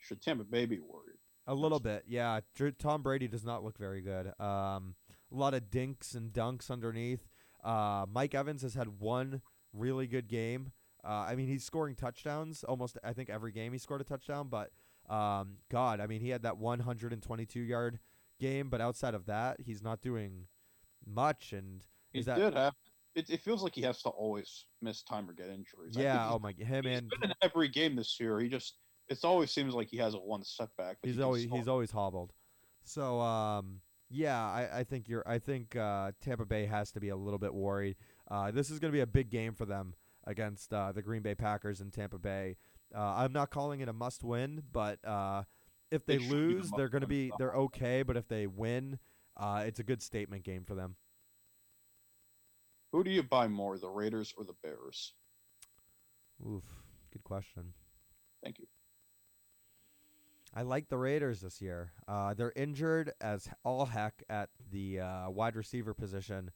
Should 0.00 0.22
Tampa 0.22 0.44
Bay 0.44 0.66
be 0.66 0.78
worried? 0.78 1.16
A 1.46 1.54
little 1.54 1.80
bit, 1.80 2.04
yeah. 2.06 2.40
Tom 2.78 3.02
Brady 3.02 3.28
does 3.28 3.44
not 3.44 3.64
look 3.64 3.78
very 3.78 4.00
good. 4.00 4.32
Um, 4.40 4.94
a 5.36 5.40
lot 5.40 5.54
of 5.54 5.70
dinks 5.70 6.14
and 6.14 6.32
dunks 6.32 6.70
underneath. 6.70 7.28
Uh, 7.62 8.06
Mike 8.10 8.34
Evans 8.34 8.62
has 8.62 8.74
had 8.74 8.98
one 8.98 9.42
really 9.72 10.06
good 10.06 10.28
game. 10.28 10.72
Uh, 11.04 11.26
I 11.28 11.36
mean, 11.36 11.46
he's 11.46 11.64
scoring 11.64 11.94
touchdowns 11.94 12.64
almost. 12.64 12.98
I 13.04 13.12
think 13.12 13.30
every 13.30 13.52
game 13.52 13.72
he 13.72 13.78
scored 13.78 14.00
a 14.00 14.04
touchdown. 14.04 14.48
But 14.48 14.70
um, 15.12 15.58
God, 15.70 16.00
I 16.00 16.06
mean, 16.06 16.20
he 16.20 16.30
had 16.30 16.42
that 16.42 16.58
122 16.58 17.60
yard 17.60 17.98
game. 18.40 18.68
But 18.70 18.80
outside 18.80 19.14
of 19.14 19.26
that, 19.26 19.60
he's 19.60 19.82
not 19.82 20.00
doing 20.00 20.46
much. 21.06 21.52
And 21.52 21.82
He 22.12 22.20
Is 22.20 22.26
that- 22.26 22.38
did 22.38 22.54
have. 22.54 22.74
It, 23.14 23.30
it 23.30 23.40
feels 23.40 23.62
like 23.62 23.74
he 23.74 23.80
has 23.80 24.02
to 24.02 24.10
always 24.10 24.66
miss 24.82 25.02
time 25.02 25.28
or 25.28 25.32
get 25.32 25.46
injuries. 25.46 25.96
Yeah, 25.96 26.28
oh 26.30 26.38
my, 26.38 26.52
him 26.52 26.84
he's 26.84 26.98
and 26.98 27.08
been 27.08 27.30
in 27.30 27.32
every 27.40 27.68
game 27.68 27.96
this 27.96 28.18
year. 28.20 28.38
He 28.40 28.48
just. 28.50 28.74
It 29.08 29.18
always 29.24 29.50
seems 29.50 29.72
like 29.72 29.88
he 29.88 29.96
has 29.98 30.12
a 30.12 30.18
one 30.18 30.44
setback. 30.44 30.98
but 31.00 31.08
he's 31.08 31.16
he 31.16 31.22
always 31.22 31.44
he's 31.44 31.66
always 31.68 31.90
hobbled. 31.90 32.34
So 32.84 33.18
um, 33.20 33.80
yeah, 34.08 34.40
I, 34.40 34.80
I 34.80 34.84
think 34.84 35.08
you're. 35.08 35.24
I 35.26 35.38
think 35.38 35.76
uh, 35.76 36.12
Tampa 36.20 36.44
Bay 36.44 36.66
has 36.66 36.92
to 36.92 37.00
be 37.00 37.08
a 37.08 37.16
little 37.16 37.38
bit 37.38 37.54
worried. 37.54 37.96
Uh, 38.30 38.50
this 38.50 38.70
is 38.70 38.78
going 38.78 38.90
to 38.92 38.96
be 38.96 39.00
a 39.00 39.06
big 39.06 39.30
game 39.30 39.54
for 39.54 39.66
them 39.66 39.94
against 40.24 40.72
uh, 40.72 40.92
the 40.92 41.02
Green 41.02 41.22
Bay 41.22 41.34
Packers 41.34 41.80
in 41.80 41.90
Tampa 41.90 42.18
Bay. 42.18 42.56
Uh, 42.94 43.00
I'm 43.00 43.32
not 43.32 43.50
calling 43.50 43.80
it 43.80 43.88
a 43.88 43.92
must-win, 43.92 44.62
but 44.72 45.04
uh, 45.04 45.42
if 45.90 46.06
they, 46.06 46.16
They 46.16 46.22
should 46.22 46.30
be 46.30 46.36
the 46.36 46.60
lose, 46.60 46.70
they're 46.76 46.88
going 46.88 47.02
to 47.02 47.08
be 47.08 47.32
they're 47.38 47.54
okay. 47.54 48.02
But 48.02 48.16
if 48.16 48.28
they 48.28 48.46
win, 48.46 48.98
uh, 49.36 49.64
it's 49.66 49.80
a 49.80 49.84
good 49.84 50.02
statement 50.02 50.44
game 50.44 50.64
for 50.64 50.74
them. 50.74 50.96
Who 52.92 53.04
do 53.04 53.10
you 53.10 53.22
buy 53.22 53.48
more, 53.48 53.76
the 53.78 53.88
Raiders 53.88 54.32
or 54.36 54.44
the 54.44 54.54
Bears? 54.62 55.12
Oof, 56.46 56.64
good 57.12 57.24
question. 57.24 57.72
Thank 58.42 58.58
you. 58.58 58.66
I 60.56 60.62
like 60.62 60.88
the 60.88 60.96
Raiders 60.96 61.42
this 61.42 61.60
year. 61.60 61.92
Uh, 62.08 62.32
they're 62.32 62.52
injured 62.56 63.12
as 63.20 63.46
all 63.62 63.84
heck 63.84 64.22
at 64.30 64.48
the 64.72 65.00
uh, 65.00 65.28
wide 65.30 65.54
receiver 65.54 65.92
position, 65.92 66.50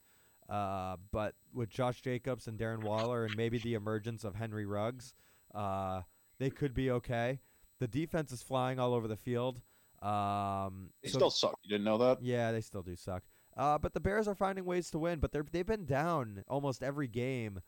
uh, 0.49 0.97
but 1.13 1.35
with 1.53 1.69
Josh 1.69 2.01
Jacobs 2.01 2.47
and 2.47 2.59
Darren 2.59 2.83
Waller 2.83 3.27
and 3.27 3.37
maybe 3.37 3.59
the 3.59 3.75
emergence 3.75 4.25
of 4.25 4.35
Henry 4.37 4.65
Ruggs, 4.65 5.13
uh, 5.55 6.01
they 6.39 6.49
could 6.49 6.73
be 6.73 6.91
okay. 6.91 7.41
The 7.79 7.89
defense 7.89 8.33
is 8.33 8.43
flying 8.43 8.79
all 8.79 8.95
over 8.95 9.07
the 9.07 9.17
field. 9.19 9.61
Um, 10.01 10.91
They 11.03 11.11
so- 11.11 11.19
still 11.19 11.31
suck. 11.31 11.59
You 11.63 11.69
didn't 11.69 11.85
know 11.85 11.99
that? 11.99 12.23
yeah, 12.23 12.53
they 12.53 12.63
still 12.63 12.83
do 12.83 12.97
suck. 12.97 13.23
Uh, 13.55 13.77
but 13.77 13.93
the 13.93 14.01
Bears 14.01 14.27
are 14.29 14.35
finding 14.35 14.65
ways 14.65 14.91
to 14.93 14.99
win, 14.99 15.19
but 15.19 15.31
they're 15.33 15.45
they've 15.53 15.67
been 15.67 15.85
down 15.85 16.43
almost 16.49 16.83
every 16.83 17.09
game, 17.09 17.61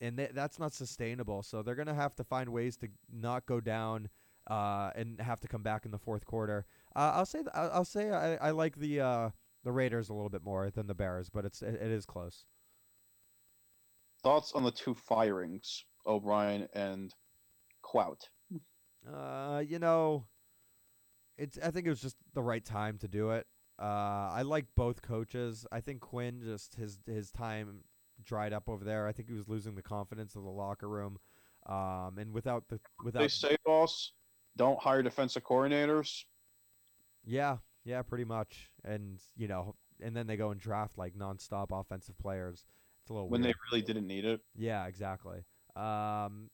and 0.00 0.18
they, 0.18 0.30
that's 0.32 0.58
not 0.58 0.72
sustainable. 0.72 1.42
So 1.42 1.62
they're 1.62 1.74
gonna 1.74 1.92
have 1.94 2.14
to 2.14 2.24
find 2.24 2.48
ways 2.50 2.78
to 2.78 2.88
not 3.12 3.44
go 3.44 3.60
down, 3.60 4.08
uh, 4.46 4.90
and 4.94 5.20
have 5.20 5.40
to 5.40 5.48
come 5.48 5.62
back 5.62 5.84
in 5.84 5.90
the 5.90 5.98
fourth 5.98 6.24
quarter. 6.24 6.66
Uh, 6.94 7.12
I'll 7.14 7.26
say 7.26 7.38
th- 7.40 7.50
I'll 7.54 7.84
say 7.84 8.10
I, 8.10 8.36
I 8.36 8.50
like 8.50 8.76
the 8.76 9.00
uh, 9.00 9.30
the 9.64 9.72
Raiders 9.72 10.08
a 10.08 10.14
little 10.14 10.30
bit 10.30 10.42
more 10.42 10.70
than 10.70 10.86
the 10.86 10.94
Bears, 10.94 11.28
but 11.28 11.44
it's 11.44 11.62
it, 11.62 11.74
it 11.74 11.90
is 11.90 12.06
close. 12.06 12.44
Thoughts 14.22 14.52
on 14.52 14.64
the 14.64 14.70
two 14.70 14.94
firings, 14.94 15.84
O'Brien 16.06 16.68
and 16.72 17.14
Quinn? 17.82 18.16
Uh, 19.12 19.62
you 19.66 19.78
know, 19.78 20.26
it's. 21.36 21.58
I 21.62 21.70
think 21.70 21.86
it 21.86 21.90
was 21.90 22.00
just 22.00 22.16
the 22.34 22.42
right 22.42 22.64
time 22.64 22.98
to 22.98 23.08
do 23.08 23.30
it. 23.30 23.46
Uh, 23.80 24.30
I 24.32 24.42
like 24.42 24.66
both 24.74 25.02
coaches. 25.02 25.66
I 25.70 25.80
think 25.80 26.00
Quinn 26.00 26.40
just 26.42 26.76
his 26.76 26.98
his 27.06 27.30
time 27.30 27.84
dried 28.24 28.52
up 28.52 28.68
over 28.68 28.84
there. 28.84 29.06
I 29.06 29.12
think 29.12 29.28
he 29.28 29.34
was 29.34 29.48
losing 29.48 29.74
the 29.74 29.82
confidence 29.82 30.34
of 30.34 30.42
the 30.42 30.50
locker 30.50 30.88
room. 30.88 31.18
Um, 31.66 32.16
and 32.18 32.32
without 32.32 32.68
the 32.68 32.80
without 33.04 33.20
They 33.20 33.28
say, 33.28 33.56
boss, 33.64 34.12
don't 34.56 34.80
hire 34.80 35.02
defensive 35.02 35.44
coordinators. 35.44 36.24
yeah 37.24 37.58
yeah 37.84 38.02
pretty 38.02 38.24
much. 38.24 38.70
And 38.84 39.20
you 39.36 39.48
know, 39.48 39.76
and 40.00 40.16
then 40.16 40.26
they 40.26 40.36
go 40.36 40.50
and 40.50 40.60
draft 40.60 40.98
like 40.98 41.14
nonstop 41.14 41.66
offensive 41.70 42.18
players. 42.18 42.64
It's 43.02 43.10
a 43.10 43.14
little 43.14 43.28
when 43.28 43.42
weird. 43.42 43.54
they 43.54 43.58
really 43.70 43.82
didn't 43.82 44.06
need 44.06 44.24
it. 44.24 44.40
Yeah, 44.56 44.86
exactly. 44.86 45.44
Um, 45.76 46.50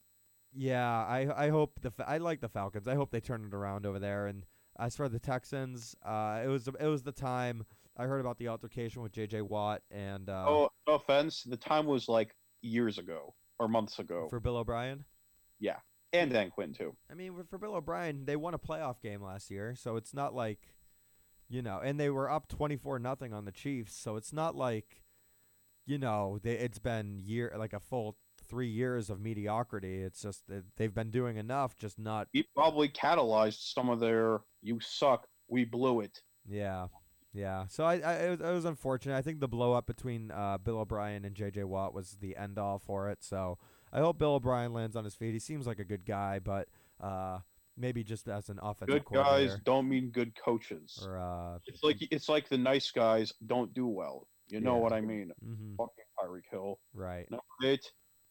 yeah, 0.55 0.87
I 0.87 1.47
I 1.47 1.49
hope 1.49 1.81
the 1.81 1.93
I 2.07 2.19
like 2.19 2.41
the 2.41 2.49
Falcons. 2.49 2.87
I 2.87 2.95
hope 2.95 3.11
they 3.11 3.21
turn 3.21 3.47
it 3.47 3.55
around 3.55 3.87
over 3.87 3.99
there. 3.99 4.27
And 4.27 4.45
as 4.79 4.97
for 4.97 5.09
the 5.09 5.19
Texans, 5.19 5.97
uh, 6.05 6.41
it 6.45 6.49
was 6.49 6.69
it 6.69 6.87
was 6.87 7.03
the 7.03 7.13
time 7.13 7.65
I 7.97 8.05
heard 8.05 8.21
about 8.21 8.39
the 8.39 8.49
altercation 8.49 9.03
with 9.03 9.13
J.J. 9.13 9.43
Watt 9.43 9.83
and 9.91 10.29
uh, 10.29 10.45
oh, 10.47 10.71
no 10.87 10.95
offense. 10.95 11.43
The 11.45 11.57
time 11.57 11.87
was 11.87 12.09
like 12.09 12.35
years 12.61 12.99
ago 12.99 13.35
or 13.59 13.69
months 13.69 13.99
ago. 13.99 14.27
for 14.29 14.41
Bill 14.41 14.57
O'Brien. 14.57 15.05
And 16.13 16.31
Dan 16.31 16.51
Quinn, 16.51 16.73
too. 16.73 16.95
I 17.11 17.15
mean, 17.15 17.35
for- 17.49 17.59
Bill 17.59 17.75
O'Brien, 17.75 18.25
they 18.25 18.37
won 18.37 18.55
a 18.55 18.59
playoff 18.59 19.01
game 19.01 19.23
last 19.23 19.51
year, 19.51 19.75
so 19.75 19.97
it's 19.97 20.15
not 20.15 20.35
like, 20.35 20.75
you 21.49 21.63
know, 21.63 21.81
and 21.83 21.99
they 22.01 22.11
were 22.11 22.31
up 22.31 22.49
twenty 22.49 22.77
four 22.77 22.99
nothing 22.99 23.33
on 23.33 23.45
the 23.45 23.53
Chiefs, 23.53 23.95
so 23.95 24.17
it's 24.17 24.33
not 24.33 24.55
like, 24.57 25.03
you 25.87 25.99
know, 25.99 26.39
they, 26.43 26.53
it's 26.53 26.79
been 26.79 27.19
year 27.19 27.53
like 27.57 27.73
a 27.73 27.81
full 27.81 28.17
three 28.49 28.69
years 28.69 29.11
of 29.11 29.21
mediocrity. 29.21 30.03
It's 30.03 30.23
just 30.23 30.45
they've 30.77 30.95
been 30.95 31.11
doing 31.11 31.37
enough, 31.37 31.77
just 31.77 31.99
not 31.99 32.29
He 32.33 32.47
probably 32.55 32.89
catalyzed 32.89 33.73
some 33.73 33.89
of 33.89 34.01
their, 34.01 34.41
you 34.63 34.79
suck, 34.81 35.27
we 35.49 35.65
blew 35.65 36.01
it. 36.01 36.23
Yeah, 36.49 36.87
yeah. 37.33 37.67
So 37.69 37.85
I, 37.85 37.99
I 37.99 38.13
it, 38.15 38.31
was, 38.31 38.41
it 38.41 38.53
was 38.53 38.65
unfortunate. 38.65 39.17
I 39.17 39.23
think 39.23 39.41
the 39.41 39.49
blow 39.49 39.73
up 39.75 39.87
between 39.87 40.31
uh, 40.31 40.59
Bill 40.59 40.79
O'Brien 40.79 41.25
and 41.25 41.35
J.J. 41.35 41.65
Watt 41.65 41.95
was 41.95 42.17
the 42.21 42.37
end 42.37 42.59
all 42.59 42.79
for 42.79 43.11
it. 43.11 43.19
So 43.23 43.59
I 43.93 44.01
hope 44.01 44.19
Bill 44.19 44.35
O'Brien 44.35 44.73
lands 44.73 44.97
on 44.97 45.05
his 45.05 45.15
feet. 45.15 45.33
He 45.33 45.39
seems 45.39 45.67
like 45.67 45.79
a 45.79 45.85
good 45.85 46.05
guy, 46.07 46.39
but 46.39 46.69
uh, 47.01 47.39
maybe 47.77 48.03
just 48.03 48.29
as 48.29 48.49
an 48.49 48.59
offensive 48.63 49.05
Good 49.05 49.15
guys 49.15 49.57
don't 49.65 49.89
mean 49.89 50.11
good 50.11 50.33
coaches. 50.35 50.99
or 51.07 51.19
uh, 51.19 51.59
It's 51.67 51.83
like 51.83 51.99
it's 52.11 52.29
like 52.29 52.49
the 52.49 52.59
nice 52.59 52.91
guys 52.91 53.33
don't 53.47 53.73
do 53.75 53.87
well. 53.87 54.27
You 54.49 54.61
know 54.61 54.77
Yeah. 54.77 54.81
what 54.83 54.93
I 54.93 55.01
mean? 55.01 55.33
mhm, 55.45 55.77
Fucking 55.77 56.05
Tyreek 56.19 56.45
Hill. 56.51 56.79
right. 56.95 57.31
Number 57.31 57.43
eight. 57.65 57.85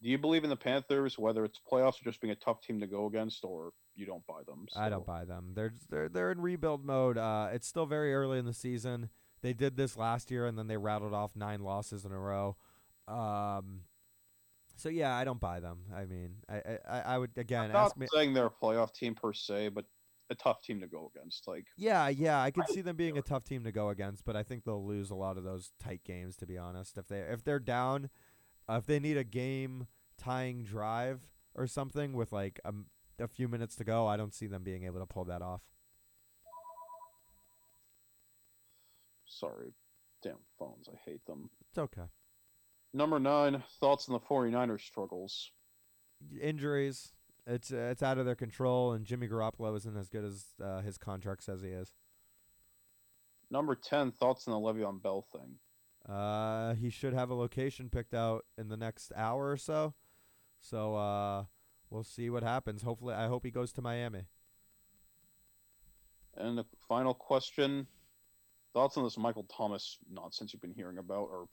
Do 0.03 0.09
you 0.09 0.17
believe 0.17 0.43
in 0.43 0.49
the 0.49 0.55
Panthers, 0.57 1.19
whether 1.19 1.45
it's 1.45 1.59
playoffs 1.71 2.01
or 2.01 2.05
just 2.05 2.21
being 2.21 2.31
a 2.31 2.35
tough 2.35 2.59
team 2.61 2.79
to 2.79 2.87
go 2.87 3.05
against, 3.05 3.43
or 3.43 3.71
you 3.93 4.07
don't 4.07 4.25
buy 4.25 4.41
them? 4.47 4.65
I 4.75 4.89
don't 4.89 5.05
buy 5.05 5.25
them. 5.25 5.51
They're 5.53 5.73
they're 5.91 6.09
they're 6.09 6.31
in 6.31 6.41
rebuild 6.41 6.83
mode. 6.83 7.19
Uh, 7.19 7.49
it's 7.53 7.67
still 7.67 7.85
very 7.85 8.11
early 8.15 8.39
in 8.39 8.45
the 8.45 8.53
season. 8.53 9.09
They 9.43 9.53
did 9.53 9.75
this 9.77 9.95
last 9.97 10.31
year, 10.31 10.47
and 10.47 10.57
then 10.57 10.65
they 10.67 10.77
rattled 10.77 11.13
off 11.13 11.35
nine 11.35 11.61
losses 11.61 12.03
in 12.03 12.11
a 12.11 12.19
row. 12.19 12.57
Um, 13.07 13.81
so 14.81 14.89
yeah, 14.89 15.15
I 15.15 15.23
don't 15.23 15.39
buy 15.39 15.59
them. 15.59 15.79
I 15.93 16.05
mean, 16.05 16.37
I 16.49 16.77
I, 16.89 16.99
I- 17.01 17.17
would 17.17 17.31
again 17.37 17.65
I'm 17.65 17.71
not 17.73 17.85
ask 17.87 17.97
me. 17.97 18.07
saying 18.13 18.33
they're 18.33 18.47
a 18.47 18.49
playoff 18.49 18.93
team 18.93 19.15
per 19.15 19.33
se, 19.33 19.69
but 19.69 19.85
a 20.29 20.35
tough 20.35 20.61
team 20.63 20.79
to 20.81 20.87
go 20.87 21.11
against. 21.15 21.47
Like 21.47 21.65
Yeah, 21.77 22.07
yeah, 22.09 22.41
I 22.41 22.51
could 22.51 22.67
see 22.69 22.81
them 22.81 22.95
being 22.95 23.17
a 23.17 23.21
tough 23.21 23.43
team 23.43 23.63
to 23.63 23.71
go 23.71 23.89
against, 23.89 24.25
but 24.25 24.35
I 24.35 24.43
think 24.43 24.63
they'll 24.63 24.85
lose 24.85 25.09
a 25.11 25.15
lot 25.15 25.37
of 25.37 25.43
those 25.43 25.71
tight 25.79 26.03
games. 26.03 26.35
To 26.37 26.45
be 26.45 26.57
honest, 26.57 26.97
if 26.97 27.07
they 27.07 27.19
if 27.19 27.43
they're 27.43 27.59
down, 27.59 28.09
uh, 28.69 28.75
if 28.75 28.85
they 28.85 28.99
need 28.99 29.17
a 29.17 29.23
game 29.23 29.87
tying 30.17 30.63
drive 30.63 31.21
or 31.55 31.67
something 31.67 32.13
with 32.13 32.31
like 32.31 32.59
a, 32.65 32.73
a 33.19 33.27
few 33.27 33.47
minutes 33.47 33.75
to 33.75 33.83
go, 33.83 34.07
I 34.07 34.17
don't 34.17 34.33
see 34.33 34.47
them 34.47 34.63
being 34.63 34.83
able 34.85 34.99
to 34.99 35.05
pull 35.05 35.25
that 35.25 35.41
off. 35.41 35.61
sorry, 39.25 39.73
damn 40.21 40.37
phones, 40.59 40.87
I 40.87 40.97
hate 41.09 41.25
them. 41.25 41.49
It's 41.69 41.77
okay. 41.79 42.03
Number 42.93 43.19
nine, 43.19 43.63
thoughts 43.79 44.09
on 44.09 44.13
the 44.13 44.19
49ers 44.19 44.81
struggles. 44.81 45.51
Injuries, 46.41 47.13
it's 47.47 47.71
uh, 47.71 47.89
it's 47.91 48.03
out 48.03 48.17
of 48.17 48.25
their 48.25 48.35
control, 48.35 48.93
and 48.93 49.05
Jimmy 49.05 49.27
Garoppolo 49.27 49.75
isn't 49.77 49.97
as 49.97 50.09
good 50.09 50.25
as 50.25 50.45
uh, 50.63 50.81
his 50.81 50.97
contract 50.97 51.43
says 51.43 51.61
he 51.61 51.69
is. 51.69 51.93
Number 53.49 53.75
ten, 53.75 54.11
thoughts 54.11 54.47
on 54.47 54.53
the 54.53 54.59
Le'Veon 54.59 55.01
Bell 55.01 55.25
thing. 55.31 55.55
Uh, 56.13 56.73
he 56.75 56.89
should 56.89 57.13
have 57.13 57.29
a 57.29 57.33
location 57.33 57.89
picked 57.89 58.13
out 58.13 58.45
in 58.57 58.67
the 58.69 58.77
next 58.77 59.11
hour 59.15 59.49
or 59.49 59.57
so. 59.57 59.93
So 60.59 60.95
uh, 60.95 61.45
we'll 61.89 62.03
see 62.03 62.29
what 62.29 62.43
happens. 62.43 62.83
Hopefully, 62.83 63.13
I 63.15 63.27
hope 63.27 63.43
he 63.45 63.51
goes 63.51 63.71
to 63.73 63.81
Miami. 63.81 64.25
And 66.37 66.57
the 66.57 66.65
final 66.87 67.13
question, 67.13 67.87
thoughts 68.73 68.97
on 68.97 69.03
this 69.03 69.17
Michael 69.17 69.45
Thomas 69.55 69.97
nonsense 70.09 70.53
you've 70.53 70.61
been 70.61 70.73
hearing 70.73 70.97
about, 70.97 71.27
or 71.31 71.47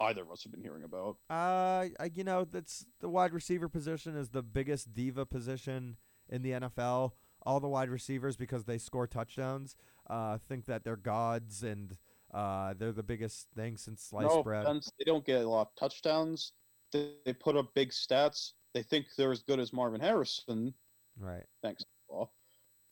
either 0.00 0.22
of 0.22 0.30
us 0.30 0.42
have 0.42 0.52
been 0.52 0.62
hearing 0.62 0.84
about. 0.84 1.16
Uh, 1.30 1.88
I, 2.00 2.10
you 2.14 2.24
know, 2.24 2.44
that's 2.44 2.86
the 3.00 3.08
wide 3.08 3.32
receiver 3.32 3.68
position 3.68 4.16
is 4.16 4.30
the 4.30 4.42
biggest 4.42 4.94
diva 4.94 5.26
position 5.26 5.96
in 6.28 6.42
the 6.42 6.52
NFL. 6.52 7.12
All 7.42 7.60
the 7.60 7.68
wide 7.68 7.88
receivers, 7.88 8.36
because 8.36 8.64
they 8.64 8.78
score 8.78 9.06
touchdowns, 9.06 9.76
uh, 10.10 10.38
think 10.48 10.66
that 10.66 10.84
they're 10.84 10.96
gods 10.96 11.62
and 11.62 11.96
uh, 12.34 12.74
they're 12.78 12.92
the 12.92 13.02
biggest 13.02 13.46
thing 13.54 13.76
since 13.76 14.02
sliced 14.02 14.28
no 14.28 14.42
bread. 14.42 14.64
offense, 14.64 14.90
they 14.98 15.04
don't 15.04 15.24
get 15.24 15.44
a 15.44 15.48
lot 15.48 15.68
of 15.68 15.76
touchdowns. 15.78 16.52
They, 16.92 17.12
they 17.24 17.32
put 17.32 17.56
up 17.56 17.74
big 17.74 17.90
stats. 17.90 18.52
They 18.74 18.82
think 18.82 19.06
they're 19.16 19.32
as 19.32 19.42
good 19.42 19.60
as 19.60 19.72
Marvin 19.72 20.00
Harrison. 20.00 20.74
Right. 21.18 21.44
Thanks, 21.62 21.84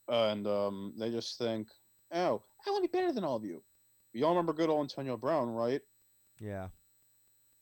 And 0.08 0.46
um, 0.46 0.94
they 0.98 1.10
just 1.10 1.38
think, 1.38 1.68
oh, 2.12 2.42
I 2.66 2.70
want 2.70 2.84
to 2.84 2.88
be 2.88 2.98
better 2.98 3.12
than 3.12 3.24
all 3.24 3.36
of 3.36 3.44
you. 3.44 3.62
You 4.12 4.24
all 4.24 4.30
remember 4.30 4.52
good 4.52 4.70
old 4.70 4.82
Antonio 4.82 5.16
Brown, 5.16 5.50
right? 5.50 5.80
Yeah. 6.40 6.68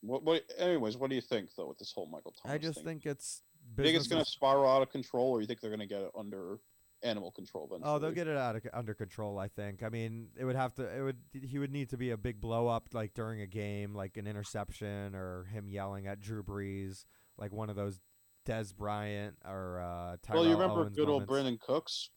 What? 0.07 0.23
What? 0.23 0.43
Anyways, 0.59 0.97
what 0.97 1.11
do 1.11 1.17
you 1.17 1.23
think 1.23 1.51
though 1.57 1.69
with 1.69 1.79
this 1.79 1.93
whole 1.93 2.07
Michael 2.07 2.35
Thomas? 2.43 2.55
I 2.55 2.59
just 2.59 2.77
thing? 2.79 2.85
think 2.85 3.07
it's. 3.07 3.43
You 3.77 3.85
think 3.85 3.97
it's 3.97 4.09
going 4.09 4.23
to 4.23 4.31
spiral 4.31 4.69
out 4.71 4.83
of 4.83 4.91
control, 4.91 5.31
or 5.31 5.41
you 5.41 5.47
think 5.47 5.61
they're 5.61 5.71
going 5.71 5.81
to 5.81 5.87
get 5.87 6.03
it 6.03 6.11
under 6.17 6.59
animal 7.03 7.31
control 7.31 7.67
eventually? 7.71 7.95
Oh, 7.95 7.99
they'll 7.99 8.13
get 8.13 8.29
it 8.29 8.37
out 8.37 8.57
of, 8.57 8.63
under 8.75 8.93
control. 8.93 9.39
I 9.39 9.49
think. 9.49 9.83
I 9.83 9.89
mean, 9.89 10.29
it 10.39 10.45
would 10.45 10.57
have 10.57 10.75
to. 10.75 10.83
It 10.83 11.03
would. 11.03 11.17
He 11.33 11.59
would 11.59 11.73
need 11.73 11.91
to 11.91 11.97
be 11.97 12.11
a 12.11 12.17
big 12.17 12.41
blow 12.41 12.69
up, 12.69 12.89
like 12.93 13.15
during 13.15 13.41
a 13.41 13.47
game, 13.47 13.95
like 13.95 14.17
an 14.17 14.27
interception 14.27 15.15
or 15.15 15.45
him 15.45 15.69
yelling 15.69 16.07
at 16.07 16.21
Drew 16.21 16.43
Brees, 16.43 17.05
like 17.39 17.53
one 17.53 17.71
of 17.71 17.77
those 17.77 18.01
Dez 18.47 18.77
Bryant 18.77 19.37
or 19.45 19.81
uh, 19.81 20.17
Terrell 20.23 20.43
Well, 20.43 20.51
you 20.51 20.57
remember 20.57 20.83
Owens 20.83 20.97
good 20.97 21.09
old 21.09 21.29
moments. 21.29 21.61
Brandin 21.61 21.61
Cooks? 21.61 22.11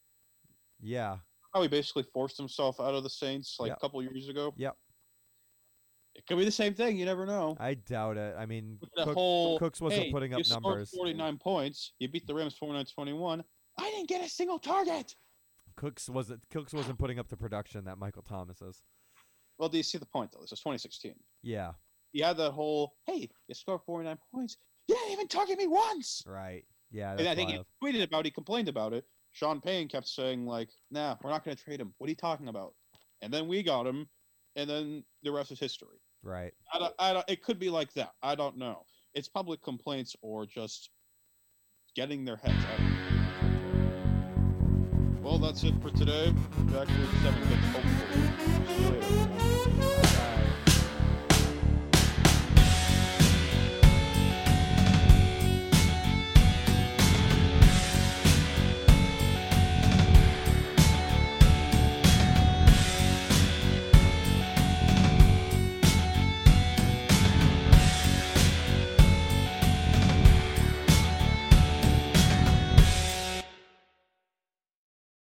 Yeah. 0.81 1.17
How 1.53 1.61
he 1.61 1.67
basically 1.67 2.03
forced 2.13 2.37
himself 2.37 2.79
out 2.79 2.93
of 2.93 3.03
the 3.03 3.09
Saints 3.09 3.55
like 3.59 3.69
Yep. 3.69 3.77
a 3.77 3.79
couple 3.79 4.03
years 4.03 4.27
ago. 4.29 4.53
Yep. 4.57 4.75
It 6.17 6.25
could 6.27 6.37
be 6.37 6.45
the 6.45 6.51
same 6.51 6.73
thing. 6.73 6.97
You 6.97 7.05
never 7.05 7.25
know. 7.25 7.55
I 7.59 7.75
doubt 7.75 8.17
it. 8.17 8.35
I 8.37 8.45
mean, 8.45 8.79
the 8.95 9.05
Cook- 9.05 9.13
whole 9.13 9.59
Cooks 9.59 9.79
wasn't 9.79 10.03
hey, 10.03 10.11
putting 10.11 10.31
you 10.31 10.39
up 10.39 10.45
scored 10.45 10.63
numbers. 10.63 10.89
49 10.91 11.37
points. 11.37 11.93
You 11.99 12.07
beat 12.09 12.25
the 12.25 12.33
Rams 12.33 12.55
49-21. 12.61 13.43
I 13.79 13.83
didn't 13.91 14.09
get 14.09 14.25
a 14.25 14.29
single 14.29 14.57
target. 14.57 15.15
Cooks 15.75 16.09
wasn't. 16.09 16.41
Cooks 16.49 16.73
wasn't 16.73 16.97
putting 16.97 17.19
up 17.19 17.29
the 17.29 17.37
production 17.37 17.85
that 17.85 17.99
Michael 17.99 18.23
Thomas 18.23 18.61
is. 18.61 18.81
Well, 19.59 19.69
do 19.69 19.77
you 19.77 19.83
see 19.83 19.99
the 19.99 20.05
point 20.07 20.31
though? 20.31 20.41
This 20.41 20.51
is 20.51 20.59
2016. 20.59 21.13
Yeah. 21.43 21.73
You 22.13 22.23
had 22.23 22.37
that 22.37 22.51
whole, 22.51 22.95
hey, 23.05 23.29
you 23.47 23.55
scored 23.55 23.81
49 23.85 24.17
points. 24.33 24.57
You 24.87 24.95
didn't 24.95 25.11
even 25.11 25.27
target 25.27 25.57
me 25.57 25.67
once. 25.67 26.23
Right. 26.25 26.63
Yeah. 26.89 27.11
and 27.11 27.27
I 27.27 27.35
think 27.35 27.49
wild. 27.49 27.65
he 27.81 27.87
tweeted 27.87 28.03
about 28.03 28.19
it, 28.21 28.25
he 28.25 28.31
complained 28.31 28.69
about 28.69 28.93
it. 28.93 29.05
Sean 29.33 29.61
Payton 29.61 29.89
kept 29.89 30.07
saying, 30.07 30.45
like, 30.45 30.69
nah, 30.89 31.15
we're 31.21 31.29
not 31.29 31.43
going 31.43 31.55
to 31.55 31.63
trade 31.63 31.79
him. 31.79 31.93
What 31.97 32.07
are 32.07 32.09
you 32.09 32.15
talking 32.15 32.47
about? 32.47 32.73
And 33.21 33.31
then 33.31 33.47
we 33.47 33.61
got 33.61 33.85
him, 33.85 34.07
and 34.55 34.69
then 34.69 35.03
the 35.21 35.31
rest 35.31 35.51
is 35.51 35.59
history. 35.59 35.99
Right. 36.23 36.53
I 36.73 36.79
don't, 36.79 36.93
I 36.99 37.13
don't, 37.13 37.25
it 37.29 37.43
could 37.43 37.59
be 37.59 37.69
like 37.69 37.93
that. 37.93 38.11
I 38.21 38.35
don't 38.35 38.57
know. 38.57 38.83
It's 39.13 39.27
public 39.27 39.61
complaints 39.61 40.15
or 40.21 40.45
just 40.45 40.89
getting 41.95 42.25
their 42.25 42.37
heads 42.37 42.63
out. 42.65 42.79
Well, 45.21 45.39
that's 45.39 45.63
it 45.63 45.73
for 45.81 45.89
today. 45.91 46.33
Back 46.71 46.87
with 46.87 47.21
seven 47.21 47.43
hits, 47.47 47.67
hopefully. 47.73 49.17